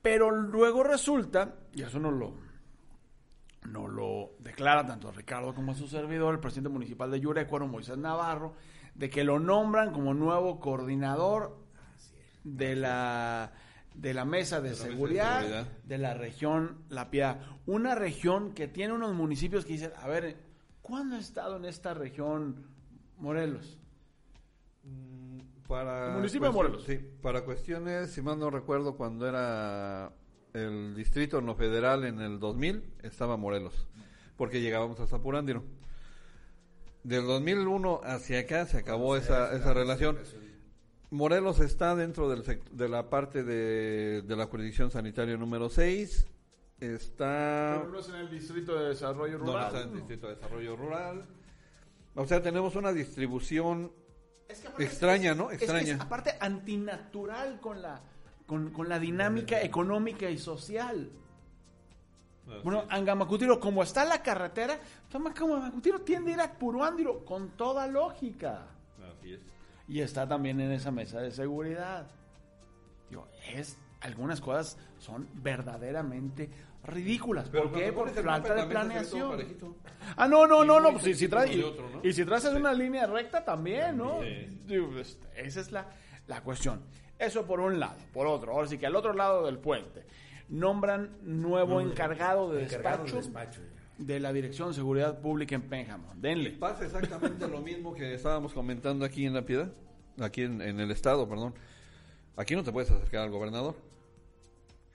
Pero 0.01 0.29
luego 0.31 0.83
resulta, 0.83 1.55
y 1.73 1.81
eso 1.81 1.99
no 1.99 2.11
lo, 2.11 2.35
no 3.67 3.87
lo 3.87 4.31
declara 4.39 4.85
tanto 4.85 5.11
Ricardo 5.11 5.53
como 5.53 5.73
su 5.73 5.87
servidor, 5.87 6.35
el 6.35 6.39
presidente 6.39 6.69
municipal 6.69 7.09
de 7.09 7.19
Yurecuaro, 7.19 7.67
Moisés 7.67 7.97
Navarro, 7.97 8.53
de 8.93 9.09
que 9.09 9.23
lo 9.23 9.39
nombran 9.39 9.91
como 9.91 10.13
nuevo 10.13 10.59
coordinador 10.59 11.57
de 12.43 12.75
la 12.75 13.51
de 13.97 14.13
la 14.13 14.25
Mesa 14.25 14.61
de, 14.61 14.69
De 14.69 14.75
la 14.75 14.75
Mesa 14.75 14.85
de 14.85 14.91
seguridad, 14.91 15.67
de 15.83 15.97
la 15.97 16.13
región 16.13 16.83
La 16.89 17.09
Piedad. 17.09 17.41
Una 17.65 17.95
región 17.95 18.53
que 18.53 18.67
tiene 18.67 18.93
unos 18.93 19.13
municipios 19.13 19.65
que 19.65 19.73
dicen, 19.73 19.91
a 19.97 20.07
ver, 20.07 20.37
¿cuándo 20.81 21.15
ha 21.15 21.19
estado 21.19 21.57
en 21.57 21.65
esta 21.65 21.93
región 21.93 22.67
Morelos? 23.17 23.79
Para 25.67 26.09
El 26.09 26.17
municipio 26.17 26.47
de 26.47 26.53
Morelos. 26.53 26.83
Sí, 26.85 26.99
para 27.21 27.43
cuestiones, 27.43 28.11
si 28.11 28.21
mal 28.21 28.37
no 28.37 28.49
recuerdo, 28.49 28.95
cuando 28.95 29.27
era 29.27 30.11
el 30.53 30.95
distrito 30.95 31.39
en 31.39 31.47
lo 31.47 31.55
federal 31.55 32.05
en 32.05 32.21
el 32.21 32.39
2000, 32.39 32.83
estaba 33.01 33.35
Morelos, 33.35 33.87
porque 34.37 34.61
llegábamos 34.61 34.99
a 34.99 35.07
Zapurándiro. 35.07 35.63
Del 37.03 37.25
2001 37.25 38.01
hacia 38.03 38.39
acá 38.39 38.65
se 38.65 38.77
acabó 38.77 39.15
esa, 39.15 39.55
esa 39.55 39.73
relación. 39.73 40.17
Morelos 41.15 41.59
está 41.59 41.95
dentro 41.95 42.29
del 42.29 42.43
sec- 42.43 42.69
de 42.71 42.89
la 42.89 43.09
parte 43.09 43.43
de, 43.43 44.21
de 44.21 44.35
la 44.35 44.45
jurisdicción 44.47 44.91
sanitaria 44.91 45.37
número 45.37 45.69
6. 45.69 46.27
Está... 46.79 47.83
no 47.89 47.99
es 47.99 48.09
en 48.09 48.15
el 48.15 48.29
Distrito 48.29 48.77
de 48.77 48.89
Desarrollo 48.89 49.37
No, 49.39 49.45
no 49.53 49.61
está 49.65 49.81
en 49.81 49.89
el 49.89 49.95
Distrito 49.95 50.27
de 50.27 50.35
Desarrollo 50.35 50.75
Rural. 50.75 51.25
O 52.15 52.25
sea, 52.25 52.41
tenemos 52.41 52.75
una 52.75 52.91
distribución 52.91 53.91
Es 54.49 54.59
que 54.59 54.67
aparte 54.67 54.83
Extraña, 54.83 55.31
es- 55.31 55.37
¿no? 55.37 55.51
es 55.51 55.59
que 55.59 55.65
es 55.65 55.71
Extraña. 55.71 56.03
aparte 56.03 56.31
antinatural 56.39 57.59
con 57.61 57.81
la, 57.81 58.01
con, 58.45 58.71
con 58.71 58.89
la 58.89 58.99
dinámica 58.99 59.61
económica 59.61 60.29
y 60.29 60.37
social. 60.37 61.09
Bueno, 62.63 62.83
Angamacutiro, 62.89 63.59
como 63.59 63.81
está 63.81 64.05
la 64.05 64.21
carretera, 64.21 64.79
Angamacutiro 65.11 66.01
tiende 66.01 66.31
a 66.31 66.33
ir 66.35 66.41
a 66.41 66.53
Puruándiro 66.53 67.25
con 67.25 67.49
toda 67.57 67.87
lógica. 67.87 68.67
Así 69.17 69.33
es. 69.33 69.39
Y 69.87 70.01
está 70.01 70.27
también 70.27 70.59
en 70.61 70.71
esa 70.71 70.91
mesa 70.91 71.19
de 71.21 71.31
seguridad. 71.31 72.07
Digo, 73.09 73.27
es, 73.53 73.77
algunas 74.01 74.41
cosas 74.41 74.77
son 74.97 75.27
verdaderamente 75.33 76.49
ridículas. 76.83 77.49
¿Por 77.49 77.71
qué? 77.71 77.91
Por 77.91 78.09
falta 78.09 78.55
de 78.55 78.65
planeación. 78.65 79.45
Ah, 80.15 80.27
no, 80.27 80.47
no, 80.47 80.63
no, 80.63 80.79
no. 80.79 80.91
pues, 80.91 81.03
si, 81.03 81.13
si 81.13 81.27
traes, 81.27 81.55
y 81.55 81.61
otro, 81.61 81.89
¿no? 81.89 82.01
y 82.03 82.13
si 82.13 82.25
traes 82.25 82.45
una 82.45 82.73
línea 82.73 83.05
recta 83.05 83.43
también, 83.43 83.97
¿no? 83.97 84.19
Digo, 84.65 84.89
pues, 84.91 85.19
esa 85.35 85.59
es 85.59 85.71
la, 85.71 85.87
la 86.27 86.41
cuestión. 86.41 86.81
Eso 87.17 87.45
por 87.45 87.59
un 87.59 87.79
lado. 87.79 87.97
Por 88.13 88.27
otro, 88.27 88.53
ahora 88.53 88.67
sí 88.67 88.77
que 88.77 88.85
al 88.85 88.95
otro 88.95 89.13
lado 89.13 89.45
del 89.45 89.57
puente 89.57 90.05
nombran 90.49 91.17
nuevo 91.23 91.81
encargado 91.81 92.51
de 92.51 92.63
Encargado 92.63 93.03
despacho, 93.03 93.15
de 93.15 93.21
despacho. 93.21 93.61
De 93.97 94.19
la 94.19 94.33
Dirección 94.33 94.69
de 94.69 94.73
Seguridad 94.75 95.19
Pública 95.21 95.55
en 95.55 95.61
Pénjamo. 95.63 96.13
Denle. 96.15 96.51
Pasa 96.51 96.85
exactamente 96.85 97.47
lo 97.47 97.61
mismo 97.61 97.93
que 97.93 98.13
estábamos 98.13 98.53
comentando 98.53 99.05
aquí 99.05 99.25
en 99.25 99.33
La 99.33 99.43
Piedad, 99.45 99.71
aquí 100.19 100.41
en, 100.41 100.61
en 100.61 100.79
el 100.79 100.91
estado, 100.91 101.27
perdón. 101.29 101.53
Aquí 102.35 102.55
no 102.55 102.63
te 102.63 102.71
puedes 102.71 102.91
acercar 102.91 103.21
al 103.21 103.31
gobernador. 103.31 103.75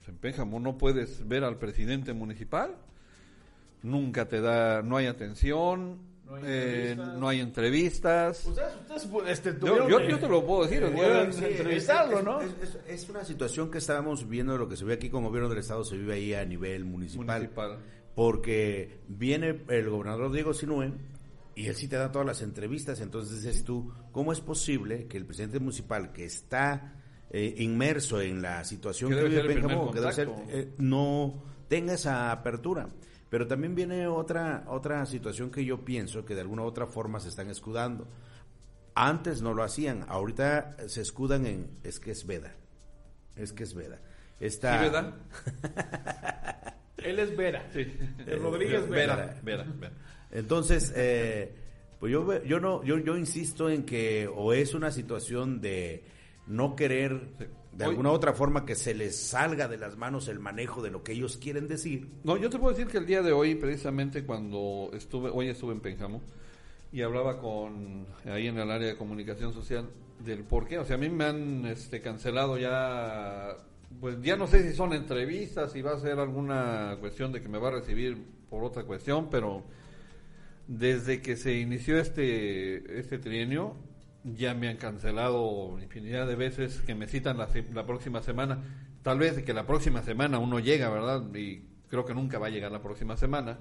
En 0.07 0.17
Pénjamo 0.17 0.59
no 0.59 0.77
puedes 0.77 1.27
ver 1.27 1.43
al 1.43 1.57
presidente 1.57 2.13
municipal. 2.13 2.75
Nunca 3.83 4.27
te 4.27 4.41
da, 4.41 4.81
no 4.83 4.97
hay 4.97 5.07
atención, 5.07 5.97
No 6.25 6.35
hay 6.35 6.43
eh, 6.45 6.91
entrevistas. 6.91 7.17
no 7.19 7.27
hay 7.29 7.39
entrevistas. 7.39 8.45
Ustedes, 8.45 8.73
ustedes 8.81 9.29
este, 9.29 9.55
Yo, 9.65 10.17
te 10.19 10.27
lo 10.29 10.45
puedo 10.45 10.63
decir. 10.67 10.81
de- 10.87 11.23
entrevistarlo, 11.51 12.19
es, 12.19 12.23
¿no? 12.23 12.41
Es, 12.41 12.51
es- 12.61 12.77
es 12.87 13.09
una 13.09 13.23
situación 13.25 13.71
que 13.71 13.79
estábamos 13.79 14.27
viendo, 14.29 14.55
lo 14.57 14.67
que 14.69 14.77
se 14.77 14.85
ve 14.85 14.93
aquí 14.93 15.09
con 15.09 15.23
gobierno 15.23 15.49
del 15.49 15.57
Estado, 15.59 15.83
se 15.83 15.97
vive 15.97 16.13
ahí 16.13 16.33
a 16.35 16.45
nivel 16.45 16.85
municipal. 16.85 17.25
Municipal. 17.39 17.77
Porque 18.15 18.99
viene 19.07 19.61
el 19.69 19.89
gobernador 19.89 20.31
Diego 20.31 20.53
Sinue 20.53 20.91
y 21.55 21.67
él 21.67 21.75
sí 21.75 21.87
te 21.87 21.95
da 21.95 22.11
todas 22.11 22.25
las 22.25 22.41
entrevistas. 22.41 23.01
Entonces 23.01 23.43
dices 23.43 23.63
tú, 23.63 23.93
¿cómo 24.11 24.31
es 24.31 24.41
posible 24.41 25.07
que 25.07 25.17
el 25.17 25.25
presidente 25.25 25.59
municipal 25.59 26.11
que 26.11 26.25
está 26.25 26.95
eh, 27.29 27.55
inmerso 27.59 28.21
en 28.21 28.41
la 28.41 28.63
situación 28.63 29.11
Que 29.11 29.23
vive 29.23 29.43
Pénjamo, 29.43 29.91
eh, 30.49 30.73
no 30.77 31.43
tenga 31.67 31.93
esa 31.93 32.31
apertura? 32.31 32.89
Pero 33.29 33.47
también 33.47 33.75
viene 33.75 34.07
otra, 34.07 34.65
otra 34.67 35.05
situación 35.05 35.51
que 35.51 35.63
yo 35.63 35.85
pienso 35.85 36.25
que 36.25 36.35
de 36.35 36.41
alguna 36.41 36.63
u 36.63 36.65
otra 36.65 36.85
forma 36.85 37.19
se 37.19 37.29
están 37.29 37.49
escudando. 37.49 38.07
Antes 38.93 39.41
no 39.41 39.53
lo 39.53 39.63
hacían, 39.63 40.05
ahorita 40.09 40.75
se 40.87 41.01
escudan 41.01 41.45
en 41.45 41.69
es 41.83 41.99
que 41.99 42.11
es 42.11 42.25
Veda. 42.27 42.53
Es 43.37 43.53
que 43.53 43.63
es 43.63 43.73
Veda. 43.73 44.01
Esta, 44.37 44.83
¿Sí? 44.83 44.89
Él 46.97 47.19
es 47.19 47.35
Vera. 47.35 47.67
Sí. 47.73 47.87
El 48.27 48.39
Rodríguez 48.41 48.87
Vera. 48.89 49.15
Vera, 49.15 49.39
Vera, 49.43 49.65
Vera. 49.79 49.93
Entonces, 50.31 50.93
eh, 50.95 51.53
pues 51.99 52.11
yo, 52.11 52.43
yo 52.43 52.59
no, 52.59 52.83
yo, 52.83 52.97
yo 52.99 53.17
insisto 53.17 53.69
en 53.69 53.83
que 53.83 54.27
o 54.33 54.53
es 54.53 54.73
una 54.73 54.91
situación 54.91 55.61
de 55.61 56.03
no 56.47 56.75
querer 56.75 57.21
Sí. 57.39 57.45
de 57.77 57.85
Hoy- 57.85 57.91
alguna 57.91 58.11
otra 58.11 58.33
forma 58.33 58.65
que 58.65 58.75
se 58.75 58.93
les 58.93 59.15
salga 59.17 59.67
de 59.67 59.77
las 59.77 59.95
manos 59.97 60.27
el 60.27 60.39
manejo 60.39 60.81
de 60.81 60.91
lo 60.91 61.03
que 61.03 61.13
ellos 61.13 61.37
quieren 61.37 61.67
decir. 61.67 62.09
No, 62.23 62.35
yo 62.37 62.49
te 62.49 62.59
puedo 62.59 62.75
decir 62.75 62.91
que 62.91 62.97
el 62.97 63.05
día 63.05 63.21
de 63.21 63.31
hoy, 63.31 63.55
precisamente 63.55 64.25
cuando 64.25 64.89
estuve, 64.93 65.29
hoy 65.33 65.47
estuve 65.47 65.73
en 65.73 65.79
Pénjamo 65.79 66.21
y 66.91 67.01
hablaba 67.01 67.39
con 67.39 68.05
ahí 68.25 68.47
en 68.47 68.57
el 68.57 68.69
área 68.69 68.87
de 68.89 68.97
comunicación 68.97 69.53
social 69.53 69.89
del 70.19 70.43
por 70.43 70.67
qué. 70.67 70.79
O 70.79 70.85
sea, 70.85 70.97
a 70.97 70.99
mí 70.99 71.07
me 71.09 71.23
han 71.23 71.65
este, 71.65 72.01
cancelado 72.01 72.57
ya, 72.57 73.55
pues 73.99 74.21
ya 74.21 74.35
no 74.35 74.47
sé 74.47 74.67
si 74.69 74.75
son 74.75 74.93
entrevistas, 74.93 75.71
si 75.71 75.81
va 75.81 75.91
a 75.93 75.99
ser 75.99 76.19
alguna 76.19 76.97
cuestión 76.99 77.31
de 77.31 77.41
que 77.41 77.49
me 77.49 77.57
va 77.59 77.67
a 77.69 77.71
recibir 77.71 78.17
por 78.49 78.63
otra 78.63 78.83
cuestión, 78.83 79.29
pero 79.29 79.63
desde 80.67 81.21
que 81.21 81.35
se 81.35 81.57
inició 81.59 81.97
este, 81.99 82.99
este 82.99 83.17
trienio, 83.19 83.75
ya 84.23 84.53
me 84.53 84.69
han 84.69 84.77
cancelado 84.77 85.77
infinidad 85.81 86.27
de 86.27 86.35
veces 86.35 86.81
que 86.85 86.95
me 86.95 87.07
citan 87.07 87.37
la, 87.37 87.49
la 87.73 87.85
próxima 87.85 88.21
semana. 88.21 88.59
Tal 89.03 89.17
vez 89.17 89.35
de 89.35 89.43
que 89.43 89.53
la 89.53 89.65
próxima 89.65 90.03
semana 90.03 90.37
uno 90.39 90.59
llega, 90.59 90.89
¿verdad? 90.89 91.23
Y 91.33 91.63
creo 91.89 92.05
que 92.05 92.13
nunca 92.13 92.37
va 92.39 92.47
a 92.47 92.49
llegar 92.51 92.71
la 92.71 92.81
próxima 92.81 93.17
semana, 93.17 93.57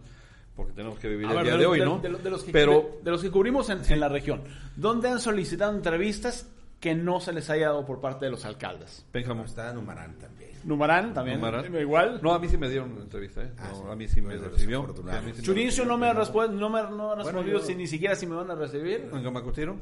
porque 0.55 0.73
tenemos 0.75 0.99
que 0.99 1.09
vivir 1.09 1.27
A 1.27 1.31
el 1.31 1.37
ver, 1.37 1.45
día 1.47 1.53
de, 1.55 1.59
de, 1.61 1.67
hoy, 1.67 1.79
de- 1.81 1.85
¿no? 1.87 1.99
de- 1.99 2.11
de 2.11 2.31
los 2.31 2.45
que, 2.45 2.53
Pero 2.53 2.91
de, 2.99 3.05
de 3.05 3.11
los 3.11 3.23
que 3.23 3.31
cubrimos 3.31 3.71
en, 3.71 3.81
en 3.89 4.01
la 4.01 4.09
región, 4.09 4.43
¿dónde 4.77 5.09
han 5.09 5.19
solicitado 5.19 5.75
entrevistas 5.75 6.47
que 6.81 6.95
no 6.95 7.21
se 7.21 7.33
les 7.33 7.49
haya 7.51 7.67
dado 7.69 7.85
por 7.85 8.01
parte 8.01 8.25
de 8.25 8.31
los 8.31 8.45
alcaldes? 8.45 9.05
Pénjamo. 9.13 9.45
Está 9.45 9.73
Numarán 9.73 10.19
también. 10.19 10.51
Numarán 10.65 11.15
también, 11.15 11.39
Numarán. 11.39 11.75
igual. 11.75 12.21
No, 12.23 12.33
a 12.33 12.39
mí 12.39 12.49
sí 12.49 12.57
me 12.59 12.69
dieron 12.69 12.93
una 12.93 13.03
entrevista, 13.03 13.43
¿eh? 13.43 13.53
Ah, 13.59 13.69
No, 13.71 13.77
sí. 13.77 13.83
a 13.91 13.95
mí 13.97 14.09
sí 14.09 14.21
me 14.23 14.37
recibió. 14.37 14.95
Sí, 15.35 15.43
Churicio 15.43 15.85
no 15.85 15.97
me 15.99 16.07
ha, 16.09 16.15
respu- 16.15 16.51
no 16.51 16.69
me, 16.71 16.83
no 16.83 17.07
me 17.09 17.13
ha 17.13 17.15
respondido 17.25 17.59
yo- 17.61 17.65
si 17.65 17.75
ni 17.75 17.87
siquiera 17.87 18.15
si 18.15 18.27
me 18.27 18.35
van 18.35 18.51
a 18.51 18.55
recibir. 18.55 19.09
¿En 19.13 19.23
Gamacutiro? 19.23 19.77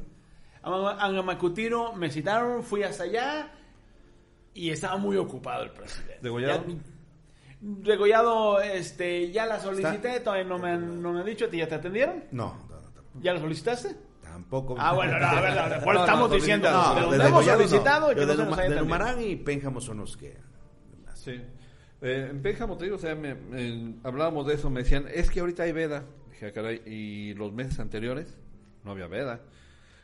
A 0.63 1.05
Angamacutiro 1.07 1.93
me 1.95 2.11
citaron, 2.11 2.63
fui 2.63 2.83
hasta 2.83 3.05
allá 3.05 3.53
y 4.55 4.71
estaba 4.71 4.97
muy 4.97 5.17
ocupado 5.17 5.63
el 5.65 5.71
presidente. 5.71 6.19
¿Degollado? 6.21 6.65
Ya- 6.67 6.75
Degollado, 7.61 8.61
este, 8.61 9.33
ya 9.33 9.45
la 9.47 9.59
solicité, 9.61 10.21
todavía 10.21 10.45
no 10.45 10.59
me, 10.59 10.71
han, 10.71 11.03
no 11.03 11.13
me 11.13 11.21
han 11.21 11.27
dicho, 11.27 11.47
¿a 11.47 11.49
ti 11.49 11.59
¿ya 11.59 11.67
te 11.69 11.75
atendieron? 11.75 12.25
No, 12.31 12.55
no, 12.69 12.77
no, 12.77 12.81
tampoco. 12.91 13.19
¿Ya 13.21 13.35
lo 13.35 13.41
solicitaste? 13.41 13.97
Tampoco. 14.43 14.77
Ah, 14.79 14.93
bueno, 14.95 15.19
no, 15.19 15.27
a 15.27 15.41
ver, 15.41 15.59
a 15.59 15.69
ver, 15.69 15.81
pues 15.83 15.95
No, 15.97 16.05
estamos 16.05 16.29
no, 16.31 16.35
diciendo, 16.37 16.71
No, 16.71 17.13
hemos 17.15 17.45
solicitado 17.45 18.13
y 18.13 18.15
que 18.15 18.27
de. 18.27 18.77
Numarán 18.81 19.21
y 19.21 19.37
Pénjamo 19.37 19.81
son 19.81 19.99
los 19.99 20.17
que... 20.17 20.37
Sí. 21.15 21.33
Eh, 22.01 22.29
en 22.31 22.41
Pénjamo, 22.41 22.77
te 22.77 22.85
digo, 22.85 22.97
o 22.97 23.01
sea, 23.01 23.17
me- 23.17 23.35
me- 23.35 23.95
hablábamos 24.05 24.47
de 24.47 24.55
eso, 24.55 24.71
me 24.71 24.83
decían, 24.85 25.07
es 25.13 25.29
que 25.31 25.41
ahorita 25.41 25.65
hay 25.65 25.73
veda. 25.73 26.05
Dije, 26.31 26.47
"Ah, 26.47 26.53
caray, 26.53 26.81
y 26.87 27.35
los 27.35 27.53
meses 27.53 27.81
anteriores 27.81 28.39
no 28.85 28.93
había 28.93 29.09
veda. 29.09 29.41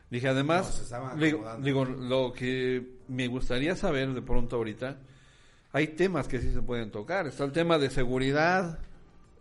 Dije, 0.09 0.27
además, 0.27 0.93
digo, 1.17 1.45
digo, 1.61 1.85
lo 1.85 2.33
que 2.33 2.97
me 3.07 3.27
gustaría 3.27 3.75
saber 3.77 4.13
de 4.13 4.21
pronto 4.21 4.57
ahorita, 4.57 4.97
hay 5.71 5.87
temas 5.87 6.27
que 6.27 6.41
sí 6.41 6.51
se 6.53 6.61
pueden 6.61 6.91
tocar. 6.91 7.25
Está 7.27 7.45
el 7.45 7.53
tema 7.53 7.77
de 7.79 7.89
seguridad, 7.89 8.79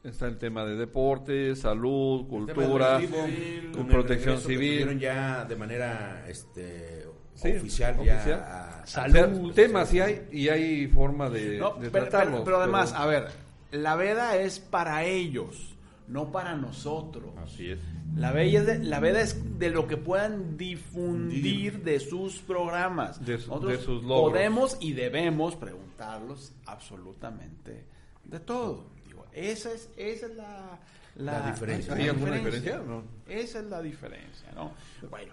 está 0.05 0.27
el 0.27 0.39
tema 0.39 0.65
de 0.65 0.77
deporte, 0.77 1.57
salud, 1.57 2.27
cultura, 2.29 2.99
Tema 3.01 3.73
con 3.75 3.87
protección 3.89 4.39
civil. 4.41 4.99
ya 4.99 5.45
de 5.45 5.57
manera 5.57 6.25
este, 6.29 7.07
Sí, 7.35 7.49
oficial, 7.53 7.95
oficial. 7.99 8.27
ya 8.27 8.79
a- 8.79 8.83
O 8.83 8.87
Salud. 8.87 9.45
sea, 9.47 9.55
temas 9.55 9.89
sí 9.89 10.01
hay 10.01 10.29
y 10.31 10.49
hay 10.49 10.87
forma 10.89 11.31
de, 11.31 11.59
No, 11.59 11.75
de 11.75 11.91
pero, 11.91 12.09
tratarlos. 12.09 12.33
pero- 12.41 12.45
pero 12.45 12.57
además, 12.63 12.93
a 12.93 13.07
ver, 13.07 13.29
la 13.73 13.97
veda 13.97 14.37
es 14.37 14.61
para 14.61 15.05
ellos, 15.05 15.75
no 16.07 16.31
para 16.31 16.55
nosotros. 16.55 17.31
Así 17.39 17.71
es. 17.71 17.79
La 18.15 18.31
veda, 18.31 18.61
es 18.61 18.67
de, 18.67 18.79
la 18.85 19.01
veda 19.01 19.21
es 19.23 19.59
de 19.59 19.71
lo 19.71 19.89
que 19.89 19.97
puedan 19.97 20.57
difundir 20.57 21.83
de 21.83 21.99
sus 21.99 22.39
programas. 22.41 23.25
De 23.25 23.39
su- 23.39 23.59
de 23.67 23.79
sus 23.79 24.05
logros. 24.05 24.31
podemos 24.33 24.77
y 24.81 24.93
debemos 24.93 25.57
preguntarlos 25.57 26.53
absolutamente 26.67 27.87
de 28.23 28.41
todo. 28.41 28.94
Esa 29.35 29.73
es, 29.73 29.89
esa 29.97 30.27
es 30.27 30.35
la, 30.37 30.79
La 31.17 31.51
diferencia. 31.51 31.95
¿Hay 31.95 32.09
alguna 32.09 32.37
diferencia, 32.37 32.79
no? 32.87 33.03
Esa 33.29 33.59
es 33.59 33.65
la 33.67 33.83
diferencia, 33.83 34.49
¿no? 34.55 34.73
Bueno, 35.11 35.33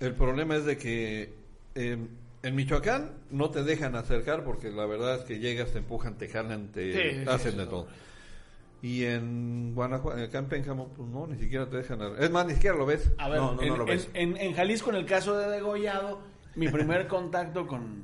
El 0.00 0.14
problema 0.14 0.56
es 0.56 0.64
de 0.64 0.76
que 0.78 1.34
eh, 1.74 1.98
en 2.42 2.54
Michoacán 2.56 3.10
no 3.30 3.50
te 3.50 3.62
dejan 3.64 3.94
acercar 3.96 4.44
porque 4.44 4.70
la 4.70 4.86
verdad 4.86 5.16
es 5.16 5.24
que 5.24 5.38
llegas, 5.38 5.72
te 5.72 5.78
empujan, 5.78 6.14
te 6.18 6.28
jalan, 6.28 6.68
te 6.68 6.92
Sí, 6.92 7.18
sí, 7.24 7.28
hacen 7.28 7.56
de 7.56 7.66
todo. 7.66 7.88
Y 8.80 9.04
en 9.04 9.74
Guanajuato, 9.76 10.20
acá 10.20 10.38
en 10.38 10.46
Pénjamo, 10.46 10.88
pues 10.88 11.08
no, 11.08 11.26
ni 11.28 11.38
siquiera 11.38 11.68
te 11.70 11.76
dejan. 11.76 12.00
Es 12.18 12.30
más, 12.30 12.46
ni 12.46 12.54
siquiera 12.54 12.76
lo 12.76 12.84
ves. 12.84 13.10
a 13.16 13.28
ver, 13.28 13.38
No, 13.38 13.54
no, 13.54 13.62
en, 13.62 13.68
no 13.68 13.76
lo 13.76 13.82
en- 13.84 13.88
ves. 13.88 14.08
en- 14.14 14.36
en 14.36 14.54
Jalisco, 14.54 14.90
en 14.90 14.96
el 14.96 15.06
caso 15.06 15.36
de 15.38 15.48
Degollado, 15.50 16.20
mi 16.56 16.68
primer 16.68 17.06
contacto 17.08 17.66
con, 17.68 18.02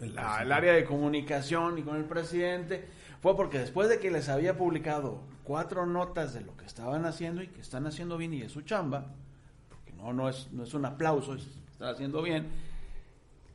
la- 0.00 0.40
el 0.42 0.50
área 0.50 0.72
de 0.72 0.84
comunicación 0.84 1.78
y 1.78 1.82
con 1.82 1.96
el 1.96 2.04
presidente 2.04 2.86
fue 3.24 3.34
porque 3.36 3.58
después 3.58 3.88
de 3.88 3.98
que 3.98 4.10
les 4.10 4.28
había 4.28 4.56
publicado 4.58 5.18
cuatro 5.44 5.86
notas 5.86 6.34
de 6.34 6.42
lo 6.42 6.54
que 6.58 6.66
estaban 6.66 7.06
haciendo 7.06 7.42
y 7.42 7.46
que 7.48 7.62
están 7.62 7.86
haciendo 7.86 8.18
bien 8.18 8.34
y 8.34 8.42
es 8.42 8.52
su 8.52 8.60
chamba, 8.60 9.06
porque 9.70 9.92
no, 9.94 10.12
no, 10.12 10.28
es, 10.28 10.48
no 10.52 10.64
es 10.64 10.74
un 10.74 10.84
aplauso, 10.84 11.32
es 11.34 11.46
están 11.72 11.88
haciendo 11.94 12.20
bien, 12.20 12.48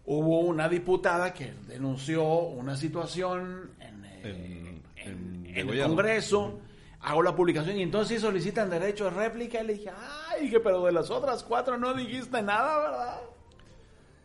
hubo 0.05 0.39
una 0.39 0.67
diputada 0.67 1.33
que 1.35 1.53
denunció 1.67 2.23
una 2.25 2.75
situación 2.75 3.69
en, 3.79 4.05
eh, 4.05 4.81
En- 4.95 5.11
en- 5.11 5.45
en 5.45 5.55
en 5.55 5.69
el. 5.69 5.83
Congreso, 5.87 6.59
hago 7.01 7.21
la 7.21 7.35
publicación 7.35 7.77
y 7.77 7.83
entonces 7.83 8.17
sí 8.17 8.21
solicitan 8.21 8.71
derecho 8.71 9.03
de 9.05 9.11
réplica 9.11 9.61
y 9.61 9.67
le 9.67 9.73
dije, 9.75 9.91
ay, 10.31 10.41
dije, 10.45 10.59
pero 10.59 10.83
de 10.83 10.91
las 10.91 11.11
otras 11.11 11.43
cuatro 11.43 11.77
no 11.77 11.93
dijiste 11.93 12.41
nada, 12.41 12.77
¿verdad? 12.79 13.21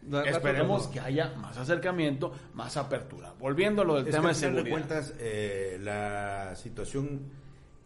La- 0.08 0.22
la- 0.22 0.30
Esperemos 0.30 0.86
que 0.88 1.00
haya 1.00 1.34
más 1.36 1.56
acercamiento, 1.56 2.32
más 2.54 2.76
apertura. 2.76 3.34
Volviendo 3.38 3.82
a 3.82 3.84
lo 3.84 3.94
del 3.96 4.06
Es 4.06 4.10
tema 4.14 4.28
que 4.28 4.34
de 4.34 4.40
seguridad. 4.40 4.64
de 4.64 4.70
cuentas, 4.70 5.14
eh, 5.18 5.78
la 5.80 6.54
situación 6.56 7.22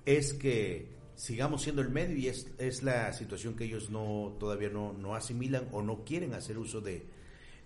es 0.04 0.34
que 0.34 0.88
sigamos 1.14 1.62
siendo 1.62 1.82
el 1.82 1.90
medio 1.90 2.16
y 2.16 2.28
es, 2.28 2.46
es 2.58 2.82
la 2.82 3.12
situación 3.12 3.54
que 3.54 3.64
ellos 3.64 3.90
no 3.90 4.36
todavía 4.38 4.68
no, 4.70 4.92
no 4.92 5.14
asimilan 5.14 5.68
o 5.72 5.82
no 5.82 6.04
quieren 6.04 6.34
hacer 6.34 6.58
uso 6.58 6.80
de 6.80 7.06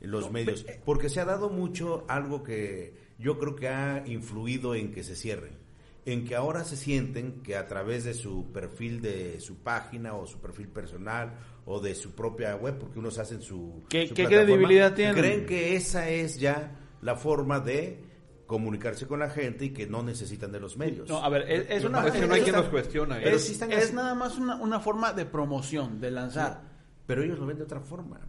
los 0.01 0.31
medios. 0.33 0.67
Porque 0.85 1.09
se 1.09 1.21
ha 1.21 1.25
dado 1.25 1.49
mucho 1.49 2.05
algo 2.09 2.43
que 2.43 2.95
yo 3.19 3.39
creo 3.39 3.55
que 3.55 3.69
ha 3.69 4.03
influido 4.07 4.75
en 4.75 4.93
que 4.93 5.05
se 5.05 5.15
cierren. 5.17 5.61
En 6.05 6.25
que 6.25 6.35
ahora 6.35 6.65
se 6.65 6.77
sienten 6.77 7.43
que 7.45 7.55
a 7.57 7.69
través 7.69 8.03
de 8.03 8.15
su 8.15 8.51
perfil 8.53 9.01
de 9.01 9.41
su 9.41 9.59
página 9.59 10.15
o 10.15 10.27
su 10.27 10.41
perfil 10.41 10.67
personal 10.67 11.35
o 11.67 11.81
de 11.81 11.95
su 11.95 12.13
propia 12.13 12.57
web, 12.57 12.79
porque 12.79 12.99
unos 12.99 13.19
hacen 13.19 13.41
su, 13.43 13.83
¿Qué- 13.89 14.09
su 14.09 14.15
qué 14.15 14.25
plataforma, 14.25 14.47
credibilidad 14.55 14.95
tienen? 14.95 15.15
creen 15.17 15.47
que 15.47 15.77
esa 15.77 16.09
es 16.09 16.39
ya 16.39 16.77
la 17.03 17.15
forma 17.17 17.61
de 17.61 18.05
comunicarse 18.47 19.07
con 19.07 19.21
la 19.21 19.31
gente 19.31 19.67
y 19.67 19.71
que 19.71 19.87
no 19.87 20.03
necesitan 20.03 20.53
de 20.53 20.61
los 20.61 20.77
medios. 20.77 21.09
No, 21.09 21.19
a 21.25 21.29
ver, 21.29 21.51
es, 21.51 21.67
es 21.71 21.85
una... 21.85 22.07
Es 22.07 22.13
que 22.13 22.27
no 22.27 22.35
hay 22.35 22.41
es- 22.41 22.45
quien 22.45 22.57
nos 22.57 22.67
cuestiona. 22.69 23.19
Pero 23.23 23.37
es, 23.37 23.45
sí 23.45 23.53
están 23.53 23.73
es 23.73 23.85
así. 23.85 23.95
nada 23.95 24.15
más 24.15 24.37
una, 24.39 24.57
una 24.57 24.81
forma 24.81 25.13
de 25.13 25.25
promoción, 25.25 26.01
de 26.01 26.11
lanzar. 26.11 26.63
Pero 27.07 27.23
ellos 27.23 27.39
lo 27.39 27.47
ven 27.47 27.57
de 27.57 27.63
otra 27.65 27.81
forma. 27.81 28.21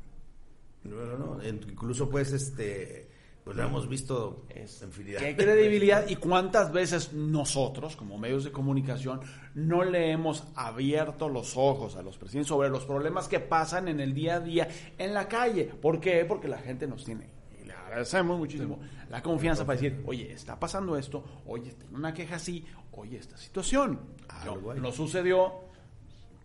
No, 0.83 0.95
no, 1.05 1.17
no. 1.37 1.47
Incluso 1.47 2.09
pues 2.09 2.31
este 2.33 3.09
pues 3.43 3.57
lo 3.57 3.63
hemos 3.63 3.89
visto 3.89 4.45
Es- 4.49 4.81
infinidad. 4.81 5.19
¿Qué 5.19 5.35
credibilidad 5.35 6.07
y 6.07 6.15
cuántas 6.15 6.71
veces 6.71 7.11
nosotros, 7.13 7.95
como 7.95 8.17
medios 8.17 8.43
de 8.45 8.51
comunicación, 8.51 9.21
no 9.53 9.83
le 9.83 10.11
hemos 10.11 10.45
abierto 10.55 11.27
los 11.29 11.57
ojos 11.57 11.95
a 11.97 12.01
los 12.01 12.17
presidentes 12.17 12.47
sobre 12.47 12.69
los 12.69 12.85
problemas 12.85 13.27
que 13.27 13.39
pasan 13.39 13.87
en 13.89 13.99
el 13.99 14.13
día 14.13 14.35
a 14.35 14.39
día 14.39 14.67
en 14.97 15.13
la 15.13 15.27
calle? 15.27 15.65
¿Por 15.65 15.99
qué? 15.99 16.23
Porque 16.25 16.47
la 16.47 16.59
gente 16.59 16.87
nos 16.87 17.03
tiene, 17.03 17.29
y 17.61 17.65
le 17.65 17.73
agradecemos 17.73 18.37
muchísimo, 18.39 18.79
la 19.09 19.21
confianza 19.21 19.65
para 19.65 19.79
decir, 19.79 20.01
oye, 20.05 20.31
está 20.31 20.57
pasando 20.59 20.97
esto, 20.97 21.23
oye, 21.45 21.73
tengo 21.73 21.95
una 21.97 22.13
queja 22.13 22.37
así, 22.37 22.65
oye, 22.93 23.17
esta 23.17 23.37
situación. 23.37 23.99
Algo 24.29 24.73
No, 24.73 24.81
no 24.81 24.91
sucedió 24.91 25.53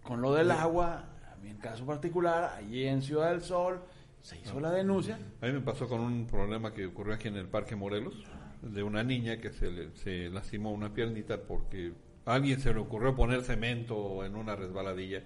con 0.03 0.21
lo 0.21 0.35
del 0.35 0.51
agua, 0.51 1.05
en 1.45 1.57
caso 1.59 1.87
particular, 1.87 2.55
allí 2.59 2.85
en 2.87 3.03
Ciudad 3.03 3.31
del 3.31 3.43
Sol, 3.43 3.81
se 4.23 4.39
hizo 4.39 4.61
la 4.61 4.71
denuncia. 4.73 5.19
A 5.41 5.47
mí 5.47 5.53
me 5.53 5.61
pasó 5.61 5.89
con 5.89 6.01
un 6.01 6.27
problema 6.27 6.73
que 6.73 6.87
ocurrió 6.87 7.15
aquí 7.15 7.29
en 7.29 7.37
el 7.37 7.47
Parque 7.49 7.77
Morelos, 7.77 8.15
de 8.63 8.83
una 8.83 9.03
niña 9.03 9.39
que 9.39 9.51
se, 9.53 9.71
le- 9.71 9.97
se 9.97 10.29
lastimó 10.31 10.73
una 10.73 10.93
piernita 10.93 11.41
porque 11.41 11.93
a 12.27 12.35
alguien 12.35 12.61
se 12.61 12.73
le 12.75 12.81
ocurrió 12.81 13.15
poner 13.15 13.43
cemento 13.43 14.25
en 14.25 14.35
una 14.37 14.55
resbaladilla. 14.57 15.23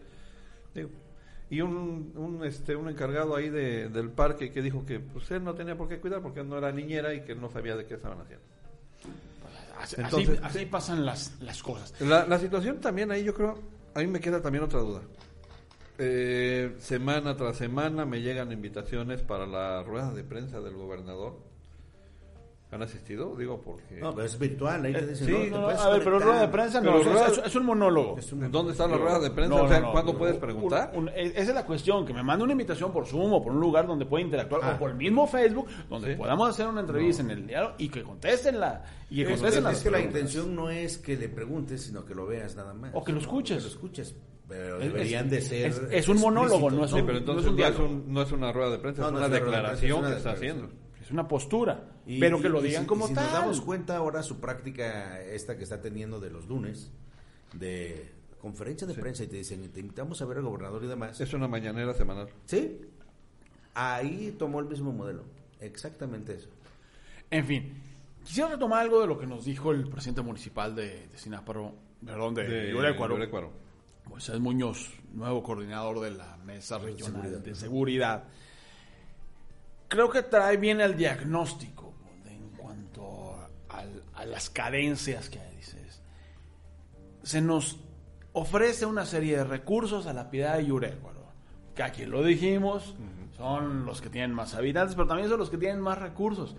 Digo, 0.74 0.90
y 1.50 1.60
un, 1.60 2.12
un, 2.16 2.44
este, 2.44 2.76
un 2.76 2.88
encargado 2.88 3.34
ahí 3.36 3.50
de- 3.50 3.88
del 3.88 4.10
parque 4.10 4.50
que 4.52 4.62
dijo 4.62 4.86
que 4.86 5.00
pues, 5.00 5.30
él 5.32 5.42
no 5.44 5.54
tenía 5.54 5.76
por 5.76 5.88
qué 5.88 5.98
cuidar 6.00 6.22
porque 6.22 6.40
él 6.40 6.48
no 6.48 6.56
era 6.58 6.70
niñera 6.72 7.12
y 7.14 7.22
que 7.22 7.32
él 7.32 7.40
no 7.40 7.50
sabía 7.50 7.76
de 7.76 7.84
qué 7.86 7.94
estaban 7.94 8.20
haciendo. 8.20 8.44
Así, 9.78 9.96
Entonces, 9.98 10.38
así- 10.42 10.58
así 10.58 10.66
pasan 10.66 11.04
las, 11.04 11.34
las 11.40 11.62
cosas. 11.62 11.92
La, 12.00 12.24
la 12.26 12.38
situación 12.38 12.80
también 12.80 13.10
ahí 13.10 13.24
yo 13.24 13.34
creo, 13.34 13.58
a 13.94 13.98
mí 14.00 14.06
me 14.06 14.20
queda 14.20 14.40
también 14.40 14.62
otra 14.64 14.80
duda. 14.80 15.00
Eh, 15.98 16.74
semana 16.78 17.36
tras 17.36 17.56
semana 17.56 18.04
me 18.04 18.20
llegan 18.20 18.50
invitaciones 18.50 19.22
para 19.22 19.46
la 19.46 19.82
rueda 19.82 20.12
de 20.12 20.24
prensa 20.24 20.60
del 20.60 20.74
gobernador. 20.74 21.50
¿Han 22.70 22.82
asistido? 22.82 23.36
Digo 23.36 23.60
porque... 23.60 23.96
No, 24.00 24.14
pero 24.14 24.24
es 24.26 24.38
virtual. 24.38 24.82
Ahí 24.86 24.94
te 24.94 25.06
dicen, 25.08 25.26
sí, 25.26 25.50
no, 25.50 25.60
No, 25.60 25.68
a 25.68 25.90
ver, 25.90 26.02
pero 26.02 26.18
rueda 26.18 26.40
de 26.40 26.48
prensa 26.48 26.80
no, 26.80 26.96
es, 26.96 27.04
rueda- 27.04 27.26
es- 27.26 27.42
es 27.44 27.54
un 27.54 27.66
monólogo. 27.66 28.16
Es 28.18 28.32
un- 28.32 28.50
¿Dónde 28.50 28.72
está 28.72 28.86
la 28.88 28.96
rueda 28.96 29.18
de 29.20 29.30
prensa? 29.30 29.54
No, 29.54 29.64
o 29.64 29.68
sea, 29.68 29.80
no, 29.80 29.86
no, 29.88 29.92
¿cuándo 29.92 30.12
no, 30.14 30.18
puedes 30.18 30.36
un- 30.36 30.40
preguntar? 30.40 30.90
un- 30.94 31.10
es- 31.10 31.32
esa 31.32 31.40
es 31.50 31.54
la 31.54 31.66
cuestión, 31.66 32.06
que 32.06 32.14
me 32.14 32.22
mande 32.22 32.44
una 32.44 32.52
invitación 32.52 32.90
por 32.90 33.04
Zoom 33.06 33.30
o 33.34 33.42
por 33.44 33.52
un 33.52 33.60
lugar 33.60 33.86
donde 33.86 34.06
pueda 34.06 34.24
interactuar, 34.24 34.62
Ah. 34.64 34.72
o 34.74 34.78
por 34.78 34.88
el 34.88 34.96
mismo 34.96 35.26
Facebook, 35.26 35.66
donde 35.90 36.12
Sí. 36.12 36.16
podamos 36.18 36.48
hacer 36.48 36.66
una 36.66 36.80
entrevista 36.80 37.20
en 37.22 37.30
el 37.32 37.46
diario 37.46 37.74
y 37.76 37.90
que 37.90 38.02
contesten 38.02 38.58
la 38.58 38.82
y 39.10 39.16
que 39.16 39.22
Es, 39.24 39.28
contesten 39.40 39.58
es 39.58 39.64
las 39.64 39.82
que 39.82 39.90
la 39.90 39.98
preguntas. 39.98 40.20
intención 40.22 40.56
no 40.56 40.70
es 40.70 40.96
que 40.96 41.16
le 41.18 41.28
preguntes, 41.28 41.82
sino 41.82 42.06
que 42.06 42.14
lo 42.14 42.26
veas 42.26 42.56
nada 42.56 42.72
más. 42.72 42.92
O 42.94 43.04
que 43.04 43.12
lo 43.12 43.18
escuches. 43.20 43.58
Que 43.58 43.62
lo 43.64 43.68
escuches. 43.68 44.14
Pero 44.48 44.80
Es- 44.80 44.92
deberían 44.92 45.24
es- 45.26 45.30
de 45.30 45.40
ser. 45.42 45.66
es- 45.70 45.80
es 45.90 46.08
un 46.08 46.18
monólogo, 46.20 46.70
no 46.70 46.84
es 46.84 46.90
Sí, 46.90 46.98
un- 47.00 47.06
pero 47.06 47.12
no 47.14 47.18
entonces 47.20 47.44
es 47.44 47.50
un 47.50 47.56
no, 47.56 47.64
es 47.66 47.70
diálogo. 47.76 47.94
un- 47.94 48.12
no 48.12 48.22
es 48.22 48.32
una 48.32 48.52
rueda 48.52 48.70
de 48.70 48.78
prensa, 48.78 49.02
No, 49.02 49.06
es 49.08 49.12
no 49.12 49.18
una 49.18 49.28
de 49.28 49.34
declaración 49.40 49.98
una 50.00 50.10
que 50.10 50.16
está 50.16 50.32
haciendo. 50.32 50.68
Es 51.00 51.10
una 51.10 51.26
postura, 51.28 51.84
Y- 52.06 52.20
pero 52.20 52.40
que 52.40 52.48
lo 52.48 52.60
y- 52.60 52.68
digan 52.68 52.82
si- 52.82 52.88
como 52.88 53.06
y 53.06 53.08
si 53.08 53.14
tal. 53.14 53.24
nos 53.24 53.32
damos 53.32 53.60
cuenta 53.60 53.96
ahora 53.96 54.22
su 54.22 54.40
práctica 54.40 55.20
esta 55.22 55.56
que 55.56 55.64
está 55.64 55.80
teniendo 55.80 56.20
de 56.20 56.30
los 56.30 56.46
lunes 56.48 56.90
de 57.54 58.10
conferencia 58.40 58.86
de 58.86 58.94
prensa 58.94 59.22
y 59.24 59.26
te 59.28 59.36
dicen 59.36 59.70
te 59.72 59.80
invitamos 59.80 60.20
a 60.20 60.24
ver 60.26 60.38
al 60.38 60.44
gobernador 60.44 60.82
y 60.84 60.88
demás 60.88 61.20
Es 61.20 61.32
una 61.32 61.46
mañanera 61.48 61.94
semanal. 61.94 62.28
sí 62.46 62.80
ahí 63.74 64.34
tomó 64.38 64.60
el 64.60 64.66
mismo 64.66 64.92
modelo 64.92 65.22
exactamente 65.60 66.34
eso 66.34 66.48
En 67.30 67.46
fin, 67.46 67.72
quisiera 68.24 68.50
retomar 68.50 68.80
algo 68.80 69.00
de 69.00 69.06
lo 69.06 69.18
que 69.18 69.26
nos 69.26 69.44
dijo 69.44 69.70
el 69.72 69.88
presidente 69.88 70.22
municipal 70.22 70.74
de, 70.74 71.06
de 71.08 71.18
Sináparo, 71.18 71.72
perdón, 72.04 72.34
de, 72.34 72.42
De 72.48 72.70
Iurécuaro, 72.70 73.14
Iurécuaro. 73.14 73.50
Moisés 74.06 74.38
Muñoz, 74.40 74.90
nuevo 75.12 75.42
coordinador 75.42 76.00
de 76.00 76.10
la 76.12 76.36
Mesa 76.44 76.78
Regional 76.78 77.22
seguridad. 77.22 77.40
de 77.40 77.54
Seguridad. 77.54 78.24
Creo 79.88 80.10
que 80.10 80.22
trae 80.22 80.56
bien 80.56 80.80
el 80.80 80.96
diagnóstico 80.96 81.92
en 82.26 82.48
cuanto 82.56 83.34
a, 83.68 84.24
las 84.24 84.50
carencias 84.50 85.28
que 85.28 85.38
hay. 85.40 85.56
Dices. 85.56 86.00
Se 87.22 87.40
nos 87.40 87.78
ofrece 88.32 88.86
una 88.86 89.04
serie 89.06 89.36
de 89.38 89.44
recursos 89.44 90.06
a 90.06 90.12
la 90.12 90.30
piedad 90.30 90.56
de 90.56 90.64
Iurécuaro, 90.64 91.24
que 91.74 91.82
aquí 91.82 92.04
lo 92.06 92.22
dijimos, 92.24 92.94
son 93.36 93.84
los 93.84 94.00
que 94.00 94.08
tienen 94.08 94.32
más 94.32 94.54
habitantes, 94.54 94.94
pero 94.94 95.06
también 95.08 95.28
son 95.28 95.38
los 95.38 95.50
que 95.50 95.58
tienen 95.58 95.80
más 95.80 95.98
recursos. 95.98 96.56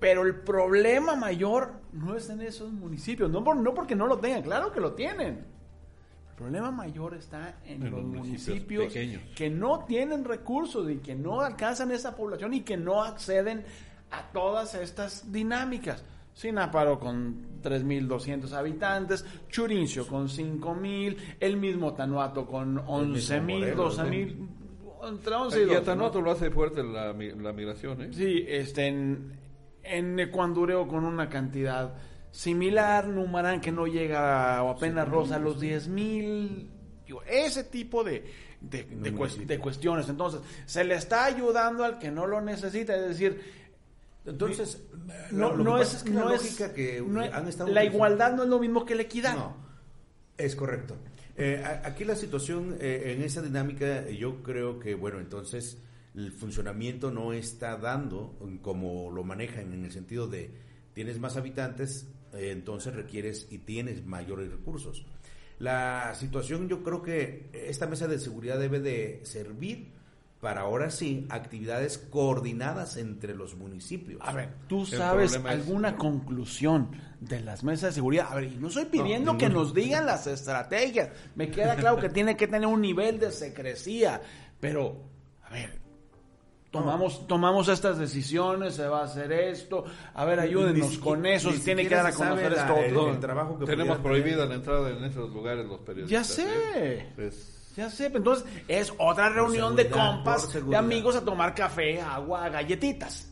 Pero 0.00 0.22
el 0.22 0.34
problema 0.40 1.14
mayor 1.14 1.74
no 1.92 2.16
es 2.16 2.28
en 2.30 2.40
esos 2.42 2.72
municipios, 2.72 3.30
no, 3.30 3.44
por- 3.44 3.56
no 3.56 3.74
porque 3.74 3.94
no 3.94 4.06
lo 4.06 4.18
tengan, 4.18 4.42
claro 4.42 4.72
que 4.72 4.80
lo 4.80 4.94
tienen. 4.94 5.46
El 6.46 6.50
problema 6.52 6.70
mayor 6.70 7.14
está 7.14 7.56
en, 7.64 7.82
En 7.82 7.90
los 7.90 8.00
los 8.00 8.02
municipios 8.04 8.48
municipios 8.48 8.86
pequeños. 8.92 9.22
que 9.36 9.50
no 9.50 9.84
tienen 9.84 10.24
recursos 10.24 10.90
y 10.90 10.96
que 10.96 11.14
no 11.14 11.40
alcanzan 11.40 11.90
esa 11.92 12.14
población 12.16 12.52
y 12.54 12.60
que 12.62 12.76
no 12.76 13.02
acceden 13.02 13.64
a 14.10 14.30
todas 14.32 14.74
estas 14.74 15.30
dinámicas. 15.32 16.04
Sináparo 16.34 16.98
con 16.98 17.60
3.200 17.62 18.52
habitantes, 18.52 19.24
Churincio 19.48 20.06
con 20.06 20.28
5.000, 20.28 21.16
el 21.40 21.56
mismo 21.58 21.92
Tanuato 21.94 22.46
con 22.46 22.78
11.000, 22.78 23.42
Morelos, 23.42 23.98
12.000, 23.98 24.48
entre 25.10 25.34
11 25.34 25.58
y 25.58 25.62
Y 25.62 25.64
12. 25.66 25.76
hasta 25.78 25.94
¿no? 25.94 26.10
no 26.10 26.20
lo 26.22 26.30
hace 26.30 26.50
fuerte 26.50 26.82
la, 26.82 27.12
mi- 27.12 27.32
la 27.32 27.52
migración, 27.52 28.00
¿eh? 28.02 28.08
Sí, 28.12 28.44
este, 28.48 28.86
en, 28.88 29.32
en 29.82 30.18
Ecuandureo 30.20 30.86
con 30.88 31.04
una 31.04 31.28
cantidad 31.28 31.94
similar, 32.32 33.06
Numarán 33.06 33.60
que 33.60 33.70
no 33.70 33.86
llega 33.86 34.60
o 34.64 34.70
apenas 34.70 35.08
rosa 35.08 35.36
a 35.36 35.38
los 35.38 35.60
10 35.60 35.86
mil, 35.88 36.70
ese 37.28 37.64
tipo 37.64 38.02
de, 38.02 38.24
de, 38.60 38.84
de 38.84 39.12
cues- 39.14 39.46
de 39.46 39.58
cuestiones. 39.58 40.08
Entonces, 40.08 40.40
se 40.66 40.82
le 40.82 40.94
está 40.96 41.26
ayudando 41.26 41.84
al 41.84 41.98
que 41.98 42.10
no 42.10 42.26
lo 42.26 42.40
necesita, 42.40 42.96
es 42.96 43.06
decir, 43.08 43.40
entonces 44.24 44.82
no, 45.30 45.50
que 45.56 45.62
no 45.62 45.72
pasa 45.72 45.96
es, 45.98 46.02
que 46.04 46.10
no 46.10 46.28
la 46.28 46.34
es- 46.36 46.42
lógica 46.42 46.72
que 46.72 47.02
no 47.06 47.22
es- 47.22 47.32
han 47.32 47.48
estado 47.48 47.70
la 47.70 47.84
igualdad 47.84 48.34
no 48.34 48.44
es 48.44 48.48
lo 48.48 48.58
mismo 48.58 48.84
que 48.84 48.94
la 48.94 49.02
equidad. 49.02 49.34
No, 49.36 49.56
es 50.38 50.56
correcto. 50.56 50.96
Eh, 51.36 51.62
aquí 51.84 52.04
la 52.04 52.14
situación 52.16 52.76
eh, 52.80 53.14
en 53.16 53.22
esa 53.22 53.42
dinámica, 53.42 54.06
eh, 54.08 54.16
yo 54.16 54.42
creo 54.42 54.78
que, 54.78 54.94
bueno, 54.94 55.18
entonces 55.18 55.78
el 56.14 56.30
funcionamiento 56.32 57.10
no 57.10 57.32
está 57.32 57.76
dando 57.78 58.36
mm, 58.40 58.56
como 58.58 59.10
lo 59.10 59.24
manejan 59.24 59.72
en 59.72 59.84
el 59.84 59.92
sentido 59.92 60.26
de 60.28 60.50
tienes 60.94 61.18
más 61.18 61.36
habitantes, 61.38 62.06
eh, 62.06 62.12
entonces 62.34 62.94
requieres 62.94 63.46
y 63.50 63.58
tienes 63.58 64.04
mayores 64.04 64.50
recursos. 64.50 65.04
La 65.58 66.14
situación 66.14 66.68
yo 66.68 66.82
creo 66.82 67.02
que 67.02 67.50
esta 67.52 67.86
mesa 67.86 68.08
de 68.08 68.18
seguridad 68.18 68.58
debe 68.58 68.80
de 68.80 69.20
servir 69.24 69.92
para 70.40 70.62
ahora 70.62 70.90
sí 70.90 71.24
actividades 71.30 71.98
coordinadas 71.98 72.96
entre 72.96 73.32
los 73.32 73.54
municipios. 73.54 74.20
A 74.24 74.32
ver, 74.32 74.48
¿tú 74.66 74.84
sabes 74.84 75.36
es- 75.36 75.44
alguna 75.44 75.96
conclusión 75.96 76.90
de 77.20 77.40
las 77.40 77.62
mesas 77.62 77.90
de 77.90 77.94
seguridad? 77.94 78.26
A 78.28 78.34
ver, 78.34 78.44
y 78.52 78.56
no 78.56 78.66
estoy 78.66 78.86
pidiendo 78.86 79.34
No, 79.34 79.38
que 79.38 79.48
nos 79.48 79.72
digan 79.72 80.04
las 80.04 80.26
estrategias. 80.26 81.10
Me 81.36 81.48
queda 81.48 81.76
claro 81.76 81.98
que 81.98 82.08
tiene 82.08 82.36
que 82.36 82.48
tener 82.48 82.66
un 82.66 82.80
nivel 82.80 83.20
de 83.20 83.30
secrecía. 83.30 84.20
Pero, 84.58 85.00
a 85.44 85.50
ver, 85.50 85.78
Tomamos, 86.72 87.26
tomamos 87.28 87.68
estas 87.68 87.98
decisiones, 87.98 88.74
se 88.74 88.88
va 88.88 89.02
a 89.02 89.04
hacer 89.04 89.30
esto. 89.30 89.84
A 90.14 90.24
ver, 90.24 90.38
Ni- 90.38 90.44
ayúdenos 90.46 90.90
ni 90.90 90.96
con 90.96 91.24
eso. 91.26 91.50
ni 91.50 91.58
Se 91.58 91.64
tiene 91.64 91.86
que 91.86 91.94
dar 91.94 92.06
a 92.06 92.12
conocer 92.12 92.50
la- 92.52 92.62
esto 92.80 93.08
el- 93.10 93.20
trabajo 93.20 93.58
que 93.58 93.66
Tenemos 93.66 93.98
prohibida 93.98 94.36
tener. 94.36 94.48
la 94.48 94.54
entrada 94.54 94.90
en 94.90 95.04
esos 95.04 95.30
lugares 95.30 95.66
los 95.66 95.80
periodistas. 95.80 96.10
Ya 96.10 96.24
sé. 96.24 96.46
¿eh? 96.74 97.12
Es- 97.18 97.58
Ya 97.76 97.88
sé, 97.88 98.06
pero 98.08 98.18
entonces 98.18 98.44
es 98.68 98.92
otra 98.98 99.28
reunión 99.30 99.74
de 99.76 99.88
compas, 99.88 100.52
de 100.66 100.76
amigos 100.76 101.16
a 101.16 101.24
tomar 101.24 101.54
café, 101.54 102.00
agua, 102.02 102.48
galletitas. 102.50 103.30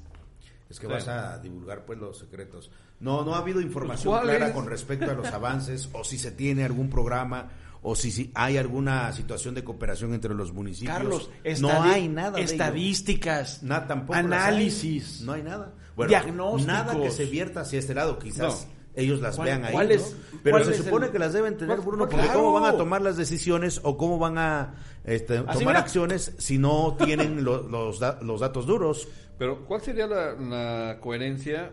Es 0.68 0.78
que 0.80 0.86
Sí. 0.86 0.92
vas 0.92 1.08
a 1.08 1.38
divulgar 1.38 1.84
pues 1.84 1.98
los 1.98 2.18
secretos. 2.18 2.70
No, 3.00 3.22
no 3.24 3.34
ha 3.34 3.38
habido 3.38 3.60
información 3.60 4.12
¿Cuál 4.14 4.24
clara 4.28 4.48
es? 4.48 4.54
con 4.54 4.66
respecto 4.66 5.10
a 5.10 5.14
los 5.14 5.26
avances 5.32 5.88
o 5.92 6.04
si 6.04 6.16
se 6.18 6.30
tiene 6.30 6.64
algún 6.64 6.88
programa 6.88 7.48
o 7.82 7.94
si, 7.96 8.10
si 8.10 8.30
hay 8.34 8.56
alguna 8.58 9.10
situación 9.12 9.54
de 9.54 9.64
cooperación 9.64 10.12
entre 10.14 10.34
los 10.34 10.52
municipios. 10.52 10.96
Carlos, 10.96 11.30
no 11.60 11.82
hay 11.82 12.08
nada 12.08 12.38
estadísticas, 12.38 13.62
Nada, 13.62 13.86
tampoco 13.86 14.14
hay. 14.14 14.24
análisis. 14.24 15.22
No 15.22 15.32
hay 15.32 15.42
nada. 15.42 15.74
Bueno, 15.96 16.08
Diagnósticos. 16.10 16.66
Nada 16.66 17.00
que 17.00 17.10
se 17.10 17.24
vierta 17.26 17.60
hacia 17.60 17.78
este 17.78 17.94
lado. 17.94 18.18
Quizás 18.18 18.68
ellos 18.94 19.20
las 19.20 19.36
¿Cuál- 19.36 19.46
vean 19.46 19.64
ahí. 19.64 19.72
cuál 19.72 19.88
¿no? 19.88 19.94
es- 19.94 20.16
Pero 20.42 20.64
se 20.64 20.74
supone 20.74 21.06
el- 21.06 21.12
que 21.12 21.18
las 21.18 21.32
deben 21.32 21.56
tener, 21.56 21.80
Bruno, 21.80 22.08
porque 22.08 22.24
claro. 22.24 22.38
cómo 22.40 22.52
van 22.52 22.64
a 22.74 22.76
tomar 22.76 23.02
las 23.02 23.16
decisiones 23.16 23.80
o 23.82 23.96
cómo 23.96 24.18
van 24.18 24.38
a 24.38 24.74
este, 25.04 25.38
tomar 25.38 25.58
mira. 25.58 25.78
acciones 25.78 26.34
si 26.38 26.58
no 26.58 26.96
tienen 27.04 27.44
lo- 27.44 27.62
los, 27.68 27.98
da- 28.00 28.18
los 28.22 28.40
datos 28.40 28.66
duros. 28.66 29.08
Pero, 29.38 29.64
¿cuál 29.64 29.80
sería 29.80 30.06
la, 30.06 30.32
la 30.34 30.98
coherencia 31.00 31.72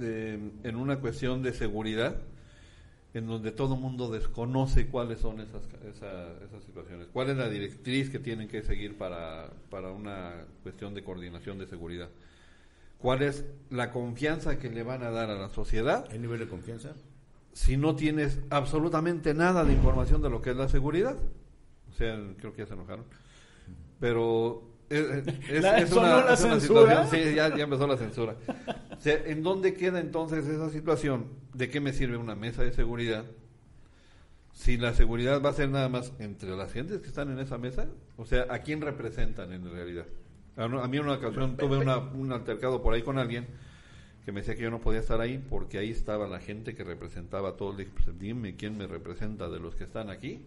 eh, 0.00 0.52
en 0.62 0.76
una 0.76 1.00
cuestión 1.00 1.42
de 1.42 1.52
seguridad 1.52 2.16
en 3.14 3.26
donde 3.26 3.52
todo 3.52 3.74
el 3.74 3.80
mundo 3.80 4.10
desconoce 4.10 4.86
cuáles 4.88 5.20
son 5.20 5.40
esas, 5.40 5.62
esa- 5.94 6.32
esas 6.44 6.62
situaciones? 6.64 7.08
¿Cuál 7.12 7.30
es 7.30 7.36
la 7.36 7.48
directriz 7.48 8.10
que 8.10 8.18
tienen 8.18 8.48
que 8.48 8.62
seguir 8.62 8.96
para, 8.98 9.50
para 9.70 9.90
una 9.92 10.44
cuestión 10.62 10.94
de 10.94 11.02
coordinación 11.02 11.58
de 11.58 11.66
seguridad? 11.66 12.08
¿Cuál 12.98 13.22
es 13.22 13.44
la 13.70 13.90
confianza 13.92 14.58
que 14.58 14.70
le 14.70 14.82
van 14.82 15.02
a 15.04 15.10
dar 15.10 15.30
a 15.30 15.34
la 15.38 15.48
sociedad 15.50 16.06
¿Hay 16.10 16.18
nivel 16.18 16.40
de 16.40 16.48
confianza? 16.48 16.94
si 17.52 17.76
no 17.76 17.96
tienes 17.96 18.38
absolutamente 18.50 19.34
nada 19.34 19.64
de 19.64 19.72
información 19.72 20.20
de 20.22 20.30
lo 20.30 20.42
que 20.42 20.50
es 20.50 20.56
la 20.56 20.68
seguridad? 20.68 21.16
O 21.90 21.94
sea, 21.94 22.18
creo 22.38 22.52
que 22.52 22.62
ya 22.62 22.66
se 22.66 22.74
enojaron. 22.74 23.04
Pero 24.00 24.67
es, 24.90 25.26
es- 25.50 25.62
La- 25.62 25.78
es 25.78 25.88
sonó 25.90 26.00
una, 26.02 26.24
la 26.24 26.34
es 26.34 26.40
una 26.44 26.58
censura. 26.60 27.04
situación. 27.04 27.28
Sí, 27.28 27.34
ya, 27.34 27.56
ya 27.56 27.64
empezó 27.64 27.86
la 27.86 27.96
censura. 27.96 28.36
O 28.96 29.00
sea, 29.00 29.14
¿en 29.26 29.42
dónde 29.42 29.74
queda 29.74 30.00
entonces 30.00 30.46
esa 30.46 30.70
situación? 30.70 31.26
¿De 31.54 31.68
qué 31.70 31.80
me 31.80 31.92
sirve 31.92 32.16
una 32.16 32.34
mesa 32.34 32.62
de 32.62 32.72
seguridad? 32.72 33.24
Si 34.52 34.76
la 34.76 34.92
seguridad 34.94 35.40
va 35.40 35.50
a 35.50 35.52
ser 35.52 35.68
nada 35.68 35.88
más 35.88 36.12
entre 36.18 36.50
las 36.56 36.72
gentes 36.72 37.00
que 37.00 37.06
están 37.06 37.30
en 37.30 37.38
esa 37.38 37.58
mesa, 37.58 37.86
o 38.16 38.26
sea, 38.26 38.46
¿a 38.50 38.58
quién 38.60 38.80
representan 38.80 39.52
en 39.52 39.70
realidad? 39.70 40.06
A, 40.56 40.66
mí 40.88 40.96
en 40.96 41.04
una 41.04 41.14
ocasión 41.14 41.56
tuve 41.56 41.76
una- 41.78 41.98
un 41.98 42.32
altercado 42.32 42.82
por 42.82 42.92
ahí 42.94 43.02
con 43.02 43.18
alguien 43.18 43.46
que 44.24 44.32
me 44.32 44.40
decía 44.40 44.56
que 44.56 44.62
yo 44.62 44.70
no 44.70 44.80
podía 44.80 44.98
estar 45.00 45.20
ahí 45.20 45.38
porque 45.48 45.78
ahí 45.78 45.90
estaba 45.90 46.26
la 46.26 46.40
gente 46.40 46.74
que 46.74 46.82
representaba 46.82 47.50
a 47.50 47.52
todos. 47.52 47.76
Pues, 47.76 48.18
dime 48.18 48.56
quién 48.56 48.76
me 48.76 48.86
representa 48.88 49.48
de 49.48 49.60
los 49.60 49.76
que 49.76 49.84
están 49.84 50.10
aquí. 50.10 50.44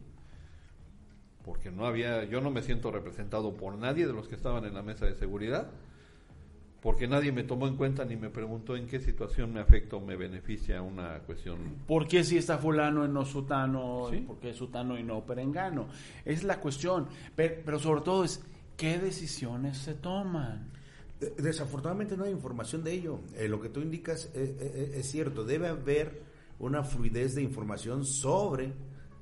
Porque 1.45 1.71
no 1.71 1.85
había, 1.85 2.23
yo 2.25 2.39
no 2.41 2.51
me 2.51 2.61
siento 2.61 2.91
representado 2.91 3.53
por 3.53 3.75
nadie 3.77 4.05
de 4.07 4.13
los 4.13 4.27
que 4.27 4.35
estaban 4.35 4.65
en 4.65 4.73
la 4.73 4.83
mesa 4.83 5.05
de 5.05 5.15
seguridad. 5.15 5.69
Porque 6.81 7.07
nadie 7.07 7.31
me 7.31 7.43
tomó 7.43 7.67
en 7.67 7.75
cuenta 7.77 8.05
ni 8.05 8.15
me 8.15 8.29
preguntó 8.29 8.75
en 8.75 8.87
qué 8.87 8.99
situación 8.99 9.53
me 9.53 9.59
afecta 9.59 9.97
o 9.97 10.01
me 10.01 10.15
beneficia 10.15 10.81
una 10.81 11.19
cuestión. 11.19 11.59
¿Por 11.87 12.07
qué 12.07 12.23
si 12.23 12.37
está 12.39 12.57
fulano 12.57 13.05
y 13.05 13.07
no 13.09 13.23
sutano? 13.23 14.07
Sí. 14.09 14.17
¿Por 14.21 14.39
qué 14.39 14.51
sutano 14.53 14.97
y 14.97 15.03
no 15.03 15.21
perengano? 15.23 15.87
Es 16.25 16.43
la 16.43 16.59
cuestión. 16.59 17.07
Pero, 17.35 17.61
pero 17.63 17.77
sobre 17.79 18.01
todo 18.01 18.23
es, 18.23 18.41
¿qué 18.77 18.97
decisiones 18.97 19.77
se 19.77 19.93
toman? 19.93 20.69
De- 21.19 21.29
Desafortunadamente 21.37 22.17
no 22.17 22.23
hay 22.23 22.31
información 22.31 22.83
de 22.83 22.93
ello. 22.93 23.19
Eh, 23.37 23.47
lo 23.47 23.61
que 23.61 23.69
tú 23.69 23.81
indicas 23.81 24.31
es, 24.33 24.49
es- 24.59 24.93
es 24.95 25.11
cierto. 25.11 25.43
Debe 25.43 25.67
haber 25.67 26.23
una 26.57 26.83
fluidez 26.83 27.35
de 27.35 27.43
información 27.43 28.05
sobre, 28.05 28.73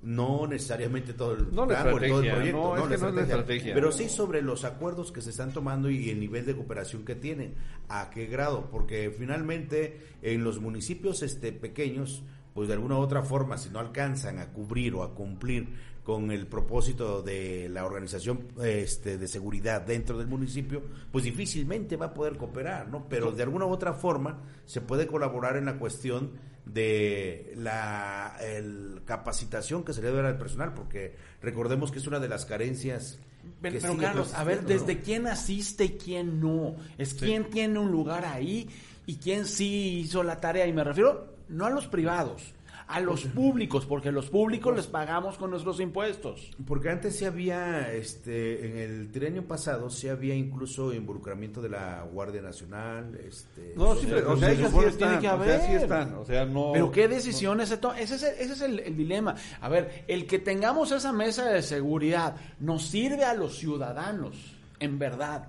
no 0.02 0.48
necesariamente 0.48 1.14
todo 1.14 1.34
el 1.34 1.54
No 1.54 1.66
la 1.66 1.82
plan 1.82 1.94
o 1.94 1.98
todo 1.98 2.22
el 2.22 2.32
proyecto, 2.32 2.58
no, 2.58 2.76
es 2.76 2.90
la 2.90 2.96
que 2.96 3.02
no 3.02 3.10
es 3.10 3.16
la 3.16 3.22
estrategia. 3.22 3.74
pero 3.74 3.92
sí 3.92 4.08
sobre 4.08 4.42
los 4.42 4.64
acuerdos 4.64 5.12
que 5.12 5.22
se 5.22 5.30
están 5.30 5.52
tomando 5.52 5.90
y 5.90 6.10
el 6.10 6.20
nivel 6.20 6.46
de 6.46 6.56
cooperación 6.56 7.04
que 7.04 7.16
tienen, 7.16 7.56
a 7.90 8.10
qué 8.10 8.26
grado, 8.26 8.70
porque 8.72 9.14
finalmente 9.18 10.00
en 10.22 10.44
los 10.44 10.60
municipios 10.60 11.22
este 11.22 11.52
pequeños, 11.52 12.24
pues 12.54 12.68
de 12.68 12.76
alguna 12.76 12.96
u 12.98 13.00
otra 13.00 13.24
forma, 13.24 13.58
si 13.58 13.70
no 13.70 13.80
alcanzan 13.80 14.40
a 14.40 14.54
cubrir 14.54 14.96
o 14.96 15.04
a 15.04 15.14
cumplir 15.14 15.68
con 16.10 16.32
el 16.32 16.48
propósito 16.48 17.22
de 17.22 17.70
la 17.70 17.86
organización 17.86 18.48
este, 18.64 19.20
de 19.20 19.28
seguridad 19.28 19.82
dentro 19.82 20.18
del 20.18 20.26
municipio, 20.26 20.82
pues 21.12 21.24
difícilmente 21.24 21.98
va 21.98 22.08
a 22.08 22.14
poder 22.16 22.36
cooperar, 22.36 22.88
¿no? 22.88 23.06
Pero 23.08 23.32
de 23.32 23.44
alguna 23.44 23.68
u 23.68 23.70
otra 23.70 23.94
forma 23.94 24.40
se 24.66 24.82
puede 24.82 25.06
colaborar 25.06 25.56
en 25.56 25.66
la 25.66 25.78
cuestión 25.78 26.32
de 26.66 27.54
la 27.58 28.36
el 28.42 29.02
capacitación 29.06 29.84
que 29.84 29.94
se 29.94 30.02
le 30.02 30.08
debe 30.08 30.24
dar 30.24 30.32
al 30.32 30.40
personal, 30.40 30.74
porque 30.74 31.14
recordemos 31.44 31.92
que 31.92 32.00
es 32.00 32.08
una 32.08 32.20
de 32.20 32.28
las 32.28 32.44
carencias. 32.48 33.20
Pero, 33.62 33.76
que 33.76 33.80
pero, 33.80 33.94
sigue 33.94 34.06
Carlos, 34.06 34.34
a 34.34 34.44
ver, 34.44 34.66
¿desde 34.66 34.96
¿no? 34.96 35.02
quién 35.04 35.28
asiste 35.28 35.86
y 35.86 35.90
quién 35.90 36.42
no? 36.42 36.76
Es 36.98 37.14
quién 37.14 37.52
tiene 37.52 37.78
un 37.78 37.92
lugar 37.92 38.26
ahí 38.26 38.68
y 39.06 39.18
quién 39.18 39.46
sí 39.46 40.00
hizo 40.00 40.24
la 40.24 40.42
tarea. 40.42 40.66
Y 40.66 40.74
me 40.74 40.84
refiero 40.84 41.36
no 41.50 41.68
a 41.68 41.70
los 41.70 41.86
privados, 41.86 42.56
a 42.92 43.00
los 43.00 43.24
públicos, 43.26 43.86
porque 43.86 44.12
los 44.12 44.32
públicos 44.32 44.76
les 44.76 44.88
pagamos 44.88 45.38
con 45.38 45.52
nuestros 45.52 45.80
impuestos. 45.80 46.50
Porque 46.66 46.90
antes 46.90 47.16
sí 47.16 47.24
había, 47.24 47.94
este, 47.94 48.66
en 48.68 48.78
el 48.78 49.12
trienio 49.12 49.46
pasado, 49.48 49.92
sí 49.92 50.10
había 50.10 50.34
incluso 50.34 50.92
involucramiento 50.92 51.62
de 51.62 51.70
la 51.70 52.02
Guardia 52.12 52.42
Nacional, 52.42 53.14
este... 53.24 53.74
No, 53.76 53.94
sí, 53.96 54.08
pero 54.10 54.32
o 54.32 54.36
se 54.36 54.40
sea, 54.42 54.52
ellos 54.54 54.72
sí 54.72 54.80
que 54.80 54.92
tiene 54.94 55.20
que 55.20 55.30
o 55.30 55.44
sea, 55.44 55.60
sí 55.60 55.68
haber. 55.68 55.82
están, 55.84 56.14
o 56.16 56.26
sea, 56.26 56.46
no... 56.46 56.72
Pero 56.74 56.92
qué 56.92 57.08
decisiones 57.08 57.70
se 57.70 57.78
toman. 57.78 58.00
Ese 58.00 58.16
es, 58.16 58.24
el, 58.24 58.34
ese 58.40 58.54
es 58.54 58.62
el, 58.62 58.80
el 58.80 58.98
dilema. 58.98 59.36
A 59.62 59.70
ver, 59.70 60.06
el 60.08 60.26
que 60.26 60.40
tengamos 60.40 60.92
esa 60.92 61.14
mesa 61.14 61.46
de 61.48 61.62
seguridad 61.62 62.38
nos 62.60 62.88
sirve 62.88 63.24
a 63.24 63.36
los 63.36 63.56
ciudadanos, 63.60 64.56
en 64.80 64.98
verdad. 64.98 65.48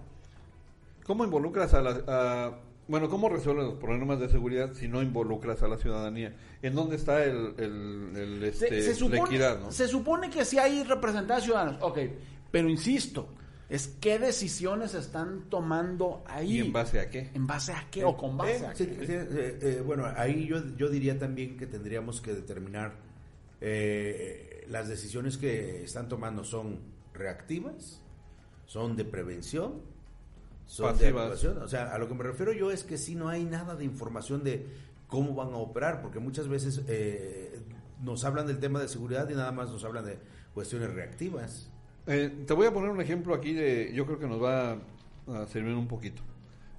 ¿Cómo 1.07 1.25
involucras 1.25 1.73
a 1.73 1.81
la... 1.81 2.03
a- 2.07 2.70
bueno, 2.91 3.09
¿cómo 3.09 3.29
resuelves 3.29 3.67
los 3.67 3.75
problemas 3.75 4.19
de 4.19 4.29
seguridad 4.29 4.73
si 4.75 4.89
no 4.89 5.01
involucras 5.01 5.63
a 5.63 5.69
la 5.69 5.79
ciudadanía? 5.79 6.35
¿En 6.61 6.75
dónde 6.75 6.97
está 6.97 7.23
el, 7.25 7.55
el, 7.57 8.43
este, 8.43 8.83
se 8.83 8.95
supone, 8.97 9.19
la 9.21 9.27
equidad, 9.27 9.61
no? 9.61 9.71
se 9.71 9.87
supone 9.87 10.29
que 10.29 10.45
sí 10.45 10.59
hay 10.59 10.83
representados 10.83 11.45
ciudadanos. 11.45 11.79
Ok, 11.83 11.99
pero 12.51 12.69
insisto, 12.69 13.29
es 13.69 13.87
qué 14.01 14.19
decisiones 14.19 14.95
están 14.95 15.49
tomando 15.49 16.25
ahí. 16.27 16.57
¿Y 16.57 16.59
en 16.59 16.73
base 16.73 16.99
a 16.99 17.09
qué? 17.09 17.31
¿En 17.33 17.47
base 17.47 17.73
a 17.73 17.87
qué 17.93 18.05
o 18.05 18.17
con 18.17 18.37
base 18.37 18.57
Eh, 18.57 18.67
a 18.67 18.75
sí, 18.75 18.87
qué? 18.87 19.07
sí, 19.07 19.13
eh, 19.13 19.59
eh, 19.63 19.83
bueno, 19.87 20.07
ahí 20.17 20.47
yo, 20.49 20.59
yo 20.77 20.89
diría 20.89 21.17
también 21.17 21.57
que 21.57 21.67
tendríamos 21.67 22.21
que 22.21 22.35
determinar 22.35 22.95
eh, 23.61 24.65
las 24.69 24.89
decisiones 24.89 25.37
que 25.37 25.85
están 25.85 26.09
tomando 26.09 26.43
son 26.43 26.81
reactivas, 27.15 28.01
son 28.67 28.97
de 28.97 29.05
prevención, 29.05 29.75
son 30.71 30.87
de 30.87 30.93
Pasivas. 30.93 31.25
actuación. 31.25 31.59
O 31.59 31.69
sea, 31.69 31.93
a 31.93 31.99
lo 31.99 32.07
que 32.07 32.15
me 32.15 32.23
refiero 32.23 32.53
yo 32.53 32.71
es 32.71 32.85
que 32.85 32.97
si 32.97 33.17
no 33.17 33.29
hay 33.29 33.45
nada 33.45 33.75
de 33.75 33.85
información 33.85 34.45
de 34.45 34.67
cómo 35.09 35.35
van 35.35 35.49
a 35.53 35.57
operar, 35.57 36.01
porque 36.01 36.21
muchas 36.21 36.47
veces 36.47 36.83
eh, 36.87 37.59
nos 38.05 38.25
hablan 38.25 38.47
del 38.47 38.61
tema 38.61 38.81
de 38.81 38.87
seguridad 38.87 39.29
y 39.29 39.35
nada 39.35 39.51
más 39.51 39.71
nos 39.71 39.83
hablan 39.85 40.05
de 40.05 40.19
cuestiones 40.55 40.95
reactivas. 40.95 41.69
Eh, 42.07 42.45
te 42.47 42.55
voy 42.55 42.69
a 42.69 42.73
poner 42.73 42.91
un 42.91 43.01
ejemplo 43.01 43.35
aquí 43.35 43.53
de, 43.53 43.91
yo 43.93 44.07
creo 44.07 44.21
que 44.21 44.29
nos 44.29 44.41
va 44.41 44.79
a 45.27 45.47
servir 45.49 45.75
un 45.75 45.89
poquito. 45.89 46.23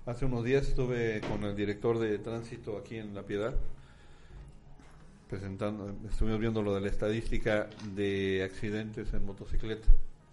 Hace 0.05 0.23
unos 0.23 0.45
días 0.45 0.69
estuve 0.69 1.19
con 1.29 1.43
el 1.43 1.55
director 1.55 1.99
de 1.99 2.17
tránsito 2.17 2.77
aquí 2.77 2.95
en 2.95 3.13
La 3.13 3.23
Piedad, 3.23 3.53
presentando, 5.29 5.93
estuvimos 6.09 6.39
viendo 6.39 6.61
lo 6.63 6.73
de 6.73 6.79
la 6.79 6.87
estadística 6.87 7.67
de 7.93 8.41
accidentes 8.43 9.13
en 9.13 9.25
motocicleta, 9.25 9.89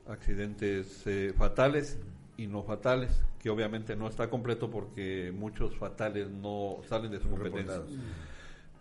accidentes 0.07 1.05
eh, 1.07 1.35
fatales 1.37 1.99
y 2.39 2.47
no 2.47 2.63
fatales, 2.63 3.11
que 3.39 3.51
obviamente 3.51 3.95
no 3.97 4.09
está 4.09 4.31
completo 4.31 4.71
porque 4.71 5.31
muchos 5.37 5.77
fatales 5.77 6.31
no 6.31 6.79
salen 6.89 7.11
de 7.11 7.19
su 7.21 7.29
competencia. 7.29 7.75
Reportados. 7.75 7.93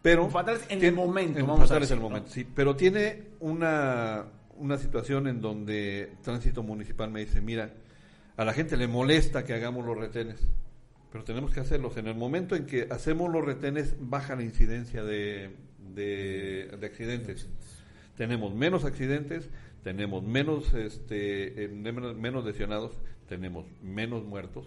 Pero 0.01 0.29
Fatales 0.29 0.61
en 0.69 0.79
tiene- 0.79 0.87
el 0.87 0.93
momento, 0.95 1.39
en 1.39 1.47
vamos 1.47 1.61
a 1.61 1.67
fatales 1.67 1.91
en 1.91 1.97
el 1.97 2.03
momento, 2.03 2.29
sí. 2.29 2.47
Pero 2.55 2.75
tiene 2.75 3.23
una, 3.41 4.25
una 4.57 4.77
situación 4.77 5.27
en 5.27 5.41
donde 5.41 6.13
Tránsito 6.21 6.63
Municipal 6.63 7.09
me 7.11 7.19
dice, 7.21 7.41
mira, 7.41 7.73
a 8.37 8.45
la 8.45 8.53
gente 8.53 8.77
le 8.77 8.87
molesta 8.87 9.43
que 9.43 9.53
hagamos 9.53 9.83
los 9.85 9.97
retenes, 9.97 10.39
pero 11.11 11.23
tenemos 11.23 11.51
que 11.51 11.59
hacerlos. 11.59 11.97
En 11.97 12.07
el 12.07 12.15
momento 12.15 12.55
en 12.55 12.67
que 12.67 12.87
hacemos 12.91 13.29
los 13.31 13.43
retenes, 13.43 13.95
baja 13.99 14.35
la 14.35 14.43
incidencia 14.43 15.03
de, 15.03 15.49
de, 15.95 16.77
de 16.79 16.85
accidentes. 16.85 17.49
Tenemos 18.15 18.53
menos 18.53 18.85
accidentes, 18.85 19.49
tenemos 19.83 20.23
menos, 20.23 20.73
este, 20.75 21.63
eh, 21.65 21.67
menos, 21.69 22.15
menos 22.15 22.45
lesionados, 22.45 22.91
tenemos 23.27 23.65
menos 23.81 24.23
muertos, 24.23 24.65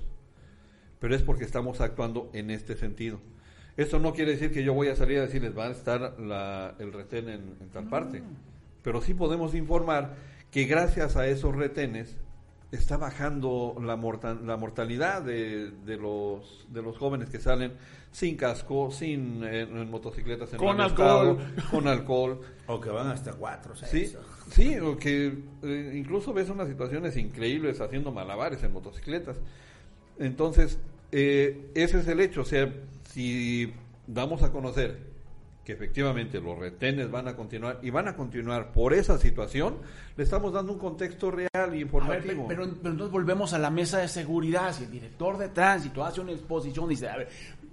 pero 0.99 1.15
es 1.15 1.23
porque 1.23 1.45
estamos 1.45 1.81
actuando 1.81 2.31
en 2.33 2.51
este 2.51 2.77
sentido. 2.77 3.21
Esto 3.77 3.99
no 3.99 4.13
quiere 4.13 4.33
decir 4.33 4.53
que 4.53 4.63
yo 4.65 4.75
voy 4.75 4.89
a 4.89 4.97
salir 4.97 5.19
a 5.19 5.23
decirles 5.23 5.57
va 5.57 5.67
a 5.67 5.71
estar 5.71 6.19
la- 6.21 6.75
el 6.79 6.93
retén 6.93 7.29
en, 7.29 7.57
en 7.61 7.69
tal 7.73 7.89
parte, 7.89 8.23
pero 8.83 9.01
sí 9.01 9.15
podemos 9.15 9.55
informar 9.55 10.15
que 10.51 10.65
gracias 10.65 11.17
a 11.17 11.27
esos 11.29 11.55
retenes 11.55 12.17
está 12.73 12.97
bajando 12.97 13.77
la, 13.85 13.97
morta- 13.97 14.39
la 14.45 14.57
mortalidad 14.57 15.23
de, 15.23 15.71
de 15.85 15.97
los, 15.97 16.67
de 16.71 16.83
los 16.83 16.97
jóvenes 16.99 17.29
que 17.31 17.41
salen 17.41 17.73
sin 18.13 18.37
casco, 18.37 18.91
sin 18.91 19.43
en 19.45 19.91
motocicletas 19.91 20.53
en 20.53 20.59
Con 20.59 20.81
alcohol. 20.81 21.39
estado, 21.41 21.71
con 21.71 21.89
alcohol. 21.89 22.41
O 22.67 22.81
que 22.81 22.91
van 22.91 23.09
hasta 23.09 23.33
cuatro, 23.33 23.75
Sí, 23.77 24.13
sí, 24.51 24.79
o 24.79 24.97
que 24.97 25.33
eh, 25.63 25.93
incluso 25.97 26.33
ves 26.33 26.49
unas 26.51 26.69
situaciones 26.69 27.17
increíbles 27.17 27.81
haciendo 27.81 28.13
malabares 28.13 28.63
en 28.63 28.73
motocicletas. 28.73 29.37
Entonces, 30.19 30.79
eh, 31.13 31.71
ese 31.75 32.01
es 32.01 32.09
el 32.09 32.21
hecho. 32.21 32.43
O 32.43 32.45
sea, 32.45 32.73
si 33.13 33.73
damos 34.07 34.43
a 34.43 34.53
conocer 34.53 35.10
que 35.71 35.75
efectivamente 35.85 36.41
los 36.41 36.59
retenes 36.59 37.11
van 37.11 37.29
a 37.29 37.37
continuar 37.37 37.79
y 37.83 37.91
van 37.91 38.09
a 38.09 38.17
continuar 38.17 38.73
por 38.73 38.93
esa 38.93 39.19
situación, 39.19 39.77
le 40.17 40.25
estamos 40.25 40.53
dando 40.53 40.73
un 40.73 40.79
contexto 40.81 41.31
real 41.31 41.49
y 41.55 41.71
ver, 41.71 41.77
informativo. 41.81 42.47
pero, 42.49 42.63
pero 42.83 42.91
entonces 42.93 43.13
volvemos 43.13 43.53
a 43.53 43.59
la 43.59 43.71
mesa 43.71 43.99
de 43.99 44.09
seguridad. 44.09 44.73
Si 44.73 44.85
el 44.85 44.91
director 44.91 45.39
de 45.39 45.49
tránsito 45.51 46.05
hace 46.05 46.21
una 46.21 46.33
exposición 46.33 46.89
dice, 46.89 47.09
a 47.09 47.17
ver, 47.19 47.29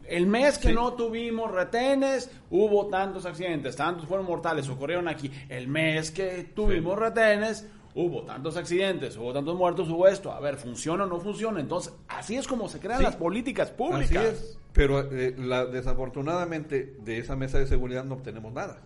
el 0.08 0.28
mes 0.28 0.58
que 0.60 0.70
Sí. 0.70 0.74
no 0.76 0.94
tuvimos 0.94 1.52
retenes, 1.52 2.30
hubo 2.52 2.88
tantos 2.88 3.26
accidentes, 3.26 3.76
tantos 3.76 4.06
fueron 4.08 4.26
mortales, 4.28 4.70
ocurrieron 4.70 5.08
aquí. 5.08 5.32
El 5.50 5.68
mes 5.68 6.12
que 6.12 6.52
tuvimos 6.56 6.98
retenes, 7.00 7.68
hubo 8.00 8.22
tantos 8.24 8.56
accidentes, 8.58 9.18
hubo 9.18 9.34
tantos 9.34 9.58
muertos, 9.58 9.90
hubo 9.90 10.08
esto. 10.08 10.32
A 10.32 10.40
ver, 10.40 10.58
¿funciona 10.58 11.06
o 11.06 11.08
no 11.08 11.20
funciona? 11.20 11.60
Entonces, 11.60 11.94
así 12.08 12.36
es 12.36 12.48
como 12.48 12.70
se 12.70 12.80
crean 12.80 13.00
Sí. 13.00 13.04
las 13.06 13.16
políticas 13.16 13.72
públicas. 13.72 14.16
Así 14.16 14.18
es, 14.18 14.60
pero 14.72 15.00
eh, 15.12 15.34
la- 15.38 15.66
desafortunadamente 15.66 16.96
de 17.04 17.18
esa 17.18 17.36
mesa 17.36 17.58
de 17.58 17.66
seguridad 17.66 18.04
no 18.06 18.14
obtenemos 18.16 18.54
nada. 18.54 18.82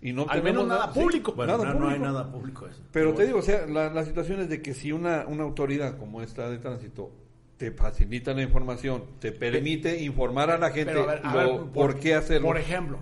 Y 0.00 0.12
no 0.12 0.26
Al 0.28 0.44
menos 0.44 0.68
nada 0.68 0.92
sí, 0.94 1.00
público. 1.00 1.32
Bueno, 1.32 1.58
nada 1.58 1.74
no, 1.74 1.80
no 1.80 1.88
hay 1.88 1.98
nada 1.98 2.30
público 2.30 2.68
eso. 2.68 2.80
Pero 2.92 3.14
te 3.14 3.26
digo, 3.26 3.40
o 3.40 3.42
sea, 3.42 3.66
la, 3.66 3.90
la 3.90 4.04
situación 4.04 4.40
es 4.40 4.48
de 4.48 4.62
que 4.62 4.72
si 4.72 4.92
una, 4.92 5.26
una 5.26 5.42
autoridad 5.42 5.98
como 5.98 6.22
esta 6.22 6.48
de 6.48 6.58
tránsito 6.58 7.10
te 7.56 7.72
facilita 7.72 8.32
la 8.34 8.42
información, 8.42 9.02
te 9.18 9.32
permite 9.32 10.00
informar 10.04 10.52
a 10.52 10.58
la 10.58 10.70
gente 10.70 10.92
a 10.92 11.04
ver, 11.04 11.20
a 11.24 11.34
lo- 11.34 11.58
ver, 11.64 11.72
por, 11.72 11.98
qué 11.98 12.14
hacerlo. 12.14 12.46
Por 12.46 12.58
ejemplo, 12.58 13.00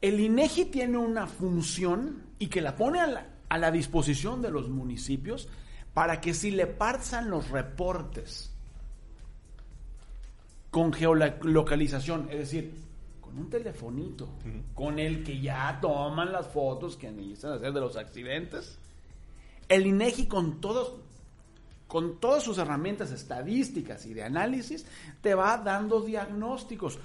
el 0.00 0.20
INEGI 0.20 0.64
tiene 0.66 0.96
una 0.96 1.26
función 1.26 2.22
y 2.38 2.48
que 2.48 2.60
la 2.60 2.76
pone 2.76 3.00
a 3.00 3.06
la, 3.06 3.26
a 3.48 3.58
la 3.58 3.70
disposición 3.70 4.42
de 4.42 4.50
los 4.50 4.68
municipios 4.68 5.48
para 5.94 6.20
que 6.20 6.34
si 6.34 6.50
le 6.50 6.66
pasan 6.66 7.30
los 7.30 7.48
reportes 7.50 8.52
con 10.70 10.92
geolocalización, 10.92 12.28
es 12.30 12.38
decir, 12.38 12.74
con 13.20 13.38
un 13.38 13.48
telefonito, 13.48 14.28
con 14.74 14.98
el 14.98 15.24
que 15.24 15.40
ya 15.40 15.78
toman 15.80 16.32
las 16.32 16.48
fotos 16.48 16.96
que 16.96 17.10
necesitan 17.10 17.54
hacer 17.54 17.72
de 17.72 17.80
los 17.80 17.96
accidentes, 17.96 18.78
el 19.68 19.86
INEGI 19.86 20.26
con 20.26 20.60
todos 20.60 20.96
con 21.86 22.18
todas 22.18 22.42
sus 22.42 22.58
herramientas 22.58 23.12
estadísticas 23.12 24.06
y 24.06 24.14
de 24.14 24.24
análisis, 24.24 24.86
te 25.20 25.34
va 25.34 25.56
dando 25.58 26.00
diagnósticos. 26.00 26.98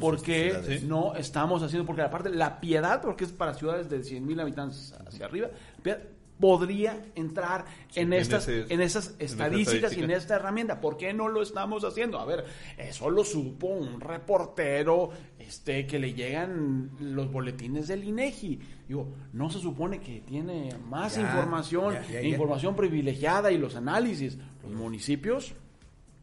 Porque 0.00 0.50
ciudades. 0.50 0.82
no 0.84 1.14
estamos 1.14 1.62
haciendo, 1.62 1.86
porque 1.86 2.02
aparte 2.02 2.30
la 2.30 2.60
piedad, 2.60 3.00
porque 3.00 3.24
es 3.24 3.32
para 3.32 3.54
ciudades 3.54 3.88
de 3.88 4.02
100 4.02 4.26
mil 4.26 4.40
habitantes 4.40 4.94
hacia 5.06 5.26
arriba, 5.26 5.48
Piedad 5.82 6.00
podría 6.42 7.06
entrar 7.14 7.64
en, 7.94 8.12
en 8.12 8.20
estas, 8.20 8.48
ese- 8.48 8.74
en 8.74 8.80
esas 8.80 9.06
en 9.10 9.14
esa 9.20 9.24
estadísticas 9.24 9.96
y 9.96 10.02
en 10.02 10.10
esta 10.10 10.34
herramienta. 10.34 10.80
¿Por 10.80 10.96
qué 10.96 11.14
no 11.14 11.28
lo 11.28 11.40
estamos 11.40 11.84
haciendo? 11.84 12.18
A 12.18 12.24
ver, 12.26 12.44
eso 12.76 13.08
lo 13.10 13.22
supo 13.24 13.68
un 13.68 14.00
reportero 14.00 15.10
este, 15.38 15.86
que 15.86 16.00
le 16.00 16.14
llegan 16.14 16.90
los 16.98 17.30
boletines 17.30 17.86
del 17.86 18.02
INEGI. 18.02 18.58
Digo, 18.88 19.14
no 19.32 19.50
se 19.50 19.60
supone 19.60 20.00
que 20.00 20.20
tiene 20.20 20.76
más 20.88 21.14
Ya, 21.14 21.22
información, 21.22 21.94
ya, 21.94 22.02
ya, 22.08 22.20
ya. 22.22 22.28
información 22.28 22.74
privilegiada 22.74 23.52
y 23.52 23.58
los 23.58 23.76
análisis. 23.76 24.36
Los 24.64 24.72
municipios. 24.72 25.54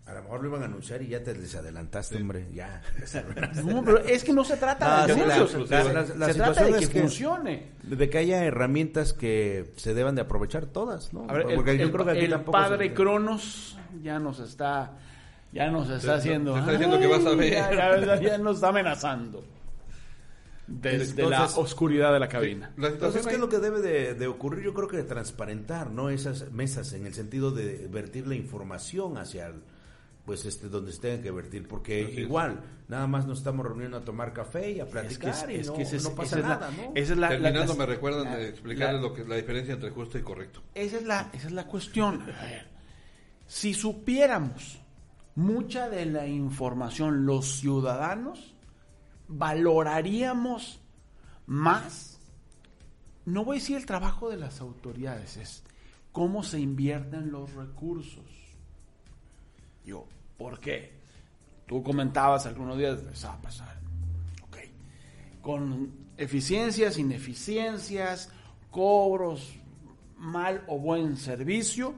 A 0.09 0.13
lo 0.15 0.23
mejor 0.23 0.41
lo 0.41 0.47
iban 0.49 0.61
a 0.63 0.65
anunciar 0.65 1.01
y 1.03 1.07
ya 1.09 1.23
te 1.23 1.35
les 1.35 1.53
adelantaste, 1.55 2.17
hombre. 2.17 2.45
Ya. 2.53 2.81
No, 3.63 3.83
pero 3.83 3.99
es 3.99 4.23
que 4.23 4.33
no 4.33 4.43
se 4.43 4.57
trata 4.57 5.05
de 5.05 5.13
anuncios, 5.13 5.51
se, 5.51 6.33
trata 6.33 6.63
de 6.65 6.71
que, 6.73 6.77
es 6.79 6.89
que- 6.89 7.01
funcione. 7.01 7.67
De 7.83 8.09
que 8.09 8.17
haya 8.17 8.43
herramientas 8.43 9.13
que 9.13 9.71
se 9.75 9.93
deban 9.93 10.15
de 10.15 10.21
aprovechar 10.21 10.65
todas, 10.65 11.13
¿no? 11.13 11.25
A 11.29 11.33
ver, 11.33 11.49
el, 11.49 11.55
Porque 11.55 11.77
yo 11.77 11.83
el- 11.85 11.91
creo 11.91 12.05
que 12.05 12.11
aquí 12.11 12.25
el 12.25 12.31
tampoco 12.31 12.51
padre 12.57 12.87
se- 12.89 12.93
Cronos 12.95 13.77
ya 14.01 14.19
nos 14.19 14.39
está 14.39 14.93
ya 15.51 15.69
nos 15.71 15.89
está 15.89 16.13
Te- 16.13 16.17
haciendo 16.19 16.53
te 16.53 16.59
está 16.59 16.71
diciendo 16.73 16.99
que 16.99 17.07
vas 17.07 17.25
a 17.25 17.35
ver. 17.35 18.21
ya, 18.21 18.37
nos 18.37 18.55
está 18.57 18.69
amenazando 18.69 19.43
desde 20.67 21.27
la 21.27 21.45
oscuridad 21.45 22.13
de 22.13 22.19
la 22.19 22.27
cabina 22.29 22.71
La 22.77 22.89
Entonces, 22.89 23.25
¿qué 23.25 23.33
es 23.33 23.39
lo 23.39 23.49
que 23.49 23.57
debe 23.57 23.81
de, 23.81 24.13
de 24.13 24.27
ocurrir? 24.27 24.63
Yo 24.63 24.73
creo 24.75 24.87
que 24.87 25.01
transparentar, 25.03 25.89
¿no? 25.89 26.09
Esas 26.11 26.51
mesas 26.51 26.93
en 26.93 27.07
el 27.07 27.13
sentido 27.15 27.49
de 27.51 27.87
vertir 27.91 28.27
la 28.27 28.35
información 28.35 29.17
hacia 29.17 29.47
el- 29.47 29.63
pues 30.29 30.45
este 30.45 30.69
donde 30.69 30.91
se 30.91 30.99
tenga 31.01 31.23
que 31.23 31.31
vertir, 31.31 31.67
porque 31.67 32.01
igual, 32.01 32.63
nada 32.87 33.07
más 33.07 33.25
nos 33.25 33.39
estamos 33.39 33.65
reuniendo 33.65 33.97
a 33.97 34.01
tomar 34.05 34.31
café 34.31 34.69
y 34.73 34.79
a 34.79 34.83
es 34.83 34.89
platicar 34.91 35.49
y 35.49 35.55
es 35.55 35.65
no, 35.67 35.73
que 35.73 35.81
ese 35.81 35.95
es- 35.95 36.03
no 36.03 36.11
pasa 36.11 36.23
esa 36.27 36.37
es 36.37 36.43
la- 36.43 36.49
nada, 36.49 36.69
¿no? 36.77 36.91
esa 36.93 37.13
es 37.13 37.17
la, 37.19 37.27
Terminando, 37.29 37.73
la- 37.73 37.79
me 37.79 37.85
recuerdan 37.87 38.31
de 38.35 38.49
explicarles 38.49 39.01
la- 39.01 39.07
lo 39.07 39.13
que, 39.15 39.25
la 39.25 39.35
diferencia 39.37 39.73
entre 39.73 39.89
justo 39.89 40.19
y 40.19 40.21
correcto. 40.21 40.61
Esa 40.75 40.97
es 40.97 41.03
la, 41.07 41.31
esa 41.33 41.47
es 41.47 41.53
la 41.53 41.65
cuestión. 41.65 42.21
A 42.21 42.43
ver, 42.45 42.67
si 43.47 43.73
supiéramos 43.73 44.77
mucha 45.33 45.89
de 45.89 46.05
la 46.05 46.27
información 46.27 47.25
los 47.25 47.47
ciudadanos, 47.59 48.53
valoraríamos 49.27 50.79
más, 51.47 52.19
no 53.25 53.43
voy 53.45 53.57
a 53.57 53.59
decir 53.61 53.77
el 53.77 53.87
trabajo 53.87 54.29
de 54.29 54.37
las 54.37 54.61
autoridades, 54.61 55.37
es 55.37 55.63
cómo 56.11 56.43
se 56.43 56.59
invierten 56.59 57.31
los 57.31 57.51
recursos. 57.55 58.25
Yo, 59.83 60.05
¿por 60.39 60.59
qué? 60.59 60.91
Tú 61.67 61.83
comentabas 61.83 62.47
algunos 62.47 62.75
días, 62.79 62.99
eso 63.13 63.27
va 63.27 63.35
a 63.35 63.41
pasar. 63.41 63.77
Ok. 64.41 64.57
Con 65.41 65.91
eficiencias, 66.17 66.97
ineficiencias, 66.97 68.31
cobros, 68.71 69.53
mal 70.17 70.63
o 70.67 70.79
buen 70.79 71.15
servicio, 71.17 71.93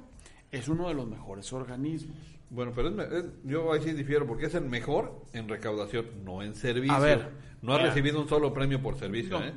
es 0.52 0.68
uno 0.68 0.89
de 0.89 0.94
los 0.96 1.08
mejores 1.08 1.54
organismos. 1.54 2.18
Bueno, 2.50 2.74
pero 2.76 2.89
es 2.89 2.94
me- 2.96 3.04
es- 3.06 3.26
yo 3.46 3.72
ahí 3.72 3.82
sí 3.82 3.94
difiero 3.94 4.28
porque 4.28 4.48
es 4.48 4.56
el 4.56 4.66
mejor 4.66 5.24
en 5.32 5.48
recaudación, 5.48 6.06
no 6.26 6.42
en 6.44 6.54
servicio. 6.54 6.94
A 6.94 7.00
ver, 7.00 7.30
no 7.62 7.74
ha 7.74 7.78
recibido 7.78 8.20
un 8.22 8.28
solo 8.28 8.54
premio 8.54 8.82
por 8.82 8.98
servicio. 9.00 9.39
No, 9.39 9.46
¿eh? 9.46 9.54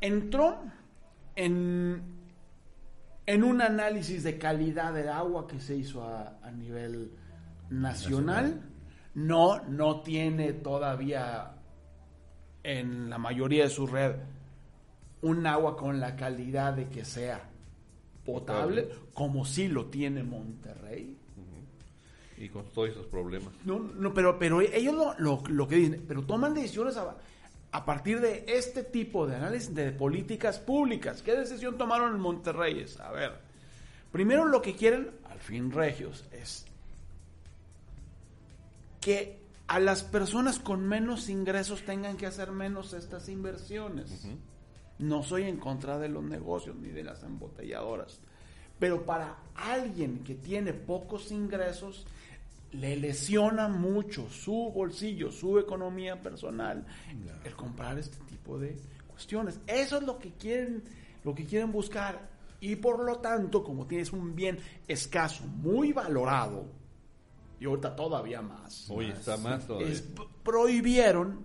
Entró 0.00 0.58
en, 1.36 2.02
en 3.26 3.44
un 3.44 3.60
análisis 3.62 4.22
de 4.24 4.38
calidad 4.38 4.92
del 4.92 5.08
agua 5.08 5.46
que 5.46 5.60
se 5.60 5.76
hizo 5.76 6.02
a, 6.04 6.38
a 6.42 6.50
nivel 6.50 7.12
nacional. 7.70 8.60
No, 9.14 9.60
no 9.68 10.00
tiene 10.00 10.52
todavía 10.54 11.52
en 12.62 13.10
la 13.10 13.18
mayoría 13.18 13.64
de 13.64 13.70
su 13.70 13.86
red 13.86 14.14
un 15.20 15.46
agua 15.46 15.76
con 15.76 16.00
la 16.00 16.16
calidad 16.16 16.72
de 16.74 16.88
que 16.88 17.04
sea 17.04 17.48
potable, 18.24 18.82
Potable. 18.82 19.06
como 19.14 19.44
sí 19.44 19.68
lo 19.68 19.86
tiene 19.86 20.22
Monterrey. 20.22 21.16
Y 22.38 22.48
con 22.48 22.64
todos 22.66 22.88
esos 22.90 23.06
problemas. 23.06 23.52
No, 23.64 23.78
no, 23.78 24.12
pero, 24.12 24.36
pero 24.38 24.60
ellos 24.60 24.94
lo, 24.94 25.14
lo- 25.18 25.42
lo 25.48 25.68
que 25.68 25.76
dicen, 25.76 26.04
pero 26.08 26.24
toman 26.24 26.54
decisiones 26.54 26.96
a, 26.96 27.16
a 27.72 27.84
partir 27.86 28.20
de 28.20 28.44
este 28.46 28.84
tipo 28.84 29.26
de 29.26 29.36
análisis 29.36 29.74
de 29.74 29.92
políticas 29.92 30.58
públicas. 30.58 31.22
¿Qué 31.22 31.34
decisión 31.34 31.78
tomaron 31.78 32.14
en 32.14 32.20
Monterrey? 32.20 32.86
A 33.00 33.10
ver, 33.10 33.32
primero 34.12 34.44
lo 34.44 34.60
que 34.60 34.76
quieren, 34.76 35.10
al 35.24 35.40
fin 35.40 35.72
regios, 35.72 36.26
es 36.32 36.66
que 39.00 39.40
a 39.66 39.80
las 39.80 40.04
personas 40.04 40.58
con 40.58 40.86
menos 40.86 41.30
ingresos 41.30 41.82
tengan 41.82 42.18
que 42.18 42.26
hacer 42.26 42.52
menos 42.52 42.92
estas 42.92 43.30
inversiones. 43.30 44.26
No 44.98 45.22
soy 45.22 45.44
en 45.44 45.56
contra 45.56 45.98
de 45.98 46.10
los 46.10 46.22
negocios 46.22 46.76
ni 46.76 46.90
de 46.90 47.02
las 47.02 47.22
embotelladoras. 47.22 48.20
Pero 48.78 49.06
para 49.06 49.38
alguien 49.54 50.22
que 50.24 50.34
tiene 50.34 50.74
pocos 50.74 51.32
ingresos, 51.32 52.06
le 52.72 52.96
lesiona 52.96 53.68
mucho 53.68 54.28
su 54.30 54.70
bolsillo, 54.74 55.30
su 55.30 55.58
economía 55.58 56.20
personal, 56.22 56.86
el 57.44 57.54
comprar 57.54 57.98
este 57.98 58.18
tipo 58.24 58.58
de 58.58 58.76
cuestiones. 59.08 59.60
Eso 59.66 59.98
es 59.98 60.02
lo 60.04 60.18
que 60.18 60.32
quieren, 60.32 60.82
lo 61.24 61.34
que 61.34 61.44
quieren 61.44 61.70
buscar. 61.70 62.30
Y 62.60 62.76
por 62.76 63.04
lo 63.04 63.16
tanto, 63.18 63.62
como 63.62 63.86
tienes 63.86 64.12
un 64.12 64.34
bien 64.34 64.58
escaso, 64.88 65.44
muy 65.44 65.92
valorado, 65.92 66.64
y 67.60 67.64
ahorita 67.66 67.94
todavía 67.94 68.40
más, 68.40 68.88
Hoy 68.90 69.10
está 69.10 69.36
más 69.36 69.66
todavía. 69.66 69.88
es- 69.88 70.04
prohibieron 70.42 71.40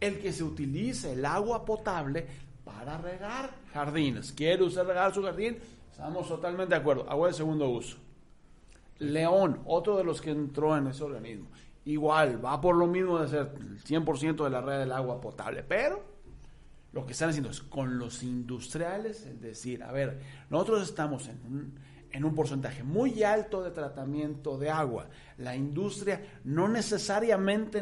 el 0.00 0.18
que 0.20 0.32
se 0.32 0.42
utilice 0.44 1.12
el 1.12 1.24
agua 1.24 1.64
potable 1.64 2.26
para 2.64 2.98
regar 2.98 3.50
jardines. 3.72 4.32
¿Quiere 4.32 4.62
usted 4.64 4.82
regar 4.84 5.12
su 5.14 5.22
jardín? 5.22 5.58
Estamos 5.90 6.28
totalmente 6.28 6.74
de 6.74 6.80
acuerdo. 6.80 7.08
Agua 7.10 7.28
de 7.28 7.34
segundo 7.34 7.68
uso. 7.68 7.96
León, 9.00 9.60
otro 9.66 9.96
de 9.96 10.04
los 10.04 10.20
que 10.20 10.30
entró 10.30 10.76
en 10.76 10.86
ese 10.86 11.02
organismo. 11.04 11.48
Igual, 11.84 12.44
va 12.44 12.60
por 12.60 12.76
lo 12.76 12.86
mismo 12.86 13.18
de 13.18 13.28
ser 13.28 13.52
el 13.58 13.82
100% 13.82 14.44
de 14.44 14.50
la 14.50 14.60
red 14.60 14.78
del 14.80 14.92
agua 14.92 15.20
potable, 15.20 15.62
pero 15.62 16.02
lo 16.92 17.06
que 17.06 17.12
están 17.12 17.30
haciendo 17.30 17.50
es 17.50 17.60
con 17.62 17.98
los 17.98 18.22
industriales, 18.22 19.24
es 19.26 19.40
decir, 19.40 19.82
a 19.82 19.90
ver, 19.92 20.20
nosotros 20.50 20.82
estamos 20.82 21.28
en 21.28 21.40
un, 21.46 21.74
en 22.12 22.24
un 22.24 22.34
porcentaje 22.34 22.82
muy 22.82 23.22
alto 23.22 23.62
de 23.62 23.70
tratamiento 23.70 24.58
de 24.58 24.70
agua. 24.70 25.08
La 25.38 25.56
industria 25.56 26.20
no 26.44 26.68
necesariamente 26.68 27.80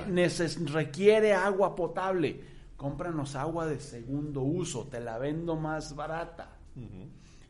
No 0.00 0.06
neces- 0.06 0.66
requiere 0.70 1.32
agua 1.32 1.74
potable. 1.74 2.40
Cómpranos 2.76 3.36
agua 3.36 3.66
de 3.66 3.78
segundo 3.80 4.42
uso, 4.42 4.86
te 4.88 5.00
la 5.00 5.16
vendo 5.16 5.56
más 5.56 5.94
barata. 5.96 6.56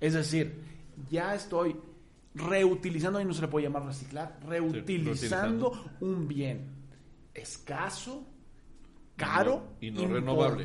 Es 0.01 0.13
decir, 0.13 0.63
ya 1.11 1.35
estoy 1.35 1.75
reutilizando, 2.35 3.21
y 3.21 3.25
no 3.25 3.33
se 3.35 3.43
le 3.43 3.49
puede 3.49 3.67
llamar 3.67 3.85
reciclar, 3.87 4.39
reutilizando 4.47 5.73
un 6.01 6.27
bien 6.27 6.67
escaso, 7.33 8.27
caro 9.17 9.75
Y 9.81 9.91
no- 9.91 10.03
y 10.03 10.07
no 10.07 10.15
renovable. 10.15 10.65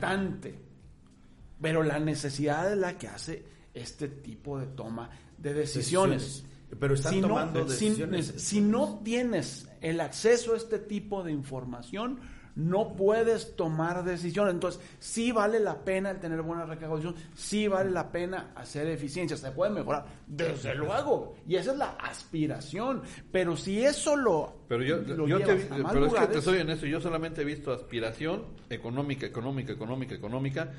Pero 1.62 1.84
la 1.84 2.00
necesidad 2.00 2.72
es 2.72 2.78
la 2.78 2.98
que 2.98 3.08
hace 3.08 3.44
este 3.74 4.08
tipo 4.08 4.60
de 4.60 4.68
toma 4.68 5.10
de 5.38 5.54
decisiones. 5.54 6.22
Decisiones. 6.24 6.46
Pero 6.80 6.94
están 6.94 7.14
Si 7.14 7.22
no- 7.22 7.28
tomando 7.30 7.68
si- 7.70 7.86
decisiones. 7.90 8.26
si 8.38 8.62
no 8.62 9.02
tienes 9.04 9.68
el 9.82 10.00
acceso 10.02 10.54
a 10.54 10.58
este 10.58 10.78
tipo 10.80 11.24
de 11.24 11.32
información, 11.32 12.20
no 12.56 12.94
puedes 12.96 13.56
tomar 13.56 14.04
decisiones. 14.04 14.54
Entonces, 14.54 14.82
sí 15.00 15.32
vale 15.32 15.60
la 15.60 15.80
pena 15.84 16.12
el 16.12 16.20
tener 16.20 16.42
buena 16.42 16.66
recaudación, 16.66 17.16
sí 17.36 17.68
vale 17.68 17.92
la 17.92 18.12
pena 18.12 18.52
hacer 18.56 18.88
eficiencia, 18.88 19.38
se 19.38 19.52
puede 19.52 19.72
mejorar, 19.72 20.06
desde 20.28 20.76
luego, 20.76 21.36
y 21.48 21.56
esa 21.56 21.72
es 21.72 21.78
la 21.78 21.92
aspiración. 21.92 23.02
Pero 23.32 23.56
si 23.56 23.84
eso 23.84 24.16
lo, 24.16 24.64
Pero 24.68 24.84
yo, 24.84 24.98
lo 24.98 25.28
yo 25.28 25.38
te, 25.40 25.46
pero 25.46 25.56
es 25.88 25.94
que 25.94 26.00
lugares, 26.00 26.32
te 26.32 26.42
soy 26.42 26.60
honesto, 26.60 26.86
yo 26.86 27.00
solamente 27.00 27.42
he 27.42 27.46
visto 27.46 27.72
aspiración 27.72 28.46
económica, 28.70 29.26
económica, 29.26 29.72
económica, 29.74 30.16
económica, 30.16 30.72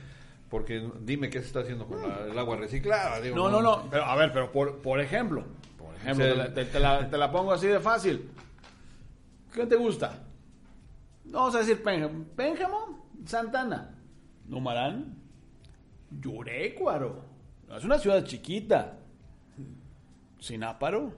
porque 0.49 0.85
dime 1.03 1.31
qué 1.31 1.41
se 1.41 1.47
está 1.47 1.61
haciendo 1.61 1.87
con 1.87 2.03
la- 2.03 2.27
el 2.31 2.37
agua 2.39 2.57
reciclada. 2.57 3.21
digo, 3.21 3.37
No, 3.37 3.49
no, 3.49 3.63
no. 3.63 3.89
Pero, 3.91 4.05
a 4.05 4.17
ver, 4.17 4.33
pero 4.33 4.51
por, 4.51 4.79
por 4.83 5.01
ejemplo, 5.01 5.45
por 5.79 5.95
ejemplo, 5.95 6.25
Sí. 6.27 6.31
te, 6.33 6.37
la, 6.37 6.53
te- 6.55 6.65
te 6.65 6.81
la- 6.81 7.09
te 7.09 7.17
la 7.17 7.31
pongo 7.31 7.53
así 7.53 7.69
de 7.69 7.79
fácil. 7.79 8.29
¿Qué 9.55 9.67
te 9.67 9.77
gusta? 9.77 10.19
Vamos 11.31 11.55
a 11.55 11.59
decir 11.59 11.83
Pénjamo. 11.83 12.25
Pénjamo, 12.37 13.05
Santana, 13.25 13.95
Numarán, 14.47 15.17
Yurécuaro. 16.21 17.25
Es 17.77 17.85
una 17.85 17.99
ciudad 17.99 18.25
chiquita. 18.25 18.97
Sináparo, 20.39 21.13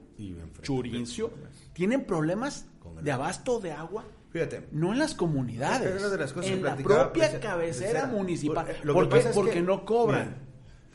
Churincio, 0.62 1.30
tienen 1.72 2.04
problemas 2.04 2.66
de 3.02 3.12
abasto 3.12 3.60
de 3.60 3.70
agua. 3.72 4.04
Fíjate. 4.30 4.66
No 4.72 4.92
en 4.92 4.98
las 4.98 5.14
comunidades, 5.14 6.00
Una 6.00 6.08
de 6.10 6.18
las 6.18 6.32
cosas 6.32 6.50
que 6.50 6.56
en 6.56 6.62
la 6.64 6.76
propia 6.76 7.30
preci- 7.32 7.40
cabecera 7.40 8.06
municipal. 8.06 8.66
por- 8.66 8.84
lo 8.84 8.92
que 8.94 8.98
¿Por 9.00 9.08
qué? 9.08 9.16
pasa 9.16 9.28
es 9.30 9.34
Porque 9.34 9.50
que- 9.52 9.62
no 9.62 9.84
cobran. 9.84 10.26
Mira, 10.28 10.38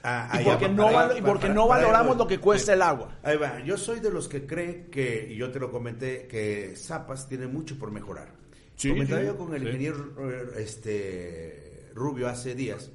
ah, 0.03 0.41
Y 0.41 0.43
porque 0.43 0.68
va, 0.68 0.74
no, 0.74 0.91
para- 0.91 1.18
y 1.18 1.22
porque 1.22 1.41
para- 1.43 1.53
no 1.53 1.63
ahí 1.63 1.70
valoramos 1.70 2.18
lo 2.18 2.28
que 2.28 2.39
cuesta 2.39 2.74
el 2.74 2.82
agua. 2.82 3.18
Ahí 3.24 3.38
va, 3.38 3.59
yo 3.61 3.78
soy 3.78 3.99
de 3.99 4.11
los 4.11 4.28
que 4.28 4.45
cree 4.45 4.88
que, 4.89 5.28
y 5.32 5.38
yo 5.38 5.51
te 5.51 5.59
lo 5.59 5.72
comenté, 5.72 6.28
que 6.28 6.74
Zapas 6.76 7.30
tiene 7.30 7.47
mucho 7.47 7.78
por 7.80 7.91
mejorar. 7.91 8.34
Sí, 8.78 8.89
Comentaba 8.89 9.21
sí, 9.21 9.28
yo 9.28 9.38
con 9.38 9.53
el 9.53 9.63
ingeniero 9.63 10.13
eh, 10.32 10.45
este, 10.59 11.89
Rubio 11.95 12.30
hace 12.30 12.55
días, 12.55 12.91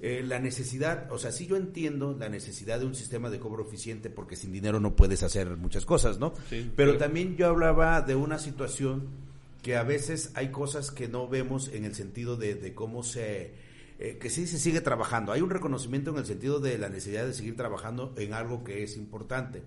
eh, 0.00 0.22
la 0.24 0.38
necesidad, 0.38 1.10
o 1.10 1.18
sea, 1.18 1.32
sí 1.32 1.46
yo 1.46 1.56
entiendo 1.56 2.16
la 2.18 2.28
necesidad 2.28 2.78
de 2.80 2.86
un 2.86 2.94
sistema 2.94 3.30
de 3.30 3.38
cobro 3.38 3.66
eficiente 3.66 4.10
porque 4.10 4.36
sin 4.36 4.52
dinero 4.52 4.80
no 4.80 4.94
puedes 4.96 5.22
hacer 5.22 5.56
muchas 5.56 5.86
cosas, 5.86 6.18
¿no? 6.18 6.34
Sí, 6.50 6.70
Pero 6.76 6.98
también 6.98 7.36
yo 7.36 7.46
hablaba 7.48 8.00
de 8.02 8.14
una 8.16 8.38
situación 8.38 9.08
que 9.62 9.76
a 9.76 9.82
veces 9.82 10.30
hay 10.34 10.50
cosas 10.50 10.90
que 10.90 11.08
no 11.08 11.28
vemos 11.28 11.68
en 11.72 11.84
el 11.84 11.94
sentido 11.94 12.36
de, 12.36 12.54
de 12.54 12.74
cómo 12.74 13.02
se... 13.02 13.54
eh, 13.98 14.18
que 14.20 14.30
sí 14.30 14.46
se 14.46 14.58
sigue 14.58 14.80
trabajando. 14.80 15.32
Hay 15.32 15.40
un 15.40 15.50
reconocimiento 15.50 16.10
en 16.10 16.18
el 16.18 16.26
sentido 16.26 16.60
de 16.60 16.78
la 16.78 16.88
necesidad 16.88 17.26
de 17.26 17.34
seguir 17.34 17.56
trabajando 17.56 18.14
en 18.16 18.34
algo 18.34 18.62
que 18.62 18.84
es 18.84 18.96
importante, 18.96 19.62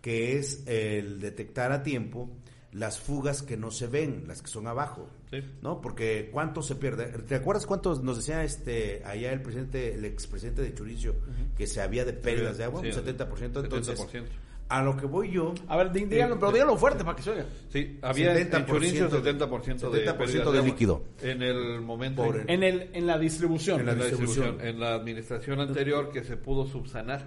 que 0.00 0.38
es 0.38 0.62
el 0.66 1.20
detectar 1.20 1.72
a 1.72 1.82
tiempo 1.82 2.30
las 2.74 2.98
fugas 2.98 3.42
que 3.42 3.56
no 3.56 3.70
se 3.70 3.86
ven, 3.86 4.24
las 4.26 4.42
que 4.42 4.48
son 4.48 4.66
abajo. 4.66 5.08
Sí. 5.30 5.38
¿No? 5.62 5.80
Porque 5.80 6.28
cuánto 6.32 6.60
se 6.60 6.74
pierde. 6.74 7.06
¿Te 7.22 7.36
acuerdas 7.36 7.66
cuántos 7.66 8.02
nos 8.02 8.16
decía 8.16 8.42
este 8.44 9.02
allá 9.04 9.32
el 9.32 9.40
presidente, 9.42 9.94
el 9.94 10.04
expresidente 10.04 10.60
de 10.62 10.74
Churicio, 10.74 11.14
que 11.56 11.66
se 11.68 11.80
había 11.80 12.04
de 12.04 12.12
pérdidas 12.12 12.58
de 12.58 12.64
agua? 12.64 12.80
Sí, 12.82 12.88
un 12.88 12.92
70%. 12.94 13.62
Entonces, 13.62 13.98
70%. 14.00 14.24
a 14.68 14.82
lo 14.82 14.96
que 14.96 15.06
voy 15.06 15.30
yo, 15.30 15.54
A 15.68 15.76
ver, 15.76 15.92
dí- 15.92 16.04
díganlo, 16.06 16.36
pero 16.38 16.50
díganlo 16.50 16.76
fuerte 16.76 17.04
para 17.04 17.14
que 17.16 17.22
se 17.22 17.30
oiga. 17.30 17.46
Sí, 17.68 17.98
había 18.02 18.32
en 18.36 18.50
70% 18.50 18.66
Chorizo 18.66 19.08
de- 19.08 19.32
70% 19.32 19.90
de, 19.90 20.04
70% 20.06 20.16
pérdidas 20.18 20.52
de 20.52 20.62
líquido. 20.62 21.04
En 21.22 21.42
el 21.42 21.80
momento 21.80 22.24
Por 22.24 22.38
en, 22.40 22.50
En, 22.50 22.62
el, 22.64 22.90
en 22.92 23.06
la 23.06 23.18
distribución. 23.18 23.80
En 23.80 23.86
la 23.86 23.92
en 23.92 23.98
la 24.00 24.04
distribución. 24.06 24.44
distribución, 24.46 24.74
en 24.74 24.80
la 24.80 24.94
administración 24.94 25.60
anterior 25.60 26.10
que 26.10 26.24
se 26.24 26.36
pudo 26.36 26.66
subsanar. 26.66 27.26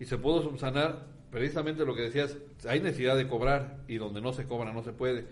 Y 0.00 0.06
se 0.06 0.18
pudo 0.18 0.42
subsanar 0.42 1.06
precisamente 1.32 1.84
lo 1.84 1.96
que 1.96 2.02
decías, 2.02 2.36
hay 2.68 2.78
necesidad 2.80 3.16
de 3.16 3.26
cobrar 3.26 3.78
y 3.88 3.96
donde 3.96 4.20
no 4.20 4.32
se 4.32 4.44
cobra 4.44 4.72
no 4.72 4.84
se 4.84 4.92
puede. 4.92 5.26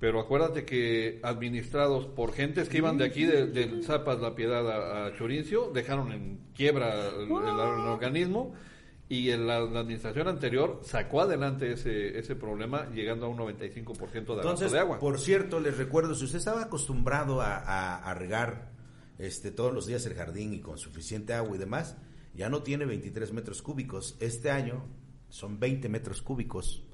Pero 0.00 0.20
acuérdate 0.20 0.64
que 0.66 1.20
administrados 1.22 2.06
por 2.06 2.32
gentes 2.34 2.68
que 2.68 2.78
iban 2.78 2.98
de 2.98 3.04
aquí, 3.04 3.24
de- 3.24 3.46
del 3.46 3.82
Zapas, 3.84 4.20
La 4.20 4.34
Piedad 4.34 4.68
a, 4.68 5.06
a 5.06 5.16
Chorincio, 5.16 5.70
dejaron 5.72 6.12
en 6.12 6.40
quiebra 6.54 7.08
el, 7.08 7.22
el- 7.22 7.30
el 7.30 7.86
organismo 7.88 8.52
y 9.08 9.30
en 9.30 9.46
la, 9.46 9.60
la 9.60 9.80
administración 9.80 10.26
anterior 10.28 10.80
sacó 10.82 11.20
adelante 11.22 11.72
ese, 11.72 12.18
ese 12.18 12.34
problema 12.34 12.90
llegando 12.90 13.26
a 13.26 13.28
un 13.28 13.38
95% 13.38 14.12
de 14.12 14.18
Entonces, 14.34 14.72
de 14.72 14.80
agua. 14.80 14.98
por 14.98 15.20
cierto, 15.20 15.60
les 15.60 15.76
recuerdo, 15.78 16.14
si 16.14 16.24
usted 16.24 16.38
estaba 16.38 16.62
acostumbrado 16.62 17.40
a, 17.40 17.56
a- 17.56 17.96
a 18.10 18.14
regar 18.14 18.72
este, 19.18 19.52
todos 19.52 19.72
los 19.72 19.86
días 19.86 20.04
el 20.06 20.14
jardín 20.14 20.52
y 20.54 20.60
con 20.60 20.76
suficiente 20.76 21.34
agua 21.34 21.54
y 21.54 21.58
demás, 21.58 21.96
ya 22.34 22.48
no 22.48 22.62
tiene 22.64 22.84
23 22.84 23.32
metros 23.32 23.62
cúbicos. 23.62 24.16
Este 24.20 24.50
año 24.50 24.84
son 25.34 25.58
20 25.58 25.88
metros 25.88 26.22
cúbicos, 26.22 26.84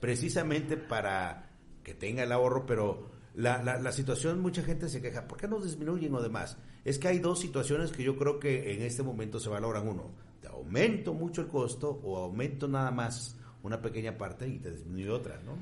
precisamente 0.00 0.78
para 0.78 1.50
que 1.84 1.92
tenga 1.92 2.22
el 2.22 2.32
ahorro, 2.32 2.64
pero 2.64 3.10
la, 3.34 3.62
la, 3.62 3.78
la 3.78 3.92
situación, 3.92 4.40
mucha 4.40 4.62
gente 4.62 4.88
se 4.88 5.02
queja, 5.02 5.28
¿por 5.28 5.36
qué 5.36 5.46
no 5.46 5.60
disminuyen 5.60 6.14
o 6.14 6.22
demás? 6.22 6.56
Es 6.82 6.98
que 6.98 7.08
hay 7.08 7.18
dos 7.18 7.40
situaciones 7.40 7.92
que 7.92 8.02
yo 8.02 8.16
creo 8.16 8.40
que 8.40 8.72
en 8.74 8.80
este 8.82 9.02
momento 9.02 9.38
se 9.38 9.50
valoran. 9.50 9.86
Uno, 9.86 10.12
te 10.40 10.48
aumento 10.48 11.12
mucho 11.12 11.42
el 11.42 11.48
costo 11.48 11.90
o 12.02 12.16
aumento 12.16 12.66
nada 12.68 12.90
más 12.90 13.36
una 13.62 13.82
pequeña 13.82 14.16
parte 14.16 14.48
y 14.48 14.58
te 14.60 14.70
disminuye 14.70 15.10
otra, 15.10 15.38
¿no? 15.44 15.58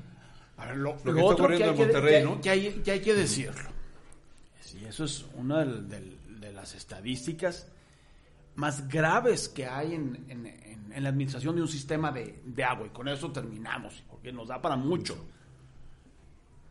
A 0.55 0.67
ver, 0.67 0.77
lo, 0.77 0.91
Lo 0.91 1.13
que 1.13 1.19
está 1.19 1.35
que 1.35 1.41
ocurriendo 1.41 1.71
en 1.71 1.77
Monterrey, 1.77 2.19
que- 2.19 2.23
¿no? 2.23 2.41
que 2.41 2.49
hay, 2.49 2.71
que 2.81 2.91
hay 2.91 3.01
que 3.01 3.13
decirlo. 3.15 3.69
Sí, 4.61 4.81
eso 4.85 5.03
es 5.03 5.25
una 5.35 5.65
de 5.65 6.53
las 6.53 6.73
estadísticas 6.73 7.67
más 8.59 8.87
graves 8.87 9.47
que 9.49 9.65
hay 9.65 9.95
en, 9.95 10.25
en- 10.27 10.45
en- 10.45 10.91
en 10.93 11.03
la 11.03 11.09
administración 11.09 11.55
de 11.55 11.61
un 11.61 11.67
sistema 11.67 12.11
de, 12.11 12.41
de 12.45 12.63
agua. 12.63 12.87
Y 12.87 12.89
con 12.89 13.07
eso 13.07 13.31
terminamos, 13.31 14.03
porque 14.09 14.31
nos 14.31 14.47
da 14.49 14.61
para 14.61 14.75
mucho. 14.75 15.17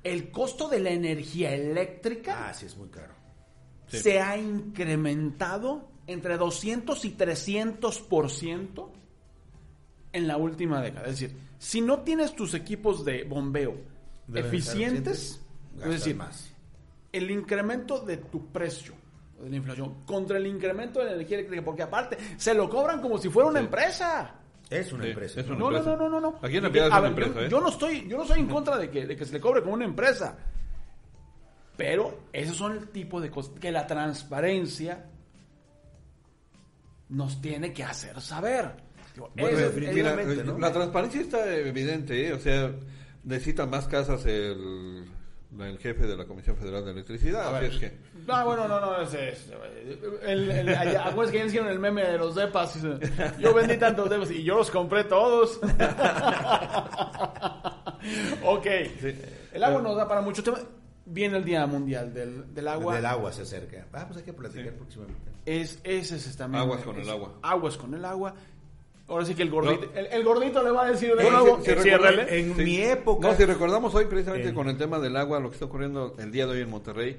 El 0.02 0.30
costo 0.30 0.68
de 0.68 0.80
la 0.80 0.90
energía 0.90 1.54
eléctrica 1.54 2.48
Ah, 2.48 2.54
sí, 2.54 2.66
es 2.66 2.76
muy 2.76 2.88
caro. 2.88 3.14
Sí. 3.88 3.98
se 4.00 4.20
ha 4.20 4.36
incrementado 4.36 5.88
entre 6.06 6.36
200 6.36 7.04
y 7.04 7.10
300 7.10 8.00
por 8.02 8.30
ciento 8.30 8.92
en 10.12 10.26
la 10.26 10.36
última 10.36 10.80
década. 10.82 11.06
Es 11.08 11.20
decir, 11.20 11.36
si 11.58 11.80
no 11.80 12.00
tienes 12.00 12.34
tus 12.34 12.54
equipos 12.54 13.04
de 13.04 13.24
bombeo 13.24 13.76
Deben 14.26 14.46
eficientes, 14.46 15.40
es 15.78 15.84
decir, 15.90 16.16
más. 16.16 16.50
el 17.12 17.30
incremento 17.30 18.00
de 18.00 18.18
tu 18.18 18.46
precio 18.52 18.94
de 19.40 19.50
la 19.50 19.56
inflación 19.56 20.04
contra 20.04 20.38
el 20.38 20.46
incremento 20.46 20.98
de 21.00 21.06
la 21.06 21.12
energía 21.12 21.36
eléctrica, 21.38 21.64
porque 21.64 21.82
aparte 21.82 22.18
se 22.36 22.54
lo 22.54 22.68
cobran 22.68 23.00
como 23.00 23.18
si 23.18 23.28
fuera 23.28 23.48
una 23.48 23.60
Sí. 23.60 23.64
empresa. 23.66 24.34
Es 24.70 24.92
una 24.92 25.04
Sí, 25.04 25.10
empresa. 25.10 25.40
es 25.40 25.46
una 25.46 25.58
No, 25.58 25.70
no, 25.70 25.76
empresa. 25.78 25.96
no, 25.96 26.08
no, 26.10 26.20
no. 26.20 26.38
Aquí 26.42 26.56
en 26.58 26.62
la 26.64 26.68
es 26.68 26.74
una 26.74 27.00
ver, 27.00 27.00
yo- 27.00 27.06
empresa, 27.06 27.40
¿eh? 27.42 27.48
Yo 27.48 27.60
no 27.60 27.68
estoy, 27.68 28.08
yo 28.08 28.16
no 28.18 28.22
estoy 28.24 28.40
en 28.40 28.48
contra 28.48 28.76
de 28.76 28.90
que, 28.90 29.06
de 29.06 29.16
que 29.16 29.24
se 29.24 29.32
le 29.32 29.40
cobre 29.40 29.62
como 29.62 29.74
una 29.74 29.84
empresa. 29.86 30.36
Pero 31.76 32.24
esos 32.32 32.56
son 32.56 32.72
el 32.72 32.88
tipo 32.88 33.20
de 33.20 33.30
cosas 33.30 33.52
que 33.60 33.70
la 33.70 33.86
transparencia 33.86 35.06
nos 37.08 37.40
tiene 37.40 37.72
que 37.72 37.84
hacer 37.84 38.20
saber. 38.20 38.72
Digo, 39.14 39.30
Bueno, 39.36 39.58
es-. 39.58 39.74
Mira, 39.94 40.14
¿no? 40.44 40.58
La 40.58 40.72
transparencia 40.72 41.20
está 41.20 41.54
evidente, 41.56 42.28
¿eh? 42.28 42.32
o 42.32 42.38
sea, 42.38 42.70
necesita 43.24 43.66
más 43.66 43.86
casas 43.88 44.26
el, 44.26 45.06
el 45.60 45.78
jefe 45.78 46.06
de 46.06 46.16
la 46.16 46.24
Comisión 46.26 46.56
Federal 46.56 46.84
de 46.84 46.90
Electricidad. 46.92 47.42
A 47.54 47.56
así 47.58 47.64
ver. 47.64 47.72
es 47.74 47.78
que, 47.80 47.98
No, 48.26 48.44
bueno, 48.44 48.68
no, 48.68 48.80
no, 48.80 49.00
ese 49.00 49.30
es. 49.30 49.50
El, 50.22 50.50
el, 50.50 50.68
acuérdense 50.74 51.32
que 51.32 51.38
ya 51.38 51.44
hicieron 51.46 51.68
el 51.70 51.78
meme 51.78 52.02
de 52.04 52.18
los 52.18 52.34
depas. 52.34 52.78
Yo 53.38 53.54
vendí 53.54 53.76
tantos 53.76 54.08
depas 54.10 54.30
y 54.30 54.42
yo 54.44 54.56
los 54.56 54.70
compré 54.70 55.04
todos. 55.04 55.58
ok. 58.44 58.66
El 59.52 59.64
agua 59.64 59.82
nos 59.82 59.96
da 59.96 60.06
para 60.08 60.20
mucho 60.20 60.42
tema. 60.42 60.58
Viene 61.10 61.38
el 61.38 61.44
Día 61.44 61.66
Mundial 61.66 62.12
del, 62.12 62.52
del 62.54 62.68
Agua. 62.68 62.94
Del 62.96 63.06
agua 63.06 63.32
se 63.32 63.42
acerca. 63.42 63.86
Ah, 63.94 64.04
pues 64.06 64.18
hay 64.18 64.24
que 64.24 64.32
platicar 64.34 64.74
próximamente. 64.74 65.30
Es, 65.46 65.80
ese 65.82 66.16
es 66.16 66.36
también. 66.36 66.62
Aguas 66.62 66.82
con 66.82 66.96
es- 66.98 67.06
el 67.06 67.10
agua. 67.10 67.38
Aguas 67.42 67.76
con 67.78 67.94
el 67.94 68.04
agua. 68.04 68.34
Ahora 69.08 69.24
sí 69.24 69.34
que 69.34 69.42
el 69.42 69.50
gordito, 69.50 69.90
el, 69.94 70.06
el 70.06 70.22
gordito 70.22 70.62
le 70.62 70.70
va 70.70 70.84
a 70.86 70.90
decir 70.90 71.14
de 71.16 71.26
Eh, 71.26 71.30
nuevo, 71.30 71.58
En 72.28 72.54
Sí. 72.56 72.62
mi 72.62 72.76
época. 72.82 73.28
No, 73.28 73.36
si 73.36 73.44
recordamos 73.46 73.94
hoy 73.94 74.04
precisamente 74.04 74.50
Eh. 74.50 74.54
con 74.54 74.68
el 74.68 74.76
tema 74.76 74.98
del 74.98 75.16
agua, 75.16 75.40
lo 75.40 75.48
que 75.48 75.54
está 75.54 75.64
ocurriendo 75.64 76.14
el 76.18 76.30
día 76.30 76.46
de 76.46 76.52
hoy 76.52 76.60
en 76.60 76.68
Monterrey, 76.70 77.18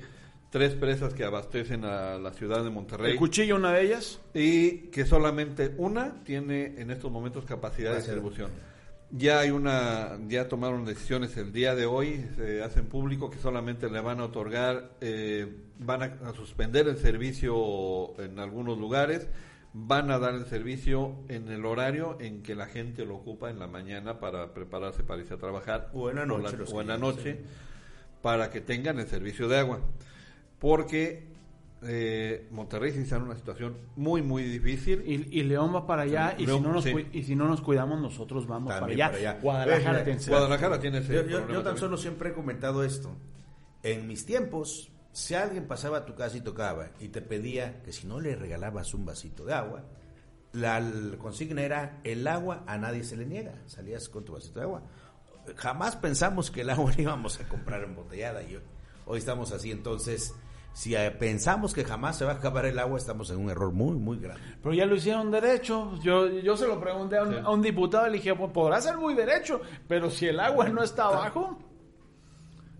tres 0.52 0.74
presas 0.76 1.14
que 1.16 1.24
abastecen 1.24 1.86
a 1.86 2.18
la 2.20 2.32
ciudad 2.32 2.64
de 2.64 2.70
Monterrey. 2.70 3.12
El 3.14 3.18
cuchillo, 3.18 3.56
una 3.56 3.74
de 3.74 3.84
ellas. 3.86 4.20
y 4.36 4.90
que 4.92 5.06
solamente 5.06 5.74
una 5.78 6.24
tiene 6.24 6.76
en 6.78 6.92
estos 6.92 7.12
momentos 7.12 7.44
capacidad 7.46 7.92
de 7.92 7.98
distribución. 7.98 8.50
Ya 9.12 9.40
hay 9.40 9.50
una, 9.50 10.20
ya 10.28 10.48
tomaron 10.48 10.86
decisiones 10.86 11.36
el 11.38 11.52
día 11.52 11.74
de 11.74 11.88
hoy, 11.88 12.24
se 12.38 12.62
hacen 12.62 12.86
público 12.86 13.32
que 13.32 13.40
solamente 13.40 13.90
le 13.90 14.00
van 14.02 14.20
a 14.20 14.26
otorgar, 14.26 14.92
eh, 15.02 15.48
van 15.80 16.04
a, 16.04 16.30
a 16.30 16.34
suspender 16.34 16.88
el 16.88 16.98
servicio 16.98 18.14
en 18.22 18.38
algunos 18.38 18.78
lugares, 18.78 19.28
van 19.74 20.10
a 20.10 20.18
dar 20.20 20.34
el 20.34 20.46
servicio 20.46 21.16
en 21.28 21.48
el 21.50 21.66
horario 21.66 22.18
en 22.20 22.42
que 22.42 22.56
la 22.56 22.66
gente 22.66 23.06
lo 23.06 23.16
ocupa 23.18 23.50
en 23.50 23.60
la 23.60 23.68
mañana 23.68 24.20
para 24.20 24.54
prepararse 24.54 25.04
para 25.04 25.22
irse 25.22 25.36
a 25.36 25.38
trabajar 25.38 25.90
O 25.94 26.10
en 26.10 26.16
la 26.16 26.26
noche, 26.26 26.58
los 26.58 26.74
o 26.74 26.82
en 26.82 26.88
la 26.88 26.98
clientes, 26.98 27.24
noche 27.26 27.42
para 28.22 28.50
que 28.50 28.62
tengan 28.62 29.00
el 29.00 29.08
servicio 29.08 29.48
de 29.48 29.60
agua. 29.60 29.80
Porque 30.60 31.28
eh, 31.84 32.48
Monterrey 32.52 32.92
se 32.92 33.02
está 33.04 33.16
en 33.18 33.22
una 33.24 33.36
situación 33.36 33.78
muy, 33.96 34.22
muy 34.22 34.44
difícil. 34.44 35.04
Y, 35.06 35.40
y 35.40 35.44
León 35.44 35.74
va 35.74 35.88
para 35.88 36.02
allá. 36.02 36.36
Y, 36.38 36.46
si 36.46 36.60
no 36.60 36.74
nos 36.74 36.84
sí. 36.84 36.94
y 37.14 37.24
si 37.24 37.36
no 37.36 37.48
nos 37.48 37.62
cuidamos, 37.62 38.02
nosotros 38.02 38.46
vamos 38.48 38.74
para 38.74 38.88
allá. 38.88 39.06
para 39.08 39.18
allá. 39.20 39.40
Guadalajara 39.42 40.04
tiene- 40.04 40.20
Guadalajara 40.28 40.80
tiene 40.80 40.98
ese 40.98 41.14
Yo, 41.14 41.22
yo- 41.28 41.38
tan 41.40 41.48
también. 41.48 41.78
solo 41.78 41.98
siempre 41.98 42.30
he 42.30 42.34
comentado 42.34 42.84
esto. 42.84 43.16
En 43.84 44.08
mis 44.08 44.26
tiempos, 44.26 44.92
si 45.20 45.36
alguien 45.36 45.68
pasaba 45.68 45.98
a 45.98 46.06
tu 46.06 46.16
casa 46.16 46.38
y 46.38 46.42
tocaba 46.42 46.92
y 47.00 47.10
te 47.10 47.22
pedía 47.22 47.84
que 47.84 47.92
si 47.92 48.08
no 48.08 48.22
le 48.22 48.36
regalabas 48.36 48.94
un 48.94 49.06
vasito 49.06 49.44
de 49.44 49.54
agua, 49.54 49.84
la, 50.54 50.82
consigna 51.18 51.62
era 51.62 52.00
el 52.06 52.26
agua 52.26 52.64
a 52.66 52.78
nadie 52.78 53.04
se 53.04 53.18
le 53.18 53.26
niega. 53.26 53.54
Salías 53.66 54.08
con 54.08 54.24
tu 54.24 54.34
vasito 54.34 54.60
de 54.60 54.66
agua. 54.66 54.82
Jamás 55.58 55.98
pensamos 55.98 56.50
que 56.50 56.62
el 56.62 56.70
agua 56.70 56.92
la 56.96 57.02
íbamos 57.02 57.38
a 57.42 57.50
comprar 57.50 57.84
embotellada 57.84 58.42
y 58.44 58.56
hoy, 58.56 58.64
hoy 59.06 59.20
estamos 59.20 59.52
así. 59.52 59.72
Entonces, 59.72 60.34
si 60.72 60.96
eh, 60.96 61.12
pensamos 61.12 61.74
que 61.74 61.84
jamás 61.84 62.18
se 62.18 62.24
va 62.24 62.32
a 62.32 62.36
acabar 62.36 62.66
el 62.66 62.80
agua, 62.80 62.98
estamos 62.98 63.30
en 63.30 63.40
un 63.40 63.50
error 63.50 63.74
muy, 63.74 63.98
muy 63.98 64.20
grande. 64.20 64.42
Pero 64.64 64.74
ya 64.74 64.86
lo 64.86 64.96
hicieron 64.96 65.32
derecho. 65.32 66.00
Yo, 66.02 66.30
yo 66.30 66.56
se 66.56 66.66
lo 66.66 66.80
pregunté 66.80 67.18
a 67.18 67.24
un, 67.24 67.34
a 67.40 67.50
un 67.50 67.62
diputado 67.62 68.08
y 68.08 68.12
le 68.12 68.18
dije, 68.18 68.34
pues 68.36 68.52
podrá 68.54 68.80
ser 68.80 68.96
muy 68.98 69.16
derecho, 69.16 69.60
pero 69.86 70.10
si 70.10 70.28
el 70.28 70.40
agua 70.40 70.70
no 70.70 70.82
está 70.82 71.08
abajo. 71.08 71.60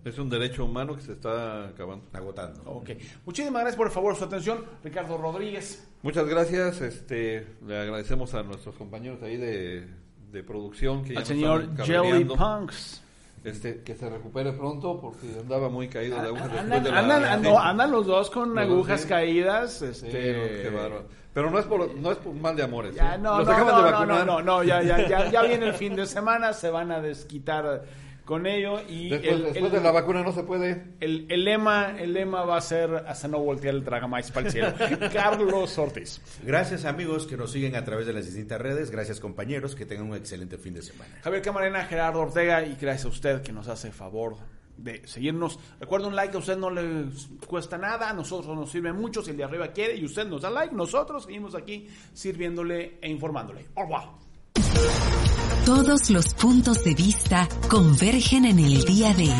Es 0.04 0.18
un 0.18 0.30
derecho 0.30 0.64
humano 0.64 0.96
que 0.96 1.02
se 1.02 1.12
está 1.12 1.66
acabando. 1.68 2.06
Agotando. 2.12 2.62
Ok. 2.64 2.90
Muchísimas 3.26 3.60
gracias 3.62 3.76
por 3.76 3.86
el 3.88 3.92
favor 3.92 4.16
su 4.16 4.24
atención. 4.24 4.64
Ricardo 4.82 5.18
Rodríguez. 5.18 5.86
Muchas 6.02 6.26
gracias. 6.26 6.80
Este, 6.80 7.46
le 7.66 7.78
agradecemos 7.78 8.32
a 8.34 8.42
nuestros 8.42 8.74
compañeros 8.76 9.22
ahí 9.22 9.36
de, 9.36 9.86
de 10.32 10.42
producción 10.42 11.04
que 11.04 11.16
Al 11.16 11.26
señor 11.26 11.76
Jelly. 11.84 12.24
Punks. 12.24 13.02
Este, 13.42 13.82
que 13.82 13.94
se 13.94 14.08
recupere 14.10 14.52
pronto 14.52 15.00
porque 15.00 15.26
andaba 15.40 15.70
muy 15.70 15.88
caído 15.88 16.20
de 16.20 16.26
agujas 16.28 16.44
después 16.44 16.60
Andan, 16.62 16.82
de 16.84 16.90
la- 16.90 16.98
andan- 17.32 17.56
andan 17.58 17.90
los 17.90 18.06
dos 18.06 18.28
con 18.30 18.54
Los 18.54 18.64
agujas 18.64 19.00
sí. 19.02 19.08
caídas. 19.08 19.80
Este, 19.82 20.06
no, 20.08 20.62
qué 20.62 20.70
bárbaro. 20.76 21.04
Pero 21.32 21.50
no 21.50 21.58
es 21.58 21.64
por 21.64 21.94
no 21.94 22.10
es 22.12 22.18
por 22.18 22.34
mal 22.34 22.54
de 22.56 22.62
amores. 22.64 22.94
Ya, 22.94 23.14
¿eh? 23.14 23.18
no, 23.18 23.38
Los 23.38 23.46
no, 23.48 23.52
acaban 23.54 23.74
no, 24.08 24.16
de 24.18 24.24
no, 24.24 24.24
no, 24.24 24.42
no, 24.42 24.62
ya, 24.64 24.82
ya, 24.82 25.06
ya, 25.08 25.30
ya 25.30 25.42
viene 25.46 25.66
el 25.68 25.74
fin 25.74 25.94
de 25.96 26.04
semana, 26.06 26.52
se 26.52 26.68
van 26.70 26.90
a 26.90 27.00
desquitar 27.00 27.84
con 28.30 28.46
ello 28.46 28.80
y 28.88 29.10
Después, 29.10 29.32
el, 29.34 29.42
después 29.42 29.64
el- 29.64 29.70
de 29.72 29.80
la 29.84 29.90
vacuna 29.90 30.22
no 30.22 30.32
se 30.32 30.44
puede. 30.44 30.94
el- 31.00 31.26
el 31.28 31.44
lema, 31.44 31.96
el 31.98 32.14
lema 32.14 32.44
va 32.44 32.56
a 32.56 32.60
ser 32.62 32.94
hasta 33.06 33.28
no 33.28 33.40
voltear 33.40 33.74
el 33.74 33.84
tragamais 33.84 34.30
para 34.30 34.46
el 34.46 34.52
cielo. 34.52 34.72
Carlos 35.12 35.76
Ortiz. 35.76 36.22
Gracias 36.44 36.84
amigos 36.84 37.26
que 37.26 37.36
nos 37.36 37.50
siguen 37.52 37.76
a 37.76 37.84
través 37.84 38.06
de 38.06 38.12
las 38.14 38.24
distintas 38.24 38.60
redes. 38.60 38.90
Gracias 38.90 39.20
compañeros. 39.20 39.74
Que 39.74 39.84
tengan 39.84 40.08
un 40.08 40.16
excelente 40.16 40.56
fin 40.56 40.72
de 40.74 40.82
semana. 40.82 41.18
Javier 41.22 41.42
Camarena, 41.42 41.84
Gerardo 41.84 42.20
Ortega 42.20 42.64
y 42.64 42.76
gracias 42.80 43.04
a 43.04 43.08
usted 43.08 43.42
que 43.42 43.52
nos 43.52 43.68
hace 43.68 43.90
favor 43.90 44.36
de 44.76 45.06
seguirnos. 45.06 45.58
Recuerda 45.78 46.06
un 46.08 46.16
like, 46.16 46.34
a 46.34 46.38
usted 46.38 46.56
no 46.56 46.70
le 46.70 47.06
cuesta 47.46 47.76
nada, 47.76 48.08
a 48.08 48.14
nosotros 48.14 48.56
nos 48.56 48.70
sirve 48.70 48.92
mucho 48.94 49.20
si 49.22 49.32
el 49.32 49.36
de 49.36 49.44
arriba 49.44 49.68
quiere 49.72 49.96
y 49.96 50.04
usted 50.06 50.26
nos 50.26 50.40
da 50.40 50.48
like, 50.50 50.74
nosotros 50.74 51.24
seguimos 51.24 51.54
aquí 51.54 51.86
sirviéndole 52.14 52.96
e 53.02 53.10
informándole. 53.10 53.66
Au 53.74 53.82
revoir. 53.82 55.29
Todos 55.64 56.10
los 56.10 56.34
puntos 56.34 56.82
de 56.84 56.94
vista 56.94 57.48
convergen 57.68 58.44
en 58.44 58.58
el 58.58 58.84
día 58.84 59.14
de 59.14 59.30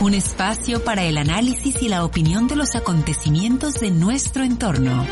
un 0.00 0.14
espacio 0.14 0.82
para 0.82 1.04
el 1.04 1.18
análisis 1.18 1.82
y 1.82 1.88
la 1.88 2.04
opinión 2.04 2.48
de 2.48 2.56
los 2.56 2.74
acontecimientos 2.74 3.74
de 3.74 3.90
nuestro 3.90 4.42
entorno. 4.44 5.06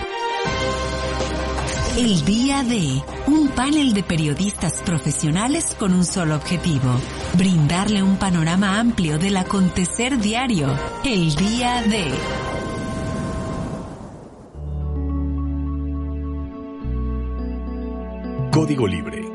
El 1.98 2.24
día 2.24 2.62
de 2.62 3.02
un 3.26 3.48
panel 3.48 3.92
de 3.92 4.02
periodistas 4.02 4.82
profesionales 4.82 5.76
con 5.78 5.92
un 5.92 6.04
solo 6.04 6.36
objetivo, 6.36 6.94
brindarle 7.34 8.02
un 8.02 8.16
panorama 8.16 8.78
amplio 8.78 9.18
del 9.18 9.36
acontecer 9.36 10.18
diario. 10.18 10.68
El 11.04 11.34
día 11.34 11.82
de... 11.82 12.10
Código 18.52 18.86
Libre 18.86 19.27